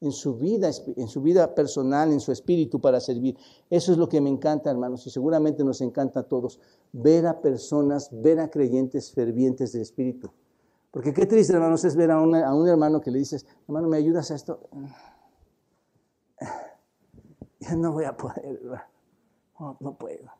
en 0.00 0.12
su 0.12 0.36
vida, 0.36 0.70
en 0.96 1.08
su 1.08 1.22
vida 1.22 1.54
personal, 1.54 2.12
en 2.12 2.20
su 2.20 2.32
espíritu 2.32 2.80
para 2.80 3.00
servir. 3.00 3.36
Eso 3.70 3.92
es 3.92 3.98
lo 3.98 4.08
que 4.08 4.20
me 4.20 4.30
encanta, 4.30 4.70
hermanos, 4.70 5.06
y 5.06 5.10
seguramente 5.10 5.64
nos 5.64 5.80
encanta 5.80 6.20
a 6.20 6.22
todos, 6.24 6.60
ver 6.92 7.26
a 7.26 7.40
personas, 7.40 8.10
ver 8.12 8.40
a 8.40 8.50
creyentes 8.50 9.12
fervientes 9.12 9.72
del 9.72 9.82
espíritu. 9.82 10.30
Porque 10.90 11.12
qué 11.12 11.26
triste, 11.26 11.52
hermanos, 11.52 11.84
es 11.84 11.96
ver 11.96 12.10
a, 12.10 12.16
a 12.16 12.54
un 12.54 12.68
hermano 12.68 13.00
que 13.00 13.10
le 13.10 13.18
dices, 13.18 13.46
hermano, 13.66 13.88
¿me 13.88 13.96
ayudas 13.96 14.30
a 14.30 14.34
esto? 14.34 14.60
Ya 17.58 17.74
no 17.74 17.90
voy 17.90 18.04
a 18.04 18.16
poder, 18.16 18.60
no, 19.58 19.76
no 19.80 19.98
puedo. 19.98 20.30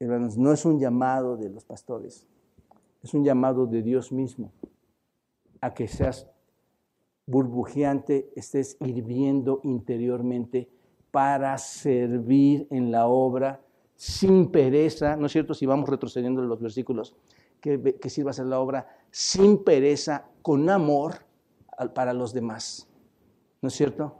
Hermanos, 0.00 0.36
no 0.36 0.52
es 0.52 0.64
un 0.64 0.80
llamado 0.80 1.36
de 1.36 1.48
los 1.50 1.64
pastores 1.64 2.26
es 3.04 3.12
un 3.12 3.22
llamado 3.22 3.66
de 3.66 3.82
Dios 3.82 4.10
mismo 4.10 4.50
a 5.60 5.74
que 5.74 5.86
seas 5.86 6.26
burbujeante, 7.26 8.30
estés 8.36 8.76
hirviendo 8.80 9.60
interiormente 9.62 10.68
para 11.10 11.56
servir 11.58 12.66
en 12.70 12.90
la 12.90 13.06
obra 13.06 13.60
sin 13.96 14.50
pereza, 14.50 15.16
¿no 15.16 15.26
es 15.26 15.32
cierto? 15.32 15.54
Si 15.54 15.66
vamos 15.66 15.88
retrocediendo 15.88 16.42
los 16.42 16.60
versículos, 16.60 17.14
que, 17.60 17.96
que 18.00 18.10
sirvas 18.10 18.38
en 18.38 18.50
la 18.50 18.60
obra 18.60 18.88
sin 19.10 19.62
pereza, 19.64 20.28
con 20.42 20.68
amor 20.68 21.14
para 21.94 22.12
los 22.12 22.34
demás, 22.34 22.86
¿no 23.62 23.68
es 23.68 23.74
cierto? 23.74 24.14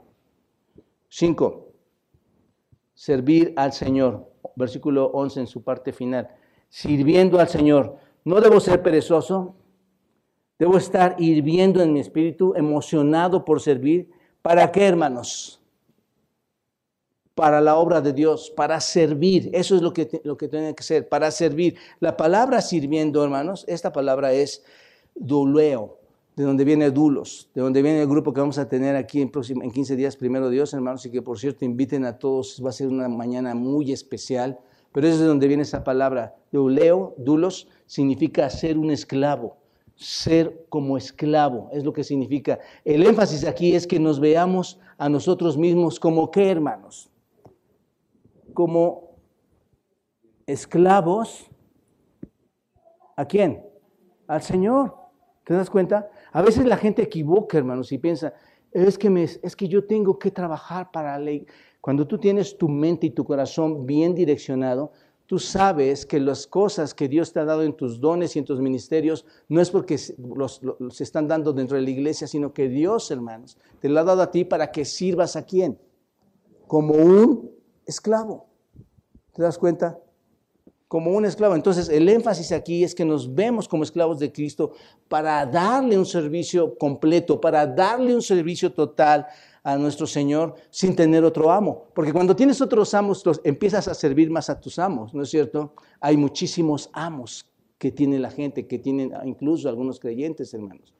Cinco, 1.07 1.67
servir 2.95 3.53
al 3.55 3.73
Señor, 3.73 4.31
versículo 4.55 5.07
11 5.07 5.41
en 5.41 5.47
su 5.47 5.63
parte 5.63 5.93
final, 5.93 6.29
sirviendo 6.69 7.39
al 7.39 7.47
Señor. 7.47 7.97
No 8.23 8.41
debo 8.41 8.59
ser 8.59 8.81
perezoso, 8.81 9.55
debo 10.57 10.77
estar 10.77 11.15
hirviendo 11.19 11.81
en 11.81 11.93
mi 11.93 11.99
espíritu, 11.99 12.53
emocionado 12.55 13.45
por 13.45 13.61
servir. 13.61 14.09
¿Para 14.41 14.71
qué, 14.71 14.85
hermanos? 14.85 15.61
Para 17.33 17.59
la 17.61 17.75
obra 17.75 18.01
de 18.01 18.13
Dios, 18.13 18.51
para 18.55 18.79
servir. 18.79 19.49
Eso 19.53 19.75
es 19.75 19.81
lo 19.81 19.93
que, 19.93 20.21
lo 20.23 20.37
que 20.37 20.47
tiene 20.47 20.73
que 20.73 20.83
ser, 20.83 21.09
para 21.09 21.31
servir. 21.31 21.75
La 21.99 22.15
palabra 22.15 22.61
sirviendo, 22.61 23.23
hermanos, 23.23 23.65
esta 23.67 23.91
palabra 23.91 24.31
es 24.33 24.63
duleo, 25.15 25.99
de 26.35 26.43
donde 26.43 26.63
viene 26.63 26.91
Dulos, 26.91 27.49
de 27.53 27.61
donde 27.61 27.81
viene 27.81 28.01
el 28.01 28.07
grupo 28.07 28.33
que 28.33 28.41
vamos 28.41 28.57
a 28.57 28.67
tener 28.67 28.95
aquí 28.95 29.21
en, 29.21 29.29
próximo, 29.29 29.63
en 29.63 29.71
15 29.71 29.95
días, 29.95 30.17
primero 30.17 30.49
Dios, 30.49 30.73
hermanos, 30.73 31.05
y 31.05 31.11
que 31.11 31.21
por 31.21 31.39
cierto 31.39 31.65
inviten 31.65 32.05
a 32.05 32.17
todos, 32.17 32.61
va 32.63 32.69
a 32.69 32.73
ser 32.73 32.87
una 32.87 33.07
mañana 33.07 33.55
muy 33.55 33.91
especial 33.91 34.59
pero 34.95 35.09
es 35.09 35.19
de 35.19 35.25
donde 35.25 35.49
viene 35.49 35.63
esa 35.63 35.83
palabra. 35.83 36.37
Euleo, 36.53 37.15
dulos, 37.17 37.67
significa 37.85 38.49
ser 38.49 38.77
un 38.77 38.91
esclavo, 38.91 39.57
ser 39.95 40.65
como 40.69 40.97
esclavo, 40.97 41.69
es 41.71 41.83
lo 41.83 41.93
que 41.93 42.03
significa. 42.03 42.59
El 42.83 43.05
énfasis 43.05 43.45
aquí 43.45 43.75
es 43.75 43.87
que 43.87 43.99
nos 43.99 44.19
veamos 44.19 44.79
a 44.97 45.09
nosotros 45.09 45.57
mismos 45.57 45.99
como 45.99 46.31
qué, 46.31 46.51
hermanos? 46.51 47.09
Como 48.53 49.15
esclavos. 50.45 51.49
¿A 53.15 53.25
quién? 53.25 53.65
Al 54.27 54.41
Señor. 54.41 54.95
¿Te 55.45 55.53
das 55.53 55.69
cuenta? 55.69 56.09
A 56.31 56.41
veces 56.41 56.65
la 56.65 56.77
gente 56.77 57.01
equivoca, 57.01 57.57
hermanos, 57.57 57.91
y 57.91 57.97
piensa, 57.97 58.33
es 58.71 58.97
que, 58.97 59.07
es 59.41 59.55
que 59.55 59.67
yo 59.67 59.85
tengo 59.85 60.19
que 60.19 60.31
trabajar 60.31 60.91
para 60.91 61.13
la 61.13 61.19
ley. 61.19 61.45
Cuando 61.79 62.07
tú 62.07 62.17
tienes 62.17 62.57
tu 62.57 62.67
mente 62.67 63.07
y 63.07 63.11
tu 63.11 63.23
corazón 63.23 63.85
bien 63.85 64.15
direccionado, 64.15 64.91
tú 65.25 65.39
sabes 65.39 66.05
que 66.05 66.19
las 66.19 66.45
cosas 66.47 66.93
que 66.93 67.07
Dios 67.07 67.33
te 67.33 67.39
ha 67.39 67.45
dado 67.45 67.63
en 67.63 67.73
tus 67.73 67.99
dones 67.99 68.35
y 68.35 68.39
en 68.39 68.45
tus 68.45 68.59
ministerios 68.59 69.25
no 69.49 69.61
es 69.61 69.71
porque 69.71 69.99
los, 70.17 70.61
se 70.91 71.03
están 71.03 71.27
dando 71.27 71.53
dentro 71.53 71.77
de 71.77 71.83
la 71.83 71.89
iglesia, 71.89 72.27
sino 72.27 72.53
que 72.53 72.67
Dios, 72.67 73.09
hermanos, 73.11 73.57
te 73.79 73.89
lo 73.89 73.99
ha 73.99 74.03
dado 74.03 74.21
a 74.21 74.31
ti 74.31 74.45
para 74.45 74.71
que 74.71 74.85
sirvas 74.85 75.35
a 75.35 75.43
quién? 75.43 75.79
Como 76.67 76.93
un 76.93 77.51
esclavo. 77.85 78.47
¿Te 79.33 79.41
das 79.41 79.57
cuenta? 79.57 79.99
Como 80.87 81.11
un 81.11 81.25
esclavo. 81.25 81.55
Entonces, 81.55 81.89
el 81.89 82.07
énfasis 82.07 82.51
aquí 82.51 82.83
es 82.83 82.93
que 82.93 83.03
nos 83.03 83.33
vemos 83.33 83.67
como 83.67 83.83
esclavos 83.83 84.19
de 84.19 84.31
Cristo 84.31 84.73
para 85.07 85.45
darle 85.45 85.97
un 85.97 86.05
servicio 86.05 86.77
completo, 86.77 87.41
para 87.41 87.65
darle 87.65 88.15
un 88.15 88.21
servicio 88.21 88.71
total 88.71 89.25
a 89.65 89.77
nuestro 89.79 90.05
Señor 90.05 90.53
sin 90.69 90.95
tener 90.95 91.25
otro 91.25 91.51
amo. 91.51 91.87
Porque 91.95 92.13
cuando 92.13 92.35
tienes 92.35 92.61
otros 92.61 92.93
amos, 92.93 93.23
empiezas 93.43 93.87
a 93.87 93.95
servir 93.95 94.29
más 94.29 94.47
a 94.51 94.59
tus 94.61 94.77
amos, 94.77 95.11
¿no 95.15 95.23
es 95.23 95.29
cierto? 95.31 95.73
Hay 95.99 96.17
muchísimos 96.17 96.91
amos 96.93 97.49
que 97.79 97.91
tiene 97.91 98.19
la 98.19 98.29
gente, 98.29 98.67
que 98.67 98.77
tienen 98.77 99.11
incluso 99.25 99.67
algunos 99.67 99.99
creyentes, 99.99 100.53
hermanos. 100.53 100.93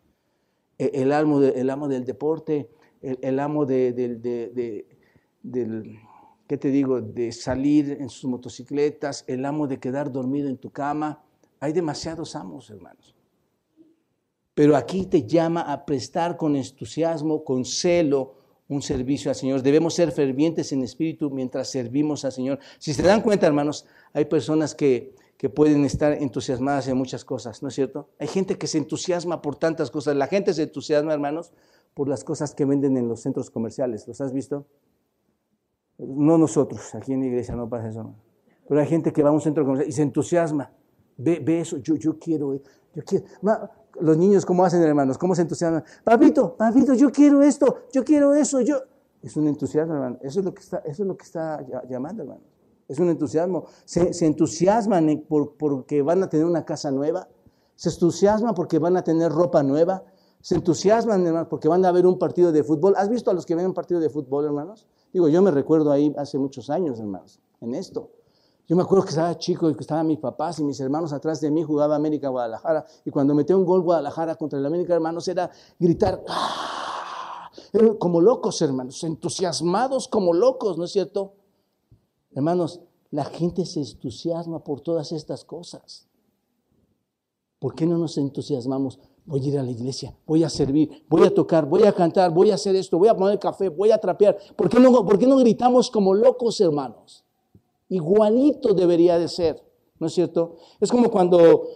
E, 0.79 0.89
el, 0.95 1.11
amo, 1.11 1.43
el 1.43 1.69
amo 1.69 1.87
del 1.87 2.05
deporte, 2.05 2.71
el, 3.01 3.39
amo 3.39 3.67
de, 3.67 3.93
del, 5.43 5.99
¿qué 6.47 6.57
te 6.57 6.69
digo?, 6.69 7.01
de 7.01 7.31
salir 7.31 7.97
en 7.99 8.09
sus 8.09 8.27
motocicletas, 8.31 9.25
el 9.27 9.45
amo 9.45 9.67
de 9.67 9.79
quedar 9.79 10.11
dormido 10.11 10.49
en 10.49 10.57
tu 10.57 10.71
cama. 10.71 11.23
Hay 11.59 11.71
demasiados 11.71 12.35
amos, 12.35 12.71
hermanos. 12.71 13.15
Pero 14.55 14.75
aquí 14.75 15.05
te 15.05 15.27
llama 15.27 15.71
a 15.71 15.85
prestar 15.85 16.35
con 16.35 16.55
entusiasmo, 16.55 17.43
con 17.43 17.63
celo, 17.63 18.44
un 18.67 18.81
servicio 18.81 19.29
al 19.29 19.35
Señor. 19.35 19.61
Debemos 19.61 19.93
ser 19.93 20.11
fervientes 20.11 20.71
en 20.71 20.83
espíritu 20.83 21.29
mientras 21.29 21.69
servimos 21.69 22.25
al 22.25 22.31
Señor. 22.31 22.59
Si 22.79 22.93
se 22.93 23.03
dan 23.03 23.21
cuenta, 23.21 23.45
hermanos, 23.47 23.85
hay 24.13 24.25
personas 24.25 24.73
que, 24.73 25.15
que 25.37 25.49
pueden 25.49 25.85
estar 25.85 26.13
entusiasmadas 26.13 26.87
en 26.87 26.97
muchas 26.97 27.25
cosas, 27.25 27.61
¿no 27.61 27.69
es 27.69 27.75
cierto? 27.75 28.09
Hay 28.19 28.27
gente 28.27 28.57
que 28.57 28.67
se 28.67 28.77
entusiasma 28.77 29.41
por 29.41 29.55
tantas 29.55 29.91
cosas. 29.91 30.15
La 30.15 30.27
gente 30.27 30.53
se 30.53 30.63
entusiasma, 30.63 31.13
hermanos, 31.13 31.51
por 31.93 32.09
las 32.09 32.23
cosas 32.23 32.55
que 32.55 32.65
venden 32.65 32.97
en 32.97 33.07
los 33.07 33.21
centros 33.21 33.49
comerciales. 33.49 34.07
¿Los 34.07 34.19
has 34.21 34.33
visto? 34.33 34.65
No 35.97 36.37
nosotros, 36.37 36.93
aquí 36.95 37.13
en 37.13 37.21
la 37.21 37.27
iglesia 37.27 37.55
no 37.55 37.69
pasa 37.69 37.89
eso. 37.89 38.15
Pero 38.67 38.81
hay 38.81 38.87
gente 38.87 39.13
que 39.13 39.23
va 39.23 39.29
a 39.29 39.31
un 39.31 39.41
centro 39.41 39.63
comercial 39.63 39.89
y 39.89 39.93
se 39.93 40.01
entusiasma. 40.01 40.71
Ve, 41.17 41.39
ve 41.41 41.61
eso, 41.61 41.77
yo, 41.77 41.95
yo 41.95 42.19
quiero, 42.19 42.59
yo 42.93 43.03
quiero 43.05 43.25
los 43.99 44.17
niños, 44.17 44.45
¿cómo 44.45 44.65
hacen, 44.65 44.81
hermanos? 44.81 45.17
¿Cómo 45.17 45.35
se 45.35 45.41
entusiasman? 45.41 45.83
Papito, 46.03 46.55
papito, 46.55 46.93
yo 46.93 47.11
quiero 47.11 47.41
esto, 47.41 47.83
yo 47.91 48.03
quiero 48.03 48.33
eso, 48.33 48.61
yo. 48.61 48.77
Es 49.21 49.35
un 49.35 49.47
entusiasmo, 49.47 49.95
hermano. 49.95 50.17
Eso 50.21 50.39
es 50.39 50.45
lo 50.45 50.53
que 50.53 50.61
está, 50.61 50.77
eso 50.79 51.03
es 51.03 51.07
lo 51.07 51.17
que 51.17 51.23
está 51.23 51.65
llamando, 51.89 52.23
hermano. 52.23 52.41
Es 52.87 52.99
un 52.99 53.09
entusiasmo. 53.09 53.65
Se, 53.85 54.25
entusiasman 54.25 55.25
porque 55.27 56.01
van 56.01 56.21
a 56.23 56.29
tener 56.29 56.45
una 56.45 56.63
casa 56.63 56.91
nueva. 56.91 57.27
Se 57.75 57.89
entusiasman 57.89 58.53
porque 58.53 58.77
van 58.77 58.97
a 58.97 59.03
tener 59.03 59.31
ropa 59.31 59.63
nueva. 59.63 60.03
Se 60.41 60.55
entusiasman, 60.55 61.25
hermanos, 61.25 61.47
porque 61.49 61.67
van 61.67 61.83
a 61.85 61.91
ver 61.91 62.05
un 62.05 62.19
partido 62.19 62.51
de 62.51 62.63
fútbol. 62.63 62.93
¿Has 62.97 63.09
visto 63.09 63.31
a 63.31 63.33
los 63.33 63.45
que 63.45 63.55
ven 63.55 63.65
un 63.65 63.73
partido 63.73 63.99
de 63.99 64.09
fútbol, 64.09 64.45
hermanos? 64.45 64.87
Digo, 65.11 65.27
yo 65.27 65.41
me 65.41 65.49
recuerdo 65.49 65.91
ahí 65.91 66.13
hace 66.17 66.37
muchos 66.37 66.69
años, 66.69 66.99
hermanos, 66.99 67.39
en 67.61 67.73
esto. 67.73 68.11
Yo 68.67 68.75
me 68.75 68.81
acuerdo 68.81 69.03
que 69.03 69.11
estaba 69.11 69.37
chico 69.37 69.69
y 69.69 69.75
que 69.75 69.81
estaban 69.81 70.07
mis 70.07 70.17
papás 70.17 70.59
y 70.59 70.63
mis 70.63 70.79
hermanos 70.79 71.13
atrás 71.13 71.39
de 71.39 71.51
mí, 71.51 71.63
jugaba 71.63 71.95
América 71.95 72.29
Guadalajara. 72.29 72.85
Y 73.05 73.11
cuando 73.11 73.35
metió 73.35 73.57
un 73.57 73.65
gol 73.65 73.81
Guadalajara 73.81 74.35
contra 74.35 74.57
el 74.57 74.65
América, 74.65 74.95
hermanos, 74.95 75.27
era 75.27 75.51
gritar, 75.79 76.23
¡Ah! 76.27 77.51
como 77.99 78.21
locos, 78.21 78.61
hermanos, 78.61 79.03
entusiasmados 79.03 80.07
como 80.07 80.33
locos, 80.33 80.77
¿no 80.77 80.85
es 80.85 80.91
cierto? 80.91 81.33
Hermanos, 82.31 82.81
la 83.11 83.25
gente 83.25 83.65
se 83.65 83.81
entusiasma 83.81 84.63
por 84.63 84.81
todas 84.81 85.11
estas 85.11 85.45
cosas. 85.45 86.07
¿Por 87.59 87.75
qué 87.75 87.85
no 87.85 87.97
nos 87.97 88.17
entusiasmamos? 88.17 88.99
Voy 89.25 89.41
a 89.43 89.47
ir 89.47 89.59
a 89.59 89.63
la 89.63 89.71
iglesia, 89.71 90.15
voy 90.25 90.43
a 90.43 90.49
servir, 90.49 91.03
voy 91.09 91.23
a 91.23 91.33
tocar, 91.33 91.65
voy 91.65 91.83
a 91.83 91.93
cantar, 91.93 92.31
voy 92.31 92.51
a 92.51 92.55
hacer 92.55 92.75
esto, 92.75 92.97
voy 92.97 93.07
a 93.07 93.15
poner 93.15 93.39
café, 93.39 93.69
voy 93.69 93.91
a 93.91 93.97
trapear. 93.97 94.37
¿Por 94.55 94.69
qué 94.69 94.79
no, 94.79 94.91
por 95.05 95.17
qué 95.17 95.25
no 95.25 95.37
gritamos 95.37 95.89
como 95.89 96.13
locos, 96.13 96.59
hermanos? 96.61 97.24
Igualito 97.95 98.73
debería 98.73 99.17
de 99.17 99.27
ser, 99.27 99.63
¿no 99.99 100.07
es 100.07 100.13
cierto? 100.13 100.57
Es 100.81 100.91
como 100.91 101.09
cuando, 101.09 101.67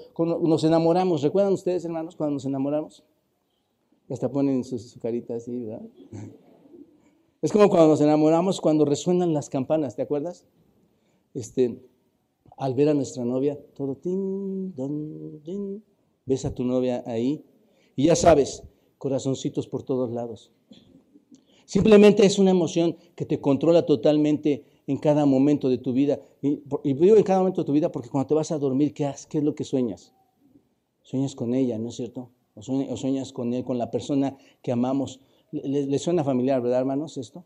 nos 0.41 0.63
enamoramos. 0.63 1.21
¿Recuerdan 1.21 1.53
ustedes, 1.53 1.85
hermanos, 1.85 2.15
cuando 2.15 2.33
nos 2.33 2.45
enamoramos? 2.45 3.03
Hasta 4.09 4.29
ponen 4.29 4.63
su, 4.63 4.77
su 4.79 4.99
carita 4.99 5.35
así, 5.35 5.65
¿verdad? 5.65 5.85
Es 7.41 7.53
como 7.53 7.69
cuando 7.69 7.87
nos 7.87 8.01
enamoramos, 8.01 8.59
cuando 8.59 8.83
resuenan 8.83 9.33
las 9.33 9.47
campanas, 9.47 9.95
¿te 9.95 10.01
acuerdas? 10.01 10.43
Este, 11.33 11.79
al 12.57 12.73
ver 12.73 12.89
a 12.89 12.93
nuestra 12.93 13.23
novia, 13.23 13.57
todo 13.75 13.95
tin, 13.95 14.75
don, 14.75 15.39
tin, 15.45 15.81
ves 16.25 16.43
a 16.43 16.53
tu 16.53 16.65
novia 16.65 17.01
ahí 17.05 17.45
y 17.95 18.07
ya 18.07 18.17
sabes, 18.17 18.63
corazoncitos 18.97 19.69
por 19.69 19.83
todos 19.83 20.11
lados. 20.11 20.51
Simplemente 21.63 22.25
es 22.25 22.39
una 22.39 22.51
emoción 22.51 22.97
que 23.15 23.25
te 23.25 23.39
controla 23.39 23.85
totalmente 23.85 24.65
en 24.89 24.97
cada 24.97 25.27
momento 25.27 25.69
de 25.69 25.77
tu 25.77 25.93
vida. 25.93 26.19
Y, 26.41 26.61
digo 26.83 27.15
en 27.15 27.23
cada 27.23 27.39
momento 27.39 27.61
de 27.61 27.65
tu 27.65 27.73
vida 27.73 27.91
porque 27.91 28.09
cuando 28.09 28.25
te 28.25 28.33
vas 28.33 28.51
a 28.51 28.57
dormir, 28.57 28.91
¿qué, 28.91 29.13
¿qué 29.29 29.37
es 29.37 29.43
lo 29.43 29.53
que 29.53 29.63
sueñas? 29.63 30.15
Sueñas 31.03 31.35
con 31.35 31.53
ella, 31.53 31.77
¿no 31.77 31.89
es 31.89 31.95
cierto? 31.95 32.31
O 32.55 32.63
sueñas, 32.63 33.31
con 33.31 33.53
él, 33.53 33.63
con 33.63 33.77
la 33.77 33.91
persona 33.91 34.35
que 34.63 34.71
amamos. 34.71 35.19
¿Le, 35.51 35.99
suena 35.99 36.23
familiar, 36.23 36.59
verdad, 36.63 36.79
hermanos, 36.79 37.19
esto? 37.19 37.45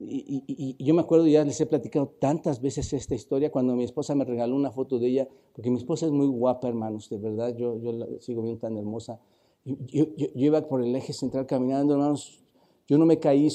Y, 0.00 0.74
yo 0.84 0.92
me 0.92 1.02
acuerdo, 1.02 1.28
ya 1.28 1.44
les 1.44 1.60
he 1.60 1.66
platicado 1.66 2.08
tantas 2.18 2.60
veces 2.60 2.92
esta 2.92 3.14
historia, 3.14 3.52
cuando 3.52 3.76
mi 3.76 3.84
esposa 3.84 4.16
me 4.16 4.24
regaló 4.24 4.56
una 4.56 4.72
foto 4.72 4.98
de 4.98 5.06
ella, 5.06 5.28
porque 5.52 5.70
mi 5.70 5.76
esposa 5.76 6.06
es 6.06 6.12
muy 6.12 6.26
guapa, 6.26 6.66
hermanos, 6.66 7.08
de 7.10 7.18
verdad, 7.18 7.54
yo, 7.56 7.78
yo 7.78 7.92
la 7.92 8.06
sigo 8.18 8.42
viendo 8.42 8.58
tan 8.58 8.76
hermosa. 8.76 9.20
Yo, 9.64 10.06
yo, 10.16 10.26
iba 10.34 10.66
por 10.66 10.82
el 10.82 10.96
eje 10.96 11.12
central 11.12 11.46
caminando, 11.46 11.94
hermanos, 11.94 12.44
yo 12.88 12.98
no 12.98 13.06
me 13.06 13.20
caí 13.20 13.48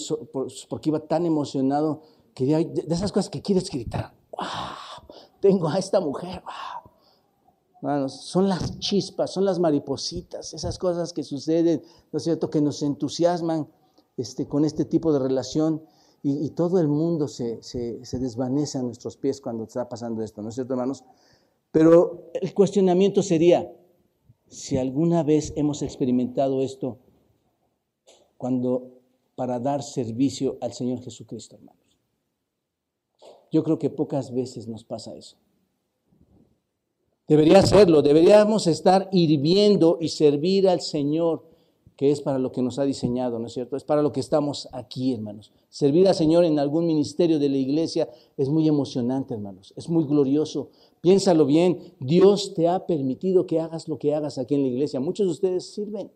porque 0.70 0.90
iba 0.90 1.02
tan 1.02 1.26
emocionado 1.26 2.02
de 2.46 2.94
esas 2.94 3.12
cosas 3.12 3.30
que 3.30 3.42
quieres 3.42 3.70
gritar, 3.70 4.14
wow, 4.32 5.08
tengo 5.40 5.70
a 5.70 5.78
esta 5.78 6.00
mujer, 6.00 6.42
wow. 7.82 8.10
son 8.10 8.50
las 8.50 8.80
chispas, 8.80 9.32
son 9.32 9.46
las 9.46 9.60
maripositas, 9.60 10.54
esas 10.54 10.78
cosas 10.78 11.14
que 11.14 11.24
suceden, 11.24 11.82
¿no 12.12 12.18
es 12.18 12.24
cierto?, 12.24 12.50
que 12.50 12.62
nos 12.62 12.82
entusiasman 12.84 13.68
este, 14.18 14.48
con 14.48 14.66
este 14.66 14.86
tipo 14.86 15.14
de 15.14 15.20
relación 15.20 15.84
y, 16.22 16.50
todo 16.50 16.80
el 16.80 16.90
mundo 16.90 17.30
se, 17.30 17.64
se, 17.64 18.04
se, 18.04 18.20
desvanece 18.20 18.78
a 18.78 18.82
nuestros 18.82 19.16
pies 19.16 19.40
cuando 19.40 19.64
está 19.64 19.88
pasando 19.88 20.22
esto, 20.22 20.42
¿no 20.42 20.50
es 20.50 20.56
cierto, 20.56 20.74
hermanos? 20.74 21.06
Pero 21.72 22.30
el 22.34 22.54
cuestionamiento 22.54 23.24
sería, 23.24 23.72
si 24.50 24.78
alguna 24.78 25.24
vez 25.24 25.54
hemos 25.56 25.82
experimentado 25.82 26.62
esto 26.62 26.98
cuando 28.36 29.00
para 29.36 29.58
dar 29.58 29.84
servicio 29.84 30.58
al 30.60 30.74
Señor 30.74 31.00
Jesucristo, 31.00 31.56
hermano. 31.56 31.79
Yo 33.52 33.64
creo 33.64 33.80
que 33.80 33.90
pocas 33.90 34.34
veces 34.34 34.68
nos 34.68 34.84
pasa 34.84 35.16
eso. 35.16 35.38
Debería 37.28 37.62
serlo, 37.62 38.02
deberíamos 38.02 38.66
estar 38.66 39.08
hirviendo 39.12 39.98
y 40.02 40.10
servir 40.10 40.68
al 40.68 40.82
Señor, 40.82 41.44
que 41.96 42.10
es 42.10 42.22
para 42.22 42.40
lo 42.40 42.52
que 42.52 42.64
nos 42.64 42.80
ha 42.80 42.86
diseñado, 42.86 43.38
¿no 43.38 43.46
es 43.46 43.54
cierto? 43.54 43.76
Es 43.76 43.84
para 43.84 44.02
lo 44.02 44.12
que 44.12 44.20
estamos 44.20 44.68
aquí, 44.72 45.14
hermanos. 45.14 45.52
Servir 45.70 46.08
al 46.08 46.16
Señor 46.16 46.44
en 46.44 46.58
algún 46.58 46.88
ministerio 46.88 47.38
de 47.38 47.50
la 47.50 47.58
iglesia 47.58 48.10
es 48.36 48.50
muy 48.50 48.68
emocionante, 48.68 49.36
hermanos, 49.36 49.74
es 49.76 49.90
muy 49.90 50.06
glorioso. 50.06 50.70
Piénsalo 51.02 51.46
bien, 51.46 51.94
Dios 52.00 52.56
te 52.56 52.68
ha 52.68 52.88
permitido 52.88 53.46
que 53.46 53.60
hagas 53.60 53.88
lo 53.88 54.00
que 54.00 54.16
hagas 54.16 54.40
aquí 54.40 54.56
en 54.56 54.64
la 54.64 54.70
iglesia. 54.70 55.00
Muchos 55.00 55.28
de 55.28 55.32
ustedes 55.32 55.66
sirven. 55.72 56.10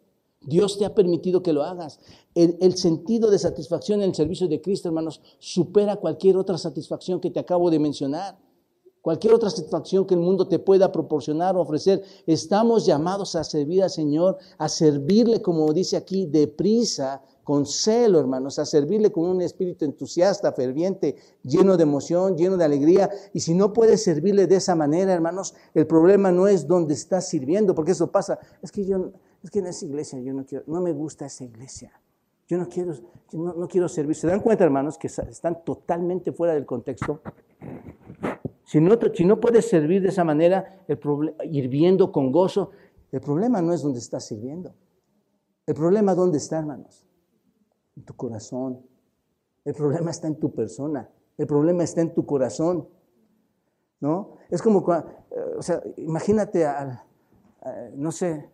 Dios 0.46 0.78
te 0.78 0.86
ha 0.86 0.94
permitido 0.94 1.44
que 1.44 1.54
lo 1.54 1.64
hagas. 1.64 2.00
El, 2.36 2.78
sentido 2.78 3.30
de 3.30 3.40
satisfacción 3.40 4.02
en 4.02 4.10
el 4.10 4.16
servicio 4.16 4.48
de 4.48 4.62
Cristo, 4.62 4.88
hermanos, 4.88 5.22
supera 5.40 5.98
cualquier 5.98 6.38
otra 6.38 6.58
satisfacción 6.58 7.20
que 7.20 7.30
te 7.32 7.40
acabo 7.40 7.70
de 7.70 7.80
mencionar. 7.80 8.38
Cualquier 9.02 9.34
otra 9.34 9.50
satisfacción 9.50 10.06
que 10.06 10.14
el 10.14 10.22
mundo 10.22 10.48
te 10.48 10.60
pueda 10.60 10.92
proporcionar 10.92 11.56
o 11.58 11.62
ofrecer. 11.62 12.02
Estamos 12.26 12.86
llamados 12.86 13.36
a 13.36 13.44
servir 13.44 13.84
al 13.84 13.90
Señor, 13.90 14.38
a 14.58 14.70
servirle, 14.70 15.42
como 15.42 15.72
dice 15.74 15.98
aquí, 15.98 16.26
deprisa, 16.26 17.22
con 17.44 17.66
celo, 17.66 18.20
hermanos, 18.20 18.58
a 18.60 18.66
servirle 18.66 19.12
con 19.12 19.26
un 19.26 19.42
espíritu 19.42 19.84
entusiasta, 19.84 20.54
ferviente, 20.54 21.18
lleno 21.44 21.76
de 21.76 21.84
emoción, 21.84 22.38
lleno 22.38 22.56
de 22.56 22.64
alegría. 22.64 23.10
Y 23.34 23.42
si 23.42 23.54
no 23.54 23.74
puedes 23.74 24.04
servirle 24.04 24.48
de 24.48 24.56
esa 24.56 24.76
manera, 24.76 25.14
hermanos, 25.14 25.54
el 25.74 25.86
problema 25.86 26.32
no 26.32 26.48
es 26.48 26.68
dónde 26.68 26.94
estás 26.94 27.28
sirviendo, 27.28 27.76
porque 27.76 27.92
eso 27.92 28.10
pasa. 28.10 28.40
Es 28.62 28.72
que 28.72 28.86
yo 28.86 29.12
es 29.44 29.52
que 29.52 29.60
en 29.60 29.68
esa 29.68 29.86
iglesia 29.86 30.20
yo 30.20 30.34
no 30.34 30.46
quiero, 30.46 30.64
no 30.68 30.82
me 30.82 30.94
gusta 30.94 31.26
esa 31.26 31.44
iglesia. 31.44 31.92
Yo 32.48 32.58
no 32.58 32.68
quiero, 32.68 32.94
no, 33.34 33.68
quiero 33.68 33.88
servir. 33.90 34.16
¿Se 34.16 34.28
dan 34.28 34.40
cuenta, 34.40 34.64
hermanos, 34.64 34.98
que 34.98 35.08
están 35.08 35.64
totalmente 35.64 36.32
fuera 36.32 36.54
del 36.54 36.66
contexto? 36.66 37.22
Si 38.66 38.80
no, 38.80 38.98
si 39.14 39.26
no 39.26 39.40
puedes 39.40 39.68
servir 39.68 40.02
de 40.02 40.10
esa 40.10 40.24
manera, 40.24 40.84
el 40.88 41.00
hirviendo 41.52 42.12
con 42.12 42.32
gozo, 42.32 42.72
el 43.12 43.22
problema 43.22 43.62
no 43.62 43.74
es 43.74 43.82
donde 43.82 44.00
estás 44.00 44.26
sirviendo. 44.26 44.74
El 45.66 45.76
problema 45.76 46.16
dónde 46.16 46.38
está, 46.38 46.60
hermanos? 46.60 47.06
En 47.96 48.04
tu 48.04 48.16
corazón. 48.16 48.82
El 49.64 49.74
problema 49.74 50.12
está 50.12 50.28
en 50.28 50.36
tu 50.36 50.54
persona. 50.54 51.10
El 51.38 51.48
problema 51.48 51.84
está 51.84 52.02
en 52.02 52.14
tu 52.14 52.26
corazón. 52.26 52.88
¿No? 54.02 54.38
Es 54.50 54.62
como, 54.62 54.80
eh, 54.94 55.04
o 55.58 55.62
sea, 55.62 55.82
imagínate, 55.96 56.66
al, 56.66 57.02
no 57.96 58.12
sé, 58.12 58.50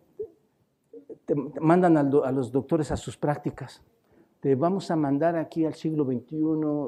mandan 1.34 1.96
a 1.96 2.32
los 2.32 2.52
doctores 2.52 2.90
a 2.90 2.96
sus 2.96 3.16
prácticas. 3.16 3.82
Te 4.40 4.54
vamos 4.54 4.90
a 4.90 4.96
mandar 4.96 5.36
aquí 5.36 5.64
al 5.66 5.74
siglo 5.74 6.04
XXI, 6.04 6.36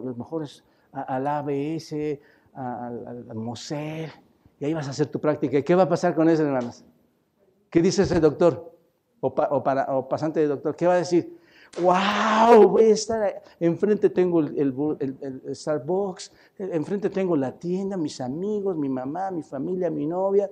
los 0.05 0.17
mejores 0.17 0.65
al 0.93 1.27
ABS, 1.27 1.93
al, 2.55 3.07
al, 3.07 3.27
y 4.63 4.65
ahí 4.65 4.75
vas 4.75 4.87
a 4.87 4.91
hacer 4.91 5.09
tu 5.09 5.21
práctica. 5.21 5.59
¿Y 5.59 5.65
qué 5.65 5.75
va 5.75 5.83
a 5.83 5.89
pasar 5.89 6.15
con 6.15 6.29
eso, 6.29 6.45
hermanos? 6.45 6.85
¿Qué 7.69 7.83
dice 7.83 8.03
ese 8.03 8.21
doctor? 8.21 8.71
O, 9.19 9.35
para, 9.35 9.85
o 9.97 10.09
pasante 10.09 10.39
de 10.39 10.47
doctor, 10.47 10.77
¿qué 10.77 10.87
va 10.87 10.95
a 10.95 10.99
decir? 10.99 11.37
¡Wow! 11.81 12.69
Voy 12.69 12.85
a 12.85 12.93
estar 12.93 13.43
enfrente 13.59 14.09
tengo 14.09 14.39
el, 14.39 14.97
el, 15.01 15.57
Starbucks, 15.57 16.33
enfrente 16.59 17.11
tengo 17.11 17.37
la 17.37 17.59
tienda, 17.59 17.97
mis 17.97 18.21
amigos, 18.21 18.77
mi 18.77 18.89
mamá, 18.89 19.33
mi 19.33 19.43
familia, 19.43 19.91
mi 19.91 20.07
novia. 20.07 20.49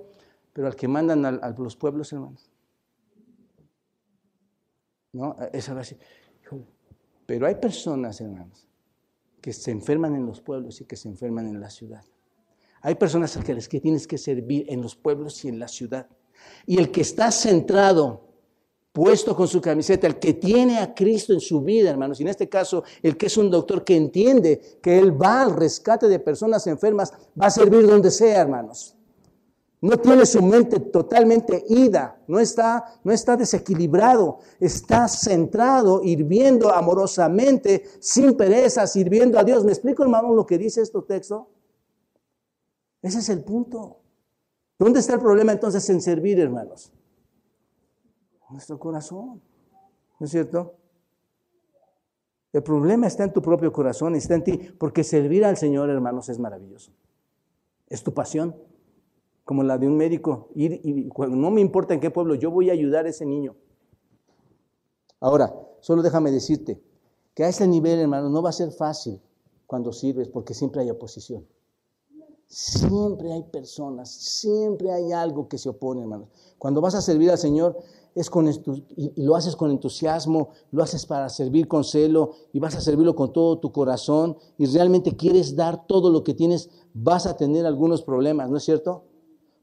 pero 0.51 0.67
al 0.67 0.75
que 0.75 0.89
mandan 0.89 1.25
a, 1.25 1.55
los 1.57 1.77
pueblos, 1.77 2.11
hermanos. 2.11 2.50
¿No? 5.13 5.35
Va 5.35 5.81
así. 5.81 5.97
Pero 7.25 7.47
hay 7.47 7.55
personas, 7.55 8.19
hermanos, 8.21 8.67
que 9.39 9.53
se 9.53 9.71
enferman 9.71 10.15
en 10.15 10.25
los 10.25 10.41
pueblos 10.41 10.81
y 10.81 10.85
que 10.85 10.95
se 10.95 11.07
enferman 11.07 11.47
en 11.47 11.59
la 11.59 11.69
ciudad. 11.69 12.03
Hay 12.81 12.95
personas 12.95 13.35
a 13.37 13.53
las 13.53 13.67
que 13.67 13.79
tienes 13.79 14.07
que 14.07 14.17
servir 14.17 14.65
en 14.67 14.81
los 14.81 14.95
pueblos 14.95 15.43
y 15.45 15.49
en 15.49 15.59
la 15.59 15.67
ciudad. 15.67 16.07
Y 16.65 16.77
el 16.77 16.91
que 16.91 17.01
está 17.01 17.31
centrado, 17.31 18.27
puesto 18.91 19.35
con 19.35 19.47
su 19.47 19.61
camiseta, 19.61 20.07
el 20.07 20.17
que 20.17 20.33
tiene 20.33 20.79
a 20.79 20.93
Cristo 20.93 21.33
en 21.33 21.39
su 21.39 21.61
vida, 21.61 21.91
hermanos, 21.91 22.19
y 22.19 22.23
en 22.23 22.29
este 22.29 22.49
caso 22.49 22.83
el 23.01 23.15
que 23.17 23.27
es 23.27 23.37
un 23.37 23.49
doctor 23.49 23.83
que 23.83 23.95
entiende 23.95 24.79
que 24.81 24.97
él 24.97 25.19
va 25.19 25.43
al 25.43 25.55
rescate 25.55 26.07
de 26.07 26.19
personas 26.19 26.65
enfermas, 26.67 27.13
va 27.39 27.47
a 27.47 27.51
servir 27.51 27.85
donde 27.85 28.09
sea, 28.09 28.41
hermanos. 28.41 28.95
No 29.81 29.97
tiene 29.97 30.27
su 30.27 30.43
mente 30.43 30.79
totalmente 30.79 31.65
ida, 31.67 32.21
no 32.27 32.39
está, 32.39 32.99
no 33.03 33.11
está 33.11 33.35
desequilibrado, 33.35 34.37
está 34.59 35.07
centrado, 35.07 36.03
hirviendo 36.03 36.71
amorosamente, 36.71 37.83
sin 37.99 38.37
pereza, 38.37 38.85
sirviendo 38.85 39.39
a 39.39 39.43
Dios. 39.43 39.65
¿Me 39.65 39.71
explico, 39.71 40.03
hermano, 40.03 40.35
lo 40.35 40.45
que 40.45 40.59
dice 40.59 40.81
este 40.81 41.01
texto? 41.01 41.49
Ese 43.01 43.19
es 43.19 43.29
el 43.29 43.43
punto. 43.43 43.97
¿Dónde 44.77 44.99
está 44.99 45.15
el 45.15 45.19
problema 45.19 45.51
entonces 45.51 45.89
en 45.89 45.99
servir, 45.99 46.39
hermanos? 46.39 46.93
Nuestro 48.51 48.77
corazón. 48.77 49.41
¿No 50.19 50.25
es 50.25 50.31
cierto? 50.31 50.75
El 52.53 52.61
problema 52.61 53.07
está 53.07 53.23
en 53.23 53.33
tu 53.33 53.41
propio 53.41 53.73
corazón, 53.73 54.13
está 54.13 54.35
en 54.35 54.43
ti, 54.43 54.57
porque 54.77 55.03
servir 55.03 55.43
al 55.43 55.57
Señor, 55.57 55.89
hermanos, 55.89 56.29
es 56.29 56.37
maravilloso. 56.37 56.91
Es 57.87 58.03
tu 58.03 58.13
pasión, 58.13 58.55
como 59.51 59.63
la 59.63 59.77
de 59.77 59.85
un 59.85 59.97
médico. 59.97 60.47
Ir 60.55 60.79
y 60.81 61.09
no 61.27 61.51
me 61.51 61.59
importa 61.59 61.93
en 61.93 61.99
qué 61.99 62.09
pueblo, 62.09 62.35
yo 62.35 62.49
voy 62.51 62.69
a 62.69 62.71
ayudar 62.71 63.05
a 63.05 63.09
ese 63.09 63.25
niño. 63.25 63.53
Ahora, 65.19 65.53
solo 65.81 66.01
déjame 66.01 66.31
decirte 66.31 66.81
que 67.33 67.43
a 67.43 67.49
ese 67.49 67.67
nivel, 67.67 67.99
hermanos, 67.99 68.31
no 68.31 68.41
va 68.41 68.51
a 68.51 68.53
ser 68.53 68.71
fácil 68.71 69.19
cuando 69.67 69.91
sirves, 69.91 70.29
porque 70.29 70.53
siempre 70.53 70.83
hay 70.83 70.89
oposición. 70.89 71.45
Siempre 72.47 73.33
hay 73.33 73.43
personas, 73.43 74.09
siempre 74.09 74.89
hay 74.89 75.11
algo 75.11 75.49
que 75.49 75.57
se 75.57 75.67
opone, 75.67 75.99
hermanos. 75.99 76.29
Cuando 76.57 76.79
vas 76.79 76.95
a 76.95 77.01
servir 77.01 77.29
al 77.29 77.37
Señor, 77.37 77.77
es 78.15 78.29
con 78.29 78.47
y, 78.47 79.21
lo 79.21 79.35
haces 79.35 79.57
con 79.57 79.69
entusiasmo, 79.69 80.51
lo 80.71 80.81
haces 80.81 81.05
para 81.05 81.27
servir 81.27 81.67
con 81.67 81.83
celo 81.83 82.35
y 82.53 82.59
vas 82.59 82.75
a 82.75 82.79
servirlo 82.79 83.17
con 83.17 83.33
todo 83.33 83.59
tu 83.59 83.73
corazón 83.73 84.37
y 84.57 84.65
realmente 84.67 85.17
quieres 85.17 85.57
dar 85.57 85.87
todo 85.87 86.09
lo 86.09 86.23
que 86.23 86.33
tienes, 86.33 86.69
vas 86.93 87.25
a 87.25 87.35
tener 87.35 87.65
algunos 87.65 88.01
problemas, 88.01 88.49
¿no 88.49 88.55
es 88.55 88.63
cierto? 88.63 89.10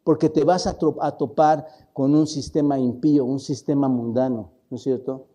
Porque 0.08 0.30
te 0.30 0.42
vas 0.42 0.66
a, 0.66 0.78
topar 0.78 1.66
con 1.92 2.14
un 2.14 2.26
sistema 2.26 2.78
impío, 2.78 3.26
un 3.26 3.40
sistema 3.40 3.88
mundano, 3.88 4.52
¿no 4.70 4.78
es 4.78 4.82
cierto? 4.82 5.26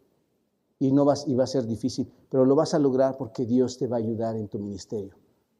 Y, 0.80 0.92
no 0.92 1.06
vas, 1.06 1.28
y 1.28 1.36
va 1.36 1.44
a 1.44 1.46
ser 1.46 1.68
difícil, 1.68 2.12
pero 2.28 2.44
lo 2.44 2.56
vas 2.56 2.74
a 2.74 2.80
lograr 2.80 3.16
porque 3.16 3.46
Dios 3.46 3.78
te 3.78 3.86
va 3.86 3.98
a 3.98 4.00
ayudar 4.00 4.36
en 4.36 4.48
tu 4.48 4.58
ministerio. 4.58 5.14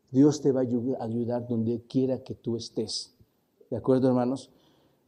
Dios 0.10 0.42
te 0.42 0.52
va 0.52 0.62
a 0.62 1.04
ayudar 1.04 1.48
donde 1.48 1.84
quiera 1.88 2.24
que 2.24 2.34
tú 2.34 2.56
estés. 2.56 3.14
¿De 3.70 3.78
acuerdo, 3.78 4.08
hermanos? 4.08 4.50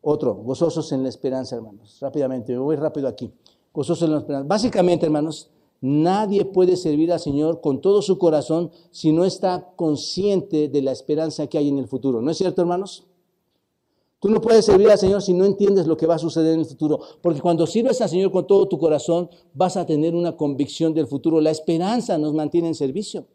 Otro, 0.03 0.35
gozosos 0.35 0.91
en 0.91 1.01
la 1.01 1.09
esperanza, 1.09 1.55
hermanos. 1.55 1.97
Rápidamente, 1.99 2.53
me 2.53 2.59
voy 2.59 2.75
rápido 2.75 3.07
aquí. 3.07 3.33
Gozosos 3.73 4.03
en 4.03 4.11
la 4.11 4.19
esperanza. 4.19 4.47
Básicamente, 4.47 5.07
hermanos, 5.07 5.49
nadie 5.81 6.45
puede 6.45 6.75
servir 6.75 7.11
al 7.11 7.19
Señor 7.19 7.59
con 7.59 7.81
todo 7.81 8.03
su 8.03 8.19
corazón 8.19 8.69
si 8.91 9.11
no 9.11 9.25
está 9.25 9.71
consciente 9.75 10.69
de 10.69 10.83
la 10.83 10.91
esperanza 10.91 11.47
que 11.47 11.57
hay 11.57 11.69
en 11.69 11.79
el 11.79 11.87
futuro. 11.87 12.21
¿No 12.21 12.29
es 12.29 12.37
cierto, 12.37 12.61
hermanos? 12.61 13.04
Tú 14.19 14.29
no 14.29 14.41
puedes 14.41 14.65
servir 14.65 14.89
al 14.89 14.97
Señor 14.97 15.21
si 15.21 15.33
no 15.33 15.45
entiendes 15.45 15.87
lo 15.87 15.97
que 15.97 16.07
va 16.07 16.15
a 16.15 16.19
suceder 16.19 16.53
en 16.53 16.61
el 16.61 16.65
futuro. 16.65 16.99
Porque 17.21 17.41
cuando 17.41 17.67
sirves 17.67 18.01
al 18.01 18.09
Señor 18.09 18.31
con 18.31 18.47
todo 18.47 18.67
tu 18.67 18.79
corazón, 18.79 19.29
vas 19.53 19.77
a 19.77 19.85
tener 19.85 20.15
una 20.15 20.35
convicción 20.35 20.93
del 20.93 21.07
futuro. 21.07 21.41
La 21.41 21.51
esperanza 21.51 22.17
nos 22.17 22.33
mantiene 22.33 22.69
en 22.69 22.75
servicio. 22.75 23.27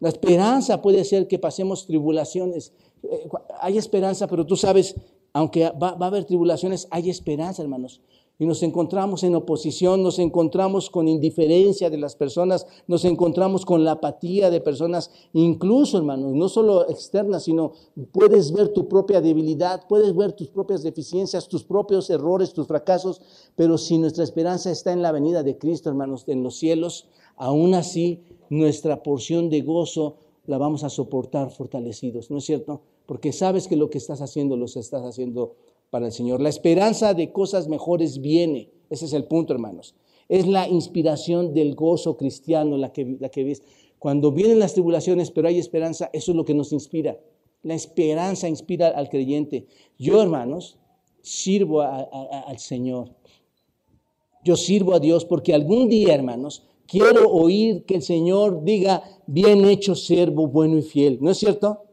La 0.00 0.08
esperanza 0.08 0.82
puede 0.82 1.04
ser 1.04 1.26
que 1.26 1.38
pasemos 1.38 1.86
tribulaciones. 1.86 2.72
Eh, 3.02 3.28
hay 3.60 3.78
esperanza, 3.78 4.26
pero 4.26 4.46
tú 4.46 4.56
sabes, 4.56 4.94
aunque 5.32 5.70
va, 5.70 5.96
a 5.98 6.06
haber 6.06 6.24
tribulaciones, 6.24 6.86
hay 6.90 7.10
esperanza, 7.10 7.62
hermanos. 7.62 8.00
Y 8.38 8.44
nos 8.44 8.62
encontramos 8.62 9.22
en 9.22 9.34
oposición, 9.34 10.02
nos 10.02 10.18
encontramos 10.18 10.90
con 10.90 11.08
indiferencia 11.08 11.88
de 11.88 11.96
las 11.96 12.16
personas, 12.16 12.66
nos 12.86 13.06
encontramos 13.06 13.64
con 13.64 13.82
la 13.82 13.92
apatía 13.92 14.50
de 14.50 14.60
personas, 14.60 15.10
incluso, 15.32 15.96
hermanos, 15.96 16.34
no 16.34 16.50
solo 16.50 16.86
externas, 16.90 17.44
sino 17.44 17.72
puedes 18.12 18.52
ver 18.52 18.68
tu 18.68 18.88
propia 18.88 19.22
debilidad, 19.22 19.86
puedes 19.88 20.14
ver 20.14 20.32
tus 20.32 20.48
propias 20.48 20.82
deficiencias, 20.82 21.48
tus 21.48 21.64
propios 21.64 22.10
errores, 22.10 22.52
tus 22.52 22.66
fracasos, 22.66 23.22
pero 23.56 23.78
si 23.78 23.96
nuestra 23.96 24.24
esperanza 24.24 24.70
está 24.70 24.92
en 24.92 25.00
la 25.00 25.12
venida 25.12 25.42
de 25.42 25.56
Cristo, 25.56 25.88
hermanos, 25.88 26.24
en 26.26 26.42
los 26.42 26.56
cielos, 26.56 27.08
aún 27.36 27.72
así 27.72 28.22
nuestra 28.50 29.02
porción 29.02 29.48
de 29.48 29.62
gozo 29.62 30.16
la 30.46 30.58
vamos 30.58 30.84
a 30.84 30.90
soportar 30.90 31.50
fortalecidos, 31.50 32.30
¿no 32.30 32.38
es 32.38 32.44
cierto? 32.44 32.82
Porque 33.06 33.32
sabes 33.32 33.66
que 33.66 33.76
lo 33.76 33.88
que 33.88 33.98
estás 33.98 34.20
haciendo 34.20 34.56
lo 34.56 34.66
estás 34.66 35.04
haciendo 35.04 35.54
para 35.90 36.06
el 36.06 36.12
Señor. 36.12 36.40
La 36.40 36.48
esperanza 36.48 37.14
de 37.14 37.32
cosas 37.32 37.68
mejores 37.68 38.20
viene, 38.20 38.70
ese 38.90 39.06
es 39.06 39.12
el 39.12 39.24
punto, 39.24 39.52
hermanos. 39.52 39.94
Es 40.28 40.46
la 40.46 40.68
inspiración 40.68 41.54
del 41.54 41.74
gozo 41.74 42.16
cristiano 42.16 42.76
la 42.76 42.92
que, 42.92 43.16
la 43.20 43.28
que 43.28 43.44
ves. 43.44 43.62
Cuando 43.98 44.32
vienen 44.32 44.58
las 44.58 44.74
tribulaciones, 44.74 45.30
pero 45.30 45.48
hay 45.48 45.58
esperanza, 45.58 46.10
eso 46.12 46.32
es 46.32 46.36
lo 46.36 46.44
que 46.44 46.54
nos 46.54 46.72
inspira. 46.72 47.18
La 47.62 47.74
esperanza 47.74 48.48
inspira 48.48 48.88
al 48.88 49.08
creyente. 49.08 49.66
Yo, 49.98 50.20
hermanos, 50.20 50.78
sirvo 51.22 51.80
al 51.80 52.58
Señor. 52.58 53.10
Yo 54.44 54.56
sirvo 54.56 54.94
a 54.94 55.00
Dios 55.00 55.24
porque 55.24 55.54
algún 55.54 55.88
día, 55.88 56.14
hermanos, 56.14 56.68
quiero 56.86 57.28
oír 57.30 57.84
que 57.84 57.96
el 57.96 58.02
Señor 58.02 58.62
diga, 58.62 59.02
bien 59.26 59.64
hecho 59.64 59.94
siervo 59.94 60.46
bueno 60.46 60.78
y 60.78 60.82
fiel. 60.82 61.18
¿No 61.20 61.30
es 61.30 61.38
cierto? 61.38 61.85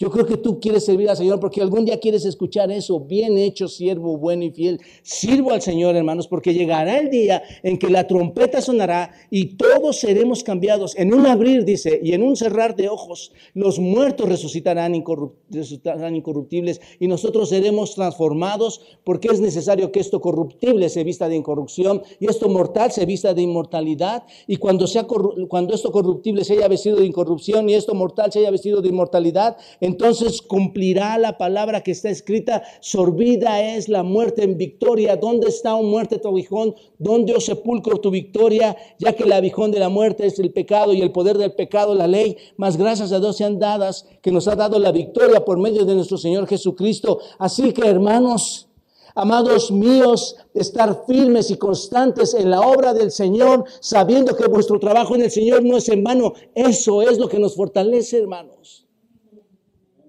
Yo 0.00 0.10
creo 0.10 0.24
que 0.24 0.38
tú 0.38 0.58
quieres 0.58 0.86
servir 0.86 1.10
al 1.10 1.16
Señor 1.18 1.38
porque 1.40 1.60
algún 1.60 1.84
día 1.84 2.00
quieres 2.00 2.24
escuchar 2.24 2.70
eso. 2.72 3.00
Bien 3.00 3.36
hecho, 3.36 3.68
siervo 3.68 4.16
bueno 4.16 4.44
y 4.44 4.50
fiel. 4.50 4.80
Sirvo 5.02 5.52
al 5.52 5.60
Señor, 5.60 5.94
hermanos, 5.94 6.26
porque 6.26 6.54
llegará 6.54 6.96
el 6.98 7.10
día 7.10 7.42
en 7.62 7.78
que 7.78 7.90
la 7.90 8.06
trompeta 8.06 8.62
sonará 8.62 9.12
y 9.28 9.56
todos 9.56 9.98
seremos 9.98 10.42
cambiados. 10.42 10.96
En 10.96 11.12
un 11.12 11.26
abrir, 11.26 11.66
dice, 11.66 12.00
y 12.02 12.14
en 12.14 12.22
un 12.22 12.34
cerrar 12.34 12.76
de 12.76 12.88
ojos, 12.88 13.32
los 13.52 13.78
muertos 13.78 14.26
resucitarán, 14.26 14.94
incorruptibles 14.94 16.80
y 16.98 17.06
nosotros 17.06 17.50
seremos 17.50 17.94
transformados 17.94 18.80
porque 19.04 19.28
es 19.28 19.40
necesario 19.40 19.92
que 19.92 20.00
esto 20.00 20.22
corruptible 20.22 20.88
se 20.88 21.04
vista 21.04 21.28
de 21.28 21.36
incorrupción 21.36 22.00
y 22.18 22.30
esto 22.30 22.48
mortal 22.48 22.90
se 22.90 23.04
vista 23.04 23.34
de 23.34 23.42
inmortalidad. 23.42 24.24
Y 24.46 24.56
cuando, 24.56 24.86
sea, 24.86 25.06
cuando 25.06 25.74
esto 25.74 25.92
corruptible 25.92 26.42
se 26.42 26.54
haya 26.54 26.68
vestido 26.68 26.96
de 26.96 27.04
incorrupción 27.04 27.68
y 27.68 27.74
esto 27.74 27.94
mortal 27.94 28.32
se 28.32 28.38
haya 28.38 28.50
vestido 28.50 28.80
de 28.80 28.88
inmortalidad, 28.88 29.58
entonces 29.90 30.40
cumplirá 30.40 31.18
la 31.18 31.36
palabra 31.36 31.82
que 31.82 31.90
está 31.90 32.10
escrita, 32.10 32.62
sorbida 32.80 33.62
es 33.74 33.88
la 33.88 34.02
muerte 34.02 34.44
en 34.44 34.56
victoria. 34.56 35.16
¿Dónde 35.16 35.48
está, 35.48 35.74
un 35.74 35.90
muerte, 35.90 36.18
tu 36.18 36.28
aguijón? 36.28 36.74
¿Dónde, 36.98 37.34
os 37.34 37.44
sepulcro, 37.44 37.98
tu 37.98 38.10
victoria? 38.10 38.76
Ya 38.98 39.12
que 39.14 39.24
el 39.24 39.32
aguijón 39.32 39.70
de 39.70 39.80
la 39.80 39.88
muerte 39.88 40.26
es 40.26 40.38
el 40.38 40.52
pecado 40.52 40.92
y 40.92 41.00
el 41.00 41.12
poder 41.12 41.38
del 41.38 41.52
pecado 41.54 41.94
la 41.94 42.06
ley. 42.06 42.36
Más 42.56 42.76
gracias 42.76 43.12
a 43.12 43.20
Dios 43.20 43.36
sean 43.36 43.58
dadas 43.58 44.06
que 44.22 44.32
nos 44.32 44.46
ha 44.48 44.56
dado 44.56 44.78
la 44.78 44.92
victoria 44.92 45.44
por 45.44 45.58
medio 45.58 45.84
de 45.84 45.94
nuestro 45.94 46.16
Señor 46.16 46.46
Jesucristo. 46.46 47.18
Así 47.38 47.72
que, 47.72 47.86
hermanos, 47.86 48.68
Amados 49.14 49.72
míos, 49.72 50.36
estar 50.54 51.04
firmes 51.06 51.50
y 51.50 51.56
constantes 51.56 52.32
en 52.34 52.48
la 52.48 52.60
obra 52.60 52.94
del 52.94 53.10
Señor, 53.10 53.64
sabiendo 53.80 54.36
que 54.36 54.46
vuestro 54.46 54.78
trabajo 54.78 55.16
en 55.16 55.22
el 55.22 55.30
Señor 55.30 55.64
no 55.64 55.76
es 55.76 55.88
en 55.88 56.04
vano. 56.04 56.32
Eso 56.54 57.02
es 57.02 57.18
lo 57.18 57.28
que 57.28 57.40
nos 57.40 57.56
fortalece, 57.56 58.18
hermanos. 58.18 58.79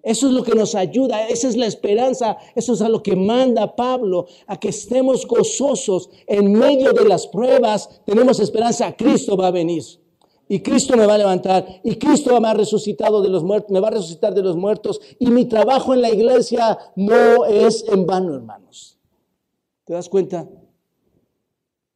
Eso 0.03 0.27
es 0.27 0.33
lo 0.33 0.43
que 0.43 0.55
nos 0.55 0.73
ayuda, 0.73 1.27
esa 1.27 1.47
es 1.47 1.55
la 1.55 1.67
esperanza, 1.67 2.37
eso 2.55 2.73
es 2.73 2.81
a 2.81 2.89
lo 2.89 3.03
que 3.03 3.15
manda 3.15 3.75
Pablo, 3.75 4.25
a 4.47 4.59
que 4.59 4.69
estemos 4.69 5.27
gozosos 5.27 6.09
en 6.25 6.51
medio 6.53 6.91
de 6.93 7.07
las 7.07 7.27
pruebas. 7.27 8.01
Tenemos 8.05 8.39
esperanza, 8.39 8.95
Cristo 8.95 9.37
va 9.37 9.47
a 9.47 9.51
venir. 9.51 9.83
Y 10.47 10.59
Cristo 10.59 10.97
me 10.97 11.05
va 11.05 11.13
a 11.13 11.17
levantar, 11.17 11.65
y 11.81 11.95
Cristo 11.95 12.39
me 12.41 12.49
ha 12.49 12.53
resucitado 12.53 13.21
de 13.21 13.29
los 13.29 13.41
muertos, 13.41 13.71
me 13.71 13.79
va 13.79 13.87
a 13.87 13.91
resucitar 13.91 14.33
de 14.33 14.41
los 14.41 14.57
muertos, 14.57 14.99
y 15.17 15.27
mi 15.27 15.45
trabajo 15.45 15.93
en 15.93 16.01
la 16.01 16.09
iglesia 16.09 16.77
no 16.97 17.45
es 17.45 17.85
en 17.87 18.05
vano, 18.05 18.35
hermanos. 18.35 18.97
¿Te 19.85 19.93
das 19.93 20.09
cuenta? 20.09 20.49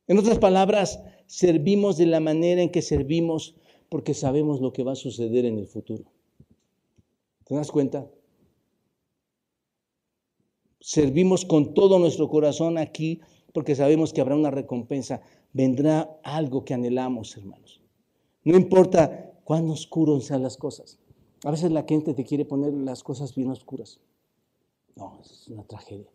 En 0.08 0.18
otras 0.20 0.38
palabras, 0.38 1.02
servimos 1.28 1.98
de 1.98 2.06
la 2.06 2.20
manera 2.22 2.62
en 2.62 2.70
que 2.70 2.82
servimos 2.82 3.56
porque 3.90 4.14
sabemos 4.14 4.62
lo 4.62 4.72
que 4.72 4.84
va 4.84 4.94
a 4.94 4.96
suceder 4.96 5.46
en 5.46 5.58
el 5.58 5.68
futuro. 5.68 6.15
¿Te 7.46 7.56
das 7.56 7.72
cuenta? 7.72 8.08
Servimos 10.80 11.46
con 11.46 11.74
todo 11.74 12.00
nuestro 12.00 12.30
corazón 12.30 12.78
aquí 12.78 13.22
porque 13.54 13.76
sabemos 13.76 14.12
que 14.12 14.22
habrá 14.22 14.36
una 14.36 14.52
recompensa. 14.52 15.22
Vendrá 15.54 16.20
algo 16.24 16.66
que 16.66 16.74
anhelamos, 16.74 17.38
hermanos. 17.38 17.82
No 18.44 18.58
importa 18.58 19.32
cuán 19.44 19.70
oscuros 19.70 20.26
sean 20.26 20.44
las 20.44 20.58
cosas. 20.58 21.00
A 21.46 21.52
veces 21.52 21.72
la 21.72 21.86
gente 21.88 22.14
te 22.14 22.26
quiere 22.26 22.46
poner 22.46 22.74
las 22.74 23.04
cosas 23.04 23.34
bien 23.34 23.50
oscuras. 23.50 24.00
No, 24.96 25.20
es 25.24 25.48
una 25.48 25.64
tragedia. 25.64 26.10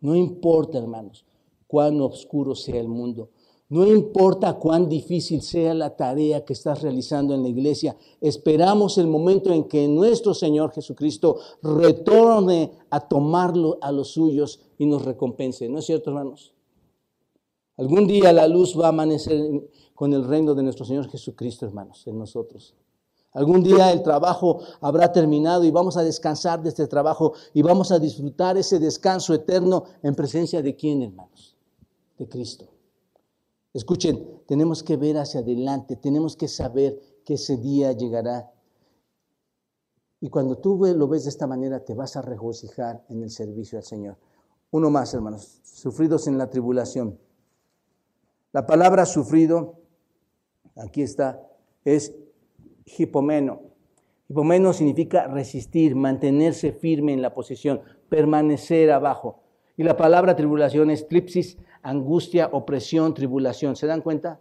No 0.00 0.14
importa, 0.14 0.78
hermanos, 0.78 1.24
cuán 1.66 2.00
oscuro 2.00 2.54
sea 2.54 2.80
el 2.80 2.88
mundo. 2.88 3.30
No 3.70 3.86
importa 3.86 4.54
cuán 4.54 4.88
difícil 4.88 5.40
sea 5.40 5.72
la 5.72 5.96
tarea 5.96 6.44
que 6.44 6.52
estás 6.52 6.82
realizando 6.82 7.34
en 7.34 7.42
la 7.42 7.48
iglesia, 7.48 7.96
esperamos 8.20 8.98
el 8.98 9.06
momento 9.06 9.52
en 9.52 9.64
que 9.64 9.88
nuestro 9.88 10.34
Señor 10.34 10.72
Jesucristo 10.72 11.38
retorne 11.62 12.72
a 12.90 13.00
tomarlo 13.00 13.78
a 13.80 13.90
los 13.90 14.08
suyos 14.08 14.60
y 14.76 14.84
nos 14.84 15.04
recompense. 15.04 15.68
¿No 15.68 15.78
es 15.78 15.86
cierto, 15.86 16.10
hermanos? 16.10 16.52
Algún 17.76 18.06
día 18.06 18.32
la 18.32 18.46
luz 18.46 18.78
va 18.78 18.86
a 18.86 18.88
amanecer 18.90 19.68
con 19.94 20.12
el 20.12 20.24
reino 20.24 20.54
de 20.54 20.62
nuestro 20.62 20.84
Señor 20.84 21.08
Jesucristo, 21.08 21.64
hermanos, 21.64 22.06
en 22.06 22.18
nosotros. 22.18 22.74
Algún 23.32 23.64
día 23.64 23.90
el 23.90 24.02
trabajo 24.02 24.60
habrá 24.80 25.10
terminado 25.10 25.64
y 25.64 25.70
vamos 25.70 25.96
a 25.96 26.04
descansar 26.04 26.62
de 26.62 26.68
este 26.68 26.86
trabajo 26.86 27.32
y 27.52 27.62
vamos 27.62 27.90
a 27.90 27.98
disfrutar 27.98 28.56
ese 28.58 28.78
descanso 28.78 29.34
eterno 29.34 29.84
en 30.02 30.14
presencia 30.14 30.62
de 30.62 30.76
quién, 30.76 31.02
hermanos? 31.02 31.56
De 32.16 32.28
Cristo. 32.28 32.73
Escuchen, 33.74 34.40
tenemos 34.46 34.84
que 34.84 34.96
ver 34.96 35.18
hacia 35.18 35.40
adelante, 35.40 35.96
tenemos 35.96 36.36
que 36.36 36.46
saber 36.46 36.96
que 37.24 37.34
ese 37.34 37.56
día 37.56 37.90
llegará. 37.90 38.52
Y 40.20 40.30
cuando 40.30 40.56
tú 40.58 40.80
lo 40.96 41.08
ves 41.08 41.24
de 41.24 41.30
esta 41.30 41.48
manera, 41.48 41.84
te 41.84 41.92
vas 41.92 42.16
a 42.16 42.22
regocijar 42.22 43.04
en 43.08 43.24
el 43.24 43.30
servicio 43.30 43.76
al 43.76 43.84
Señor. 43.84 44.16
Uno 44.70 44.90
más, 44.90 45.12
hermanos, 45.12 45.60
sufridos 45.64 46.28
en 46.28 46.38
la 46.38 46.48
tribulación. 46.48 47.18
La 48.52 48.64
palabra 48.64 49.06
sufrido, 49.06 49.80
aquí 50.76 51.02
está, 51.02 51.44
es 51.84 52.14
hipomeno. 52.86 53.60
Hipomeno 54.28 54.72
significa 54.72 55.26
resistir, 55.26 55.96
mantenerse 55.96 56.72
firme 56.72 57.12
en 57.12 57.22
la 57.22 57.34
posición, 57.34 57.80
permanecer 58.08 58.92
abajo. 58.92 59.43
Y 59.76 59.82
la 59.82 59.96
palabra 59.96 60.36
tribulación 60.36 60.90
es 60.90 61.08
tripsis, 61.08 61.58
angustia, 61.82 62.48
opresión, 62.52 63.12
tribulación. 63.12 63.76
¿Se 63.76 63.86
dan 63.86 64.02
cuenta? 64.02 64.40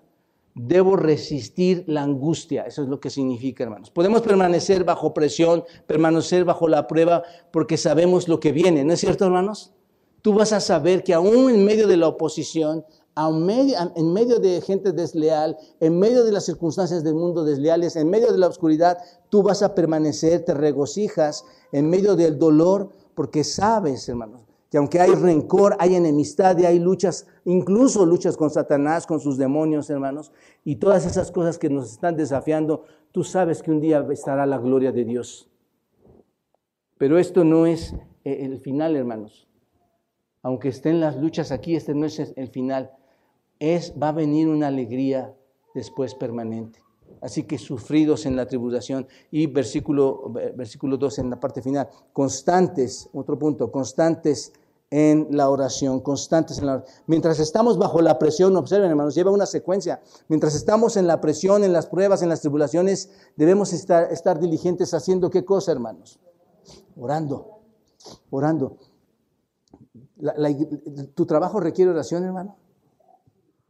Debo 0.56 0.96
resistir 0.96 1.84
la 1.88 2.04
angustia. 2.04 2.64
Eso 2.64 2.84
es 2.84 2.88
lo 2.88 3.00
que 3.00 3.10
significa, 3.10 3.64
hermanos. 3.64 3.90
Podemos 3.90 4.22
permanecer 4.22 4.84
bajo 4.84 5.14
presión, 5.14 5.64
permanecer 5.88 6.46
bajo 6.46 6.68
la 6.68 6.88
prueba, 6.88 7.24
porque 7.52 7.78
sabemos 7.78 8.28
lo 8.28 8.40
que 8.40 8.52
viene. 8.52 8.84
¿No 8.84 8.94
es 8.94 9.00
cierto, 9.00 9.26
hermanos? 9.26 9.74
Tú 10.22 10.34
vas 10.36 10.54
a 10.54 10.60
saber 10.60 11.04
que 11.04 11.14
aún 11.14 11.50
en 11.50 11.66
medio 11.66 11.88
de 11.88 11.98
la 11.98 12.08
oposición, 12.08 12.86
en 13.16 14.14
medio 14.14 14.40
de 14.40 14.62
gente 14.62 14.92
desleal, 14.92 15.58
en 15.80 16.00
medio 16.00 16.24
de 16.24 16.32
las 16.32 16.46
circunstancias 16.46 17.04
del 17.04 17.16
mundo 17.16 17.44
desleales, 17.44 17.96
en 17.96 18.10
medio 18.10 18.32
de 18.32 18.38
la 18.38 18.48
oscuridad, 18.48 19.00
tú 19.30 19.44
vas 19.44 19.64
a 19.64 19.76
permanecer, 19.76 20.46
te 20.46 20.54
regocijas 20.54 21.44
en 21.72 21.90
medio 21.90 22.16
del 22.16 22.38
dolor, 22.40 22.92
porque 23.16 23.44
sabes, 23.44 24.08
hermanos, 24.08 24.43
que 24.74 24.80
aunque 24.80 25.00
hay 25.00 25.12
rencor, 25.12 25.76
hay 25.78 25.94
enemistad 25.94 26.58
y 26.58 26.66
hay 26.66 26.80
luchas, 26.80 27.28
incluso 27.46 28.08
luchas 28.08 28.36
con 28.36 28.50
Satanás, 28.50 29.06
con 29.06 29.20
sus 29.20 29.38
demonios, 29.38 29.88
hermanos, 29.92 30.32
y 30.66 30.78
todas 30.78 31.06
esas 31.06 31.30
cosas 31.30 31.60
que 31.60 31.70
nos 31.70 31.92
están 31.92 32.18
desafiando, 32.18 32.84
tú 33.12 33.24
sabes 33.24 33.62
que 33.62 33.70
un 33.70 33.80
día 33.80 34.04
estará 34.10 34.48
la 34.48 34.58
gloria 34.58 34.92
de 34.92 35.06
Dios. 35.06 35.48
Pero 36.98 37.20
esto 37.20 37.44
no 37.44 37.68
es 37.68 37.94
eh, 38.24 38.46
el 38.46 38.62
final, 38.62 38.96
hermanos. 38.96 39.48
Aunque 40.42 40.70
estén 40.70 41.00
las 41.00 41.18
luchas 41.18 41.52
aquí, 41.52 41.76
este 41.76 41.94
no 41.94 42.08
es 42.08 42.18
el 42.36 42.48
final 42.48 42.94
es, 43.60 43.94
va 44.02 44.10
a 44.10 44.14
venir 44.14 44.48
una 44.48 44.70
alegría 44.70 45.36
después 45.76 46.16
permanente. 46.16 46.80
Así 47.22 47.44
que 47.44 47.60
sufridos 47.60 48.26
en 48.26 48.36
la 48.36 48.48
tribulación. 48.48 49.08
Y 49.30 49.46
versículo, 49.46 50.34
versículo 50.56 50.98
2 50.98 51.20
en 51.20 51.30
la 51.30 51.40
parte 51.40 51.62
final, 51.62 51.88
constantes, 52.12 53.08
otro 53.14 53.38
punto, 53.38 53.72
constantes 53.72 54.52
en 54.96 55.26
la 55.32 55.50
oración, 55.50 56.02
constantes. 56.02 56.62
Mientras 57.08 57.40
estamos 57.40 57.80
bajo 57.80 58.00
la 58.00 58.20
presión, 58.20 58.56
observen 58.56 58.92
hermanos, 58.92 59.16
lleva 59.16 59.32
una 59.32 59.48
secuencia. 59.48 60.04
Mientras 60.28 60.54
estamos 60.54 60.98
en 60.98 61.08
la 61.08 61.20
presión, 61.20 61.64
en 61.64 61.74
las 61.74 61.88
pruebas, 61.88 62.22
en 62.22 62.30
las 62.30 62.42
tribulaciones, 62.42 63.10
debemos 63.36 63.74
estar, 63.74 64.40
diligentes 64.40 64.94
haciendo 64.94 65.32
qué 65.32 65.44
cosa, 65.44 65.72
hermanos? 65.72 66.20
Orando, 66.96 67.62
orando. 68.30 68.78
¿Tu 71.16 71.26
trabajo 71.26 71.60
requiere 71.60 71.90
oración, 71.90 72.24
hermano? 72.24 72.56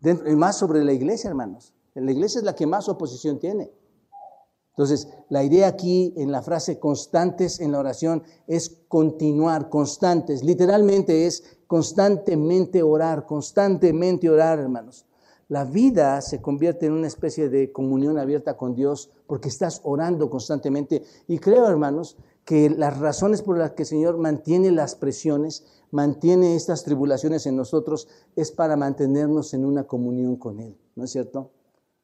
y 0.01 0.35
más 0.35 0.57
sobre 0.57 0.83
la 0.83 0.91
iglesia, 0.91 1.29
hermanos. 1.29 1.73
La 1.93 2.11
iglesia 2.11 2.39
es 2.39 2.43
la 2.43 2.53
que 2.53 2.67
más 2.67 2.89
oposición 2.89 3.39
tiene. 3.39 3.71
Entonces, 4.73 5.07
la 5.29 5.43
idea 5.43 5.67
aquí 5.67 6.15
en 6.17 6.31
la 6.31 6.41
frase 6.41 6.79
constantes 6.79 7.59
en 7.59 7.71
la 7.71 7.79
oración 7.79 8.23
es 8.47 8.81
continuar, 8.87 9.69
constantes. 9.69 10.43
Literalmente 10.43 11.27
es 11.27 11.43
constantemente 11.67 12.81
orar, 12.81 13.27
constantemente 13.27 14.31
orar, 14.31 14.57
hermanos. 14.57 15.05
La 15.47 15.63
vida 15.65 16.19
se 16.21 16.41
convierte 16.41 16.87
en 16.87 16.93
una 16.93 17.05
especie 17.05 17.49
de 17.49 17.71
comunión 17.71 18.17
abierta 18.17 18.57
con 18.57 18.73
Dios 18.73 19.11
porque 19.27 19.49
estás 19.49 19.79
orando 19.83 20.31
constantemente. 20.31 21.03
Y 21.27 21.37
creo, 21.37 21.67
hermanos, 21.67 22.17
que 22.43 22.71
las 22.71 22.97
razones 22.99 23.43
por 23.43 23.59
las 23.59 23.73
que 23.73 23.83
el 23.83 23.87
Señor 23.87 24.17
mantiene 24.17 24.71
las 24.71 24.95
presiones, 24.95 25.65
mantiene 25.91 26.55
estas 26.55 26.83
tribulaciones 26.83 27.45
en 27.45 27.55
nosotros, 27.55 28.07
es 28.35 28.51
para 28.51 28.75
mantenernos 28.75 29.53
en 29.53 29.65
una 29.65 29.83
comunión 29.83 30.35
con 30.37 30.59
Él, 30.59 30.75
¿no 30.95 31.03
es 31.03 31.11
cierto? 31.11 31.51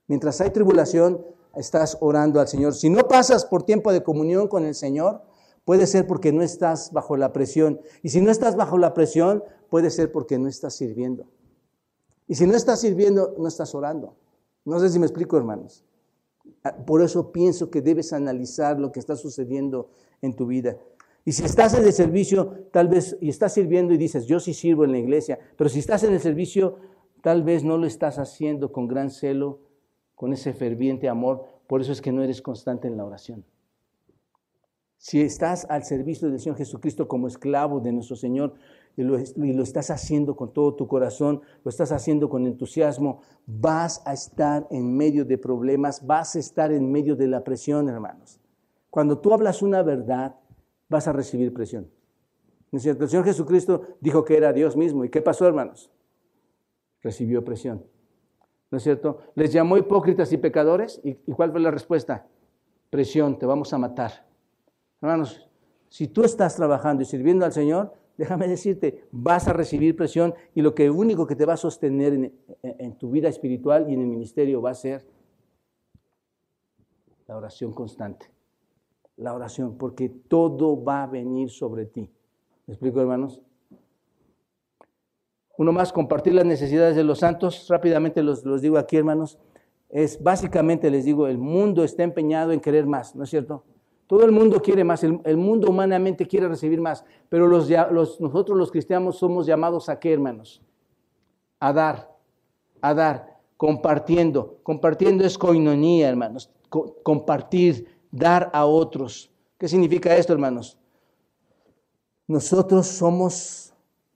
Mientras 0.08 0.40
hay 0.42 0.52
tribulación, 0.52 1.26
estás 1.56 1.98
orando 2.02 2.40
al 2.40 2.48
Señor. 2.48 2.74
Si 2.74 2.90
no 2.90 3.08
pasas 3.08 3.46
por 3.46 3.64
tiempo 3.64 3.92
de 3.92 4.04
comunión 4.04 4.48
con 4.48 4.66
el 4.66 4.76
Señor, 4.76 5.22
puede 5.66 5.88
ser 5.88 6.08
porque 6.08 6.32
no 6.32 6.42
estás 6.42 6.92
bajo 6.92 7.18
la 7.18 7.34
presión. 7.34 7.80
Y 8.04 8.10
si 8.10 8.22
no 8.22 8.32
estás 8.32 8.56
bajo 8.56 8.78
la 8.78 8.94
presión, 8.94 9.44
puede 9.70 9.90
ser 9.90 10.12
porque 10.12 10.38
no 10.38 10.48
estás 10.48 10.76
sirviendo. 10.76 11.26
Y 12.28 12.36
si 12.36 12.46
no 12.46 12.56
estás 12.56 12.82
sirviendo, 12.82 13.36
no 13.38 13.48
estás 13.48 13.74
orando. 13.74 14.16
No 14.66 14.80
sé 14.80 14.90
si 14.90 15.00
me 15.00 15.06
explico, 15.06 15.38
hermanos. 15.38 15.84
Ah, 16.64 16.76
por 16.76 17.02
eso 17.02 17.32
pienso 17.32 17.70
que 17.70 17.82
debes 17.82 18.14
analizar 18.14 18.80
lo 18.80 18.92
que 18.92 19.00
está 19.00 19.16
sucediendo 19.16 19.90
en 20.22 20.36
tu 20.36 20.46
vida. 20.46 20.78
Y 21.26 21.32
si 21.32 21.44
estás 21.44 21.74
en 21.74 21.84
el 21.84 21.94
servicio, 21.94 22.66
tal 22.72 22.88
vez, 22.88 23.18
y 23.22 23.30
estás 23.30 23.54
sirviendo 23.54 23.94
y 23.94 23.98
dices, 23.98 24.26
yo 24.26 24.40
sí 24.40 24.54
sirvo 24.54 24.86
en 24.86 24.92
la 24.92 24.98
iglesia, 24.98 25.40
pero 25.58 25.70
si 25.70 25.80
estás 25.80 26.04
en 26.04 26.14
el 26.14 26.20
servicio, 26.20 26.78
tal 27.22 27.44
vez 27.44 27.64
no 27.64 27.78
lo 27.78 27.86
estás 27.86 28.18
haciendo 28.18 28.72
con 28.72 28.88
gran 28.88 29.10
celo, 29.10 29.60
con 30.20 30.34
ese 30.34 30.52
ferviente 30.52 31.08
amor, 31.08 31.46
por 31.66 31.80
eso 31.80 31.94
es 31.94 32.02
que 32.02 32.12
no 32.12 32.22
eres 32.22 32.42
constante 32.42 32.90
en 32.90 32.98
la 32.98 33.06
oración. 33.06 33.46
Si 34.98 35.22
estás 35.22 35.66
al 35.70 35.86
servicio 35.86 36.30
del 36.30 36.42
Señor 36.42 36.58
Jesucristo 36.58 37.08
como 37.08 37.26
esclavo 37.26 37.80
de 37.80 37.94
nuestro 37.94 38.18
Señor 38.18 38.56
y 38.98 39.04
lo, 39.04 39.16
estás 39.64 39.92
haciendo 39.92 40.36
con 40.36 40.52
todo 40.52 40.76
tu 40.76 40.90
corazón, 40.90 41.40
lo 41.64 41.70
estás 41.70 41.94
haciendo 41.94 42.28
con 42.28 42.46
entusiasmo, 42.46 43.22
vas 43.46 44.02
a 44.06 44.12
estar 44.12 44.68
en 44.72 44.94
medio 44.94 45.24
de 45.24 45.38
problemas, 45.38 46.06
vas 46.06 46.36
a 46.36 46.40
estar 46.40 46.74
en 46.74 46.92
medio 46.92 47.16
de 47.16 47.28
la 47.30 47.46
presión, 47.46 47.88
hermanos. 47.88 48.42
Cuando 48.90 49.20
tú 49.20 49.34
hablas 49.34 49.62
una 49.62 49.84
verdad, 49.84 50.36
vas 50.90 51.08
a 51.08 51.14
recibir 51.14 51.54
presión. 51.54 51.90
El 52.74 52.82
Señor 52.82 53.24
Jesucristo 53.24 53.84
dijo 54.02 54.26
que 54.26 54.36
era 54.36 54.52
Dios 54.52 54.76
mismo. 54.76 55.06
¿Y 55.06 55.10
qué 55.10 55.22
pasó, 55.22 55.48
hermanos? 55.48 55.90
Recibió 57.02 57.46
presión. 57.46 57.86
¿No 58.72 58.78
es 58.78 58.84
cierto? 58.84 59.20
Les 59.36 59.52
llamó 59.52 59.78
hipócritas 59.78 60.32
y 60.32 60.38
pecadores. 60.38 61.02
¿Y, 61.04 61.16
cuál 61.34 61.52
fue 61.52 61.60
la 61.60 61.72
respuesta? 61.72 62.28
Presión, 62.90 63.40
te 63.40 63.46
vamos 63.46 63.74
a 63.74 63.78
matar. 63.78 64.26
Hermanos, 65.02 65.50
si 65.88 66.08
tú 66.08 66.24
estás 66.24 66.56
trabajando 66.56 67.04
y 67.04 67.06
sirviendo 67.06 67.46
al 67.46 67.54
Señor, 67.54 67.94
déjame 68.18 68.48
decirte, 68.48 69.06
vas 69.12 69.48
a 69.48 69.54
recibir 69.54 69.96
presión 69.96 70.34
y 70.54 70.62
lo 70.62 70.76
que 70.76 70.90
único 70.90 71.26
que 71.26 71.36
te 71.36 71.46
va 71.46 71.54
a 71.54 71.58
sostener 71.58 72.14
en, 72.14 72.34
en 72.64 72.96
tu 72.98 73.10
vida 73.10 73.30
espiritual 73.30 73.90
y 73.90 73.94
en 73.94 74.02
el 74.02 74.08
ministerio 74.08 74.62
va 74.62 74.72
a 74.72 74.76
ser 74.76 75.06
la 77.28 77.38
oración 77.38 77.72
constante 77.74 78.32
la 79.20 79.34
oración, 79.34 79.78
porque 79.78 80.10
todo 80.10 80.82
va 80.82 81.04
a 81.04 81.08
venir 81.08 81.50
sobre 81.50 81.86
ti. 81.86 82.10
¿Me 82.66 82.74
explico, 82.74 83.02
hermanos? 83.02 83.42
Uno 85.60 85.74
más, 85.74 85.92
compartir 85.92 86.34
las 86.36 86.46
necesidades 86.46 86.96
de 86.96 87.04
los 87.04 87.20
santos. 87.20 87.68
Rápidamente 87.68 88.24
los, 88.24 88.46
los 88.46 88.62
digo 88.62 88.78
aquí, 88.78 88.96
hermanos. 88.96 89.38
Es 89.90 90.24
básicamente, 90.24 90.90
les 90.90 91.04
digo, 91.04 91.28
el 91.28 91.38
mundo 91.38 91.84
está 91.84 92.04
empeñado 92.04 92.54
en 92.54 92.62
querer 92.62 92.86
más, 92.86 93.14
¿no 93.14 93.26
es 93.26 93.30
cierto? 93.30 93.66
Todo 94.08 94.24
el 94.24 94.32
mundo 94.32 94.62
quiere 94.62 94.86
más, 94.86 95.04
el, 95.04 95.36
mundo 95.36 95.70
humanamente 95.70 96.26
quiere 96.26 96.48
recibir 96.48 96.80
más, 96.80 97.04
pero 97.28 97.46
los, 97.46 97.70
los, 97.92 98.22
nosotros 98.22 98.58
los 98.58 98.72
cristianos 98.72 99.18
somos 99.18 99.46
llamados 99.46 99.90
a 99.90 100.00
qué, 100.00 100.14
hermanos? 100.14 100.62
A 101.60 101.74
dar, 101.74 102.10
a 102.80 102.94
dar, 102.94 103.38
compartiendo. 103.58 104.60
Compartiendo 104.64 105.26
es 105.26 105.38
coinonía, 105.38 106.08
hermanos. 106.08 106.50
compartir, 107.04 107.86
dar 108.12 108.50
a 108.54 108.66
otros. 108.66 109.30
¿Qué 109.58 109.68
significa 109.68 110.16
esto, 110.16 110.32
hermanos? 110.32 110.78
Nosotros 112.28 112.88
somos 112.88 113.74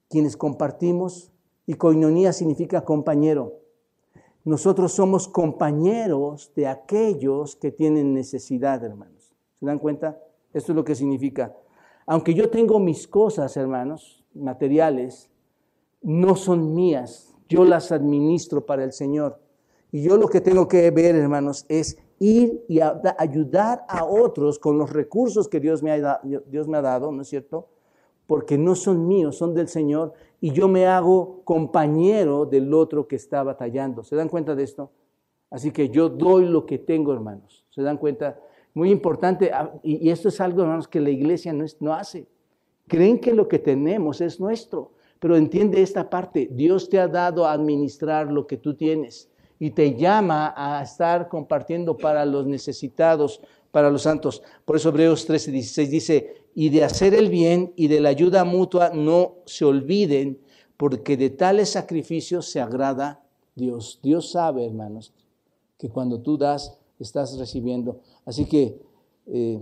quienes 0.10 0.38
compartimos 0.38 1.33
y 1.66 1.76
coinonía 1.76 2.34
significa 2.34 2.84
compañero. 2.84 3.60
Nosotros 4.46 4.92
somos 4.92 5.28
compañeros 5.28 6.52
de 6.56 6.68
aquellos 6.68 7.56
que 7.56 7.72
tienen 7.72 8.14
necesidad, 8.14 8.84
hermanos. 8.84 9.34
¿Se 9.60 9.66
dan 9.66 9.80
cuenta? 9.80 10.22
Esto 10.54 10.74
es 10.74 10.76
lo 10.76 10.84
que 10.84 10.96
significa. 10.96 11.56
Aunque 12.06 12.34
yo 12.34 12.50
tengo 12.50 12.80
mis 12.80 13.08
cosas, 13.08 13.56
hermanos, 13.56 14.26
materiales, 14.34 15.30
no 16.02 16.36
son 16.36 16.74
mías, 16.74 17.34
yo 17.48 17.64
las 17.64 17.92
administro 17.92 18.66
para 18.66 18.84
el 18.84 18.92
Señor. 18.92 19.40
Y 19.92 20.02
yo 20.02 20.18
lo 20.18 20.28
que 20.28 20.42
tengo 20.42 20.68
que 20.68 20.92
ver, 20.92 21.16
hermanos, 21.16 21.66
es 21.70 21.98
ir 22.20 22.66
y 22.68 22.80
ayudar 22.82 23.86
a 23.88 24.04
otros 24.04 24.60
con 24.60 24.78
los 24.78 24.92
recursos 24.92 25.48
que 25.48 25.60
Dios 25.60 25.82
me, 25.84 25.92
ha 25.92 26.20
Dios 26.48 26.68
me 26.68 26.78
ha 26.78 26.82
dado, 26.82 27.12
¿no 27.12 27.22
es 27.22 27.30
cierto? 27.30 27.70
Porque 28.28 28.58
no 28.58 28.76
son 28.76 29.08
míos, 29.08 29.38
son 29.38 29.54
del 29.54 29.68
Señor, 29.68 30.14
y 30.40 30.52
yo 30.52 30.68
me 30.68 30.86
hago 30.86 31.42
compañero 31.44 32.46
del 32.46 32.74
otro 32.74 33.08
que 33.08 33.16
está 33.16 33.44
batallando. 33.44 34.04
¿Se 34.04 34.16
dan 34.16 34.30
cuenta 34.30 34.56
de 34.56 34.64
esto? 34.64 34.92
Así 35.50 35.72
que 35.72 35.90
yo 35.90 36.10
doy 36.10 36.46
lo 36.46 36.66
que 36.66 36.80
tengo, 36.80 37.14
hermanos. 37.14 37.66
¿Se 37.70 37.82
dan 37.82 37.98
cuenta? 37.98 38.40
Muy 38.74 38.90
importante, 38.90 39.52
ah, 39.54 39.72
y 39.84 40.10
esto 40.10 40.30
es 40.30 40.42
algo, 40.42 40.62
hermanos, 40.62 40.88
que 40.88 41.00
la 41.00 41.12
iglesia 41.12 41.54
no, 41.54 41.64
no 41.80 41.94
hace. 41.94 42.28
Creen 42.88 43.20
que 43.20 43.34
lo 43.34 43.48
que 43.48 43.60
tenemos 43.60 44.20
es 44.20 44.40
nuestro, 44.40 44.94
pero 45.20 45.38
entiende 45.38 45.82
esta 45.82 46.10
parte. 46.10 46.50
Dios 46.52 46.90
te 46.90 47.00
ha 47.00 47.08
dado 47.08 47.46
a 47.46 47.54
administrar 47.54 48.32
lo 48.32 48.48
que 48.48 48.58
tú 48.58 48.74
tienes 48.74 49.30
y 49.60 49.72
te 49.72 49.96
llama 49.96 50.54
a 50.58 50.82
estar 50.84 51.30
compartiendo 51.30 51.96
para 51.96 52.26
los 52.26 52.46
necesitados, 52.46 53.40
para 53.72 53.90
los 53.90 54.02
santos. 54.02 54.44
Por 54.66 54.76
eso 54.76 54.90
Hebreos 54.90 55.26
13, 55.26 55.52
16 55.52 55.90
dice, 55.90 56.43
y 56.56 56.70
de 56.70 56.84
hacer 56.84 57.14
el 57.14 57.30
bien 57.30 57.74
y 57.76 57.88
de 57.88 58.00
la 58.00 58.10
ayuda 58.10 58.44
mutua 58.46 58.92
no 58.92 59.36
se 59.46 59.66
olviden, 59.66 60.40
porque 60.78 61.18
de 61.18 61.30
tales 61.30 61.70
sacrificios 61.70 62.48
se 62.48 62.60
agrada 62.60 63.24
Dios. 63.56 64.00
Dios 64.04 64.32
sabe, 64.32 64.66
hermanos, 64.66 65.14
que 65.78 65.90
cuando 65.90 66.22
tú 66.22 66.38
das, 66.38 66.78
estás 67.00 67.38
recibiendo. 67.38 68.00
Así 68.26 68.46
que, 68.46 68.82
eh, 69.28 69.60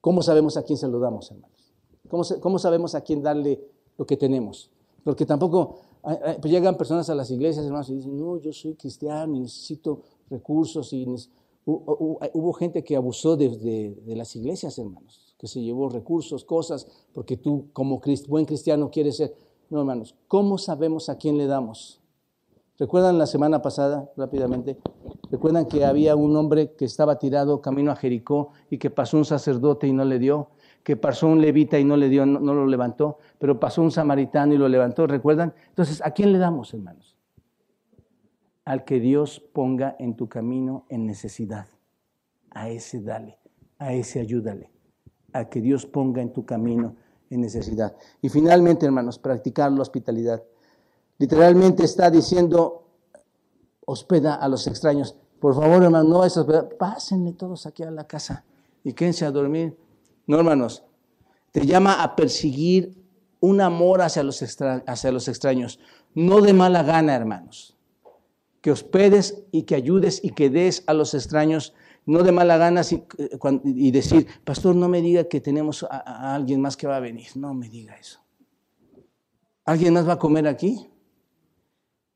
¿cómo 0.00 0.22
sabemos 0.22 0.56
a 0.56 0.62
quién 0.62 0.78
se 0.78 0.88
lo 0.88 0.98
damos, 0.98 1.30
hermanos? 1.30 1.72
¿Cómo, 2.08 2.24
¿Cómo 2.40 2.58
sabemos 2.58 2.94
a 2.94 3.00
quién 3.00 3.22
darle 3.22 3.60
lo 3.96 4.06
que 4.06 4.16
tenemos? 4.16 4.70
Porque 5.04 5.26
tampoco 5.26 5.80
pues 6.02 6.52
llegan 6.52 6.76
personas 6.76 7.08
a 7.10 7.14
las 7.14 7.30
iglesias, 7.30 7.64
hermanos, 7.64 7.88
y 7.90 7.94
dicen, 7.94 8.18
no, 8.18 8.36
yo 8.38 8.52
soy 8.52 8.74
cristiano 8.74 9.36
y 9.36 9.40
necesito 9.40 10.02
recursos. 10.28 10.92
Y 10.92 11.06
hubo 11.64 12.52
gente 12.54 12.82
que 12.82 12.96
abusó 12.96 13.36
de, 13.36 13.96
las 14.06 14.34
iglesias, 14.34 14.76
hermanos, 14.78 15.31
que 15.42 15.48
se 15.48 15.60
llevó 15.60 15.88
recursos, 15.88 16.44
cosas, 16.44 16.86
porque 17.12 17.36
tú 17.36 17.66
como 17.72 18.00
buen 18.28 18.44
cristiano 18.44 18.92
quieres 18.92 19.16
ser. 19.16 19.34
No, 19.70 19.80
hermanos, 19.80 20.14
¿cómo 20.28 20.56
sabemos 20.56 21.08
a 21.08 21.18
quién 21.18 21.36
le 21.36 21.46
damos? 21.46 22.00
¿Recuerdan 22.78 23.18
la 23.18 23.26
semana 23.26 23.60
pasada, 23.60 24.08
rápidamente? 24.16 24.78
¿Recuerdan 25.32 25.66
que 25.66 25.84
había 25.84 26.14
un 26.14 26.36
hombre 26.36 26.74
que 26.74 26.84
estaba 26.84 27.18
tirado 27.18 27.60
camino 27.60 27.90
a 27.90 27.96
Jericó 27.96 28.50
y 28.70 28.78
que 28.78 28.88
pasó 28.88 29.16
un 29.16 29.24
sacerdote 29.24 29.88
y 29.88 29.92
no 29.92 30.04
le 30.04 30.20
dio? 30.20 30.48
que 30.84 30.96
pasó 30.96 31.28
un 31.28 31.40
levita 31.40 31.78
y 31.78 31.84
no 31.84 31.96
le 31.96 32.08
dio, 32.08 32.26
no, 32.26 32.40
lo 32.40 32.66
levantó, 32.66 33.18
pero 33.38 33.60
pasó 33.60 33.82
un 33.82 33.92
samaritano 33.92 34.52
y 34.52 34.58
lo 34.58 34.68
levantó, 34.68 35.06
¿recuerdan? 35.06 35.54
Entonces, 35.68 36.02
¿a 36.04 36.10
quién 36.10 36.32
le 36.32 36.38
damos, 36.38 36.74
hermanos? 36.74 37.16
Al 38.64 38.84
que 38.84 38.98
Dios 38.98 39.38
ponga 39.52 39.94
en 40.00 40.16
tu 40.16 40.28
camino 40.28 40.84
en 40.88 41.06
necesidad. 41.06 41.68
A 42.50 42.68
ese 42.68 43.00
dale, 43.00 43.38
a 43.78 43.92
ese 43.92 44.18
ayúdale. 44.18 44.72
Al 45.32 45.48
que 45.48 45.60
Dios 45.60 45.86
ponga 45.86 46.20
en 46.22 46.32
tu 46.32 46.44
camino 46.44 46.96
en 47.30 47.40
necesidad. 47.40 47.96
Y 48.20 48.28
finalmente, 48.28 48.86
hermanos, 48.86 49.18
practicar 49.18 49.72
la 49.72 49.82
hospitalidad. 49.82 50.42
Literalmente 51.18 51.84
está 51.84 52.10
diciendo, 52.10 52.84
hospeda 53.86 54.34
a 54.34 54.48
los 54.48 54.66
extraños. 54.66 55.16
Por 55.40 55.54
favor, 55.54 55.82
hermanos, 55.82 56.08
no 56.08 56.24
es 56.24 56.36
hospedar. 56.36 56.68
Pásenle 56.78 57.32
todos 57.32 57.66
aquí 57.66 57.82
a 57.82 57.90
la 57.90 58.06
casa 58.06 58.44
y 58.84 58.92
quédense 58.92 59.24
a 59.24 59.30
dormir. 59.30 59.76
No, 60.26 60.38
hermanos, 60.38 60.84
te 61.50 61.66
llama 61.66 62.02
a 62.02 62.16
perseguir 62.16 62.94
un 63.40 63.60
amor 63.60 64.02
hacia 64.02 64.22
los, 64.22 64.42
hacia 64.86 65.12
los 65.12 65.28
extraños, 65.28 65.80
no 66.14 66.40
de 66.40 66.52
mala 66.52 66.82
gana, 66.82 67.14
hermanos. 67.14 67.76
Que 68.60 68.70
hospedes 68.70 69.42
y 69.50 69.62
que 69.62 69.74
ayudes 69.74 70.20
y 70.22 70.30
que 70.30 70.48
des 70.48 70.84
a 70.86 70.94
los 70.94 71.14
extraños, 71.14 71.74
no 72.06 72.22
de 72.22 72.32
mala 72.32 72.56
gana 72.56 72.82
y 73.64 73.90
decir, 73.90 74.26
pastor, 74.44 74.74
no 74.74 74.88
me 74.88 75.00
diga 75.00 75.24
que 75.24 75.40
tenemos 75.40 75.84
a, 75.84 76.34
alguien 76.34 76.60
más 76.60 76.76
que 76.76 76.86
va 76.86 76.96
a 76.96 77.00
venir. 77.00 77.28
No 77.36 77.54
me 77.54 77.68
diga 77.68 77.96
eso. 77.96 78.20
¿Alguien 79.64 79.94
más 79.94 80.08
va 80.08 80.14
a 80.14 80.18
comer 80.18 80.48
aquí? 80.48 80.88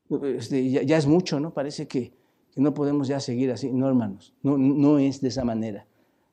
Este, 0.09 0.69
ya, 0.85 0.97
es 0.97 1.07
mucho, 1.07 1.39
¿no? 1.39 1.53
Parece 1.53 1.87
que, 1.87 2.13
no 2.55 2.73
podemos 2.73 3.07
ya 3.07 3.19
seguir 3.19 3.51
así. 3.51 3.71
No, 3.71 3.87
hermanos, 3.87 4.33
no, 4.41 4.57
no 4.57 4.97
es 4.97 5.21
de 5.21 5.27
esa 5.27 5.45
manera. 5.45 5.85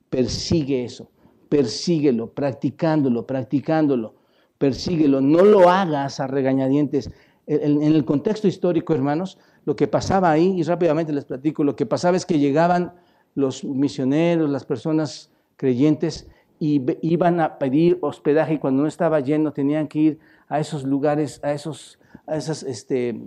Persigue 0.08 0.84
eso 0.84 1.10
persíguelo, 1.54 2.32
practicándolo, 2.32 3.28
practicándolo, 3.28 4.16
persíguelo. 4.58 5.20
No 5.20 5.44
lo 5.44 5.70
hagas 5.70 6.18
a 6.18 6.26
regañadientes. 6.26 7.12
En, 7.46 7.80
el 7.80 8.04
contexto 8.04 8.48
histórico, 8.48 8.92
hermanos, 8.92 9.38
lo 9.64 9.76
que 9.76 9.86
pasaba 9.86 10.32
ahí, 10.32 10.58
y 10.58 10.64
rápidamente 10.64 11.12
les 11.12 11.24
platico, 11.24 11.62
lo 11.62 11.76
que 11.76 11.86
pasaba 11.86 12.16
es 12.16 12.26
que 12.26 12.40
llegaban 12.40 12.94
los 13.34 13.64
misioneros, 13.64 14.50
las 14.50 14.64
personas 14.64 15.30
creyentes, 15.56 16.28
y 16.60 16.82
iban 17.02 17.40
a 17.40 17.58
pedir 17.58 17.98
hospedaje 18.00 18.54
y 18.54 18.58
cuando 18.58 18.82
no 18.82 18.88
estaba 18.88 19.20
lleno 19.20 19.52
tenían 19.52 19.88
que 19.88 19.98
ir 19.98 20.18
a 20.48 20.60
esos 20.60 20.84
lugares, 20.84 21.40
a, 21.42 21.52
esos, 21.52 21.98
a 22.26 22.36
esas 22.36 22.62
este, 22.62 23.20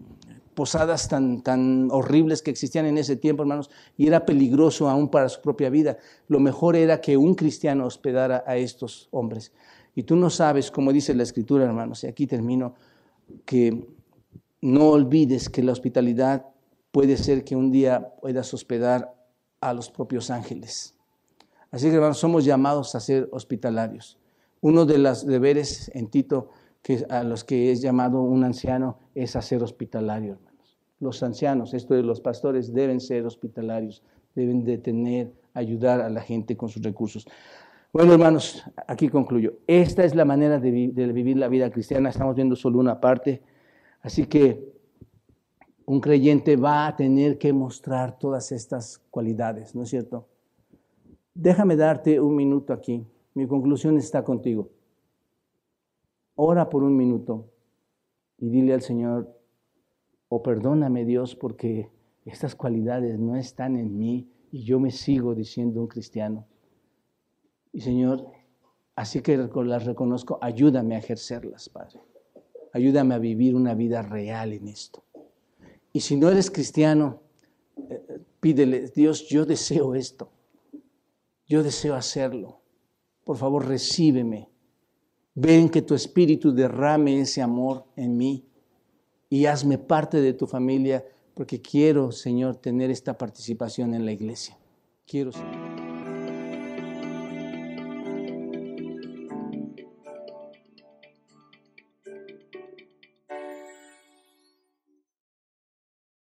posadas 0.53 1.07
tan, 1.07 1.41
tan 1.41 1.89
horribles 1.91 2.41
que 2.41 2.51
existían 2.51 2.85
en 2.85 2.97
ese 2.97 3.15
tiempo, 3.15 3.43
hermanos, 3.43 3.69
y 3.97 4.07
era 4.07 4.25
peligroso 4.25 4.89
aún 4.89 5.09
para 5.09 5.29
su 5.29 5.41
propia 5.41 5.69
vida. 5.69 5.97
Lo 6.27 6.39
mejor 6.39 6.75
era 6.75 7.01
que 7.01 7.17
un 7.17 7.35
cristiano 7.35 7.85
hospedara 7.85 8.43
a 8.47 8.57
estos 8.57 9.09
hombres. 9.11 9.51
Y 9.93 10.03
tú 10.03 10.15
no 10.15 10.29
sabes, 10.29 10.71
como 10.71 10.93
dice 10.93 11.13
la 11.13 11.23
escritura, 11.23 11.65
hermanos, 11.65 12.03
y 12.03 12.07
aquí 12.07 12.27
termino, 12.27 12.75
que 13.45 13.87
no 14.61 14.89
olvides 14.89 15.49
que 15.49 15.63
la 15.63 15.73
hospitalidad 15.73 16.47
puede 16.91 17.17
ser 17.17 17.43
que 17.43 17.55
un 17.55 17.71
día 17.71 18.13
puedas 18.21 18.53
hospedar 18.53 19.13
a 19.61 19.73
los 19.73 19.89
propios 19.89 20.29
ángeles. 20.29 20.95
Así 21.71 21.89
que, 21.89 21.95
hermanos, 21.95 22.17
somos 22.17 22.45
llamados 22.45 22.95
a 22.95 22.99
ser 22.99 23.27
hospitalarios. 23.31 24.17
Uno 24.61 24.85
de 24.85 24.97
los 24.97 25.25
deberes 25.25 25.91
en 25.93 26.07
Tito 26.07 26.49
a 27.09 27.23
los 27.23 27.43
que 27.43 27.71
es 27.71 27.81
llamado 27.81 28.21
un 28.21 28.45
anciano 28.45 28.99
es 29.13 29.35
a 29.35 29.41
ser 29.41 29.61
hospitalario 29.61 30.39
los 30.99 31.21
ancianos, 31.23 31.73
esto 31.73 31.93
de 31.93 32.03
los 32.03 32.21
pastores, 32.21 32.73
deben 32.73 32.99
ser 32.99 33.25
hospitalarios, 33.25 34.03
deben 34.35 34.63
de 34.63 34.77
tener, 34.77 35.31
ayudar 35.53 36.01
a 36.01 36.09
la 36.09 36.21
gente 36.21 36.57
con 36.57 36.69
sus 36.69 36.81
recursos. 36.81 37.27
Bueno, 37.93 38.13
hermanos, 38.13 38.63
aquí 38.87 39.09
concluyo. 39.09 39.57
Esta 39.67 40.03
es 40.03 40.15
la 40.15 40.25
manera 40.25 40.59
de, 40.59 40.71
vivir 40.71 41.37
la 41.37 41.47
vida 41.47 41.71
cristiana. 41.71 42.09
Estamos 42.09 42.35
viendo 42.35 42.55
solo 42.55 42.79
una 42.79 42.99
parte. 42.99 43.41
Así 44.01 44.25
que 44.25 44.76
un 45.87 46.01
creyente 46.01 46.57
va 46.57 46.85
a 46.85 46.95
tener 46.97 47.37
que 47.37 47.53
mostrar 47.53 48.19
todas 48.19 48.51
estas 48.51 48.99
cualidades, 49.09 49.73
¿no 49.73 49.83
es 49.83 49.89
cierto? 49.89 50.27
Déjame 51.33 51.77
darte 51.77 52.19
un 52.19 52.35
minuto 52.35 52.73
aquí. 52.73 53.07
Mi 53.33 53.47
conclusión 53.47 53.97
está 53.97 54.21
contigo. 54.21 54.69
Ora 56.35 56.69
por 56.69 56.83
un 56.83 56.97
minuto 56.97 57.49
y 58.37 58.49
dile 58.49 58.73
al 58.73 58.81
Señor, 58.81 59.33
o 60.27 60.43
perdóname 60.43 61.05
Dios 61.05 61.37
porque 61.37 61.89
estas 62.25 62.53
cualidades 62.53 63.17
no 63.17 63.37
están 63.37 63.77
en 63.77 63.97
mí 63.97 64.29
y 64.51 64.63
yo 64.63 64.81
me 64.81 64.91
sigo 64.91 65.35
diciendo 65.35 65.79
un 65.79 65.87
cristiano. 65.87 66.45
Y 67.71 67.79
Señor, 67.79 68.27
así 68.93 69.21
que 69.21 69.37
las 69.37 69.85
reconozco, 69.85 70.37
ayúdame 70.41 70.95
a 70.95 70.99
ejercerlas, 70.99 71.69
Padre. 71.69 72.01
Ayúdame 72.73 73.15
a 73.15 73.19
vivir 73.19 73.55
una 73.55 73.73
vida 73.73 74.01
real 74.01 74.51
en 74.51 74.67
esto. 74.67 75.06
Y 75.97 75.99
si 75.99 76.15
no 76.15 76.29
eres 76.29 76.51
cristiano, 76.51 77.23
eh, 77.89 78.19
pídele, 78.39 78.87
Dios, 78.95 79.27
yo 79.29 79.47
deseo 79.47 79.95
esto. 79.95 80.29
Yo 81.47 81.63
deseo 81.63 81.95
hacerlo. 81.95 82.61
Por 83.23 83.35
favor, 83.35 83.65
recíbeme. 83.65 84.47
Ven 85.33 85.69
que 85.69 85.81
tu 85.81 85.95
espíritu 85.95 86.51
derrame 86.51 87.19
ese 87.19 87.41
amor 87.41 87.85
en 87.95 88.15
mí 88.15 88.45
y 89.27 89.47
hazme 89.47 89.79
parte 89.79 90.21
de 90.21 90.33
tu 90.33 90.45
familia 90.45 91.03
porque 91.33 91.63
quiero, 91.63 92.11
Señor, 92.11 92.57
tener 92.57 92.91
esta 92.91 93.17
participación 93.17 93.95
en 93.95 94.05
la 94.05 94.11
iglesia. 94.11 94.55
Quiero, 95.03 95.31
Señor. 95.31 95.56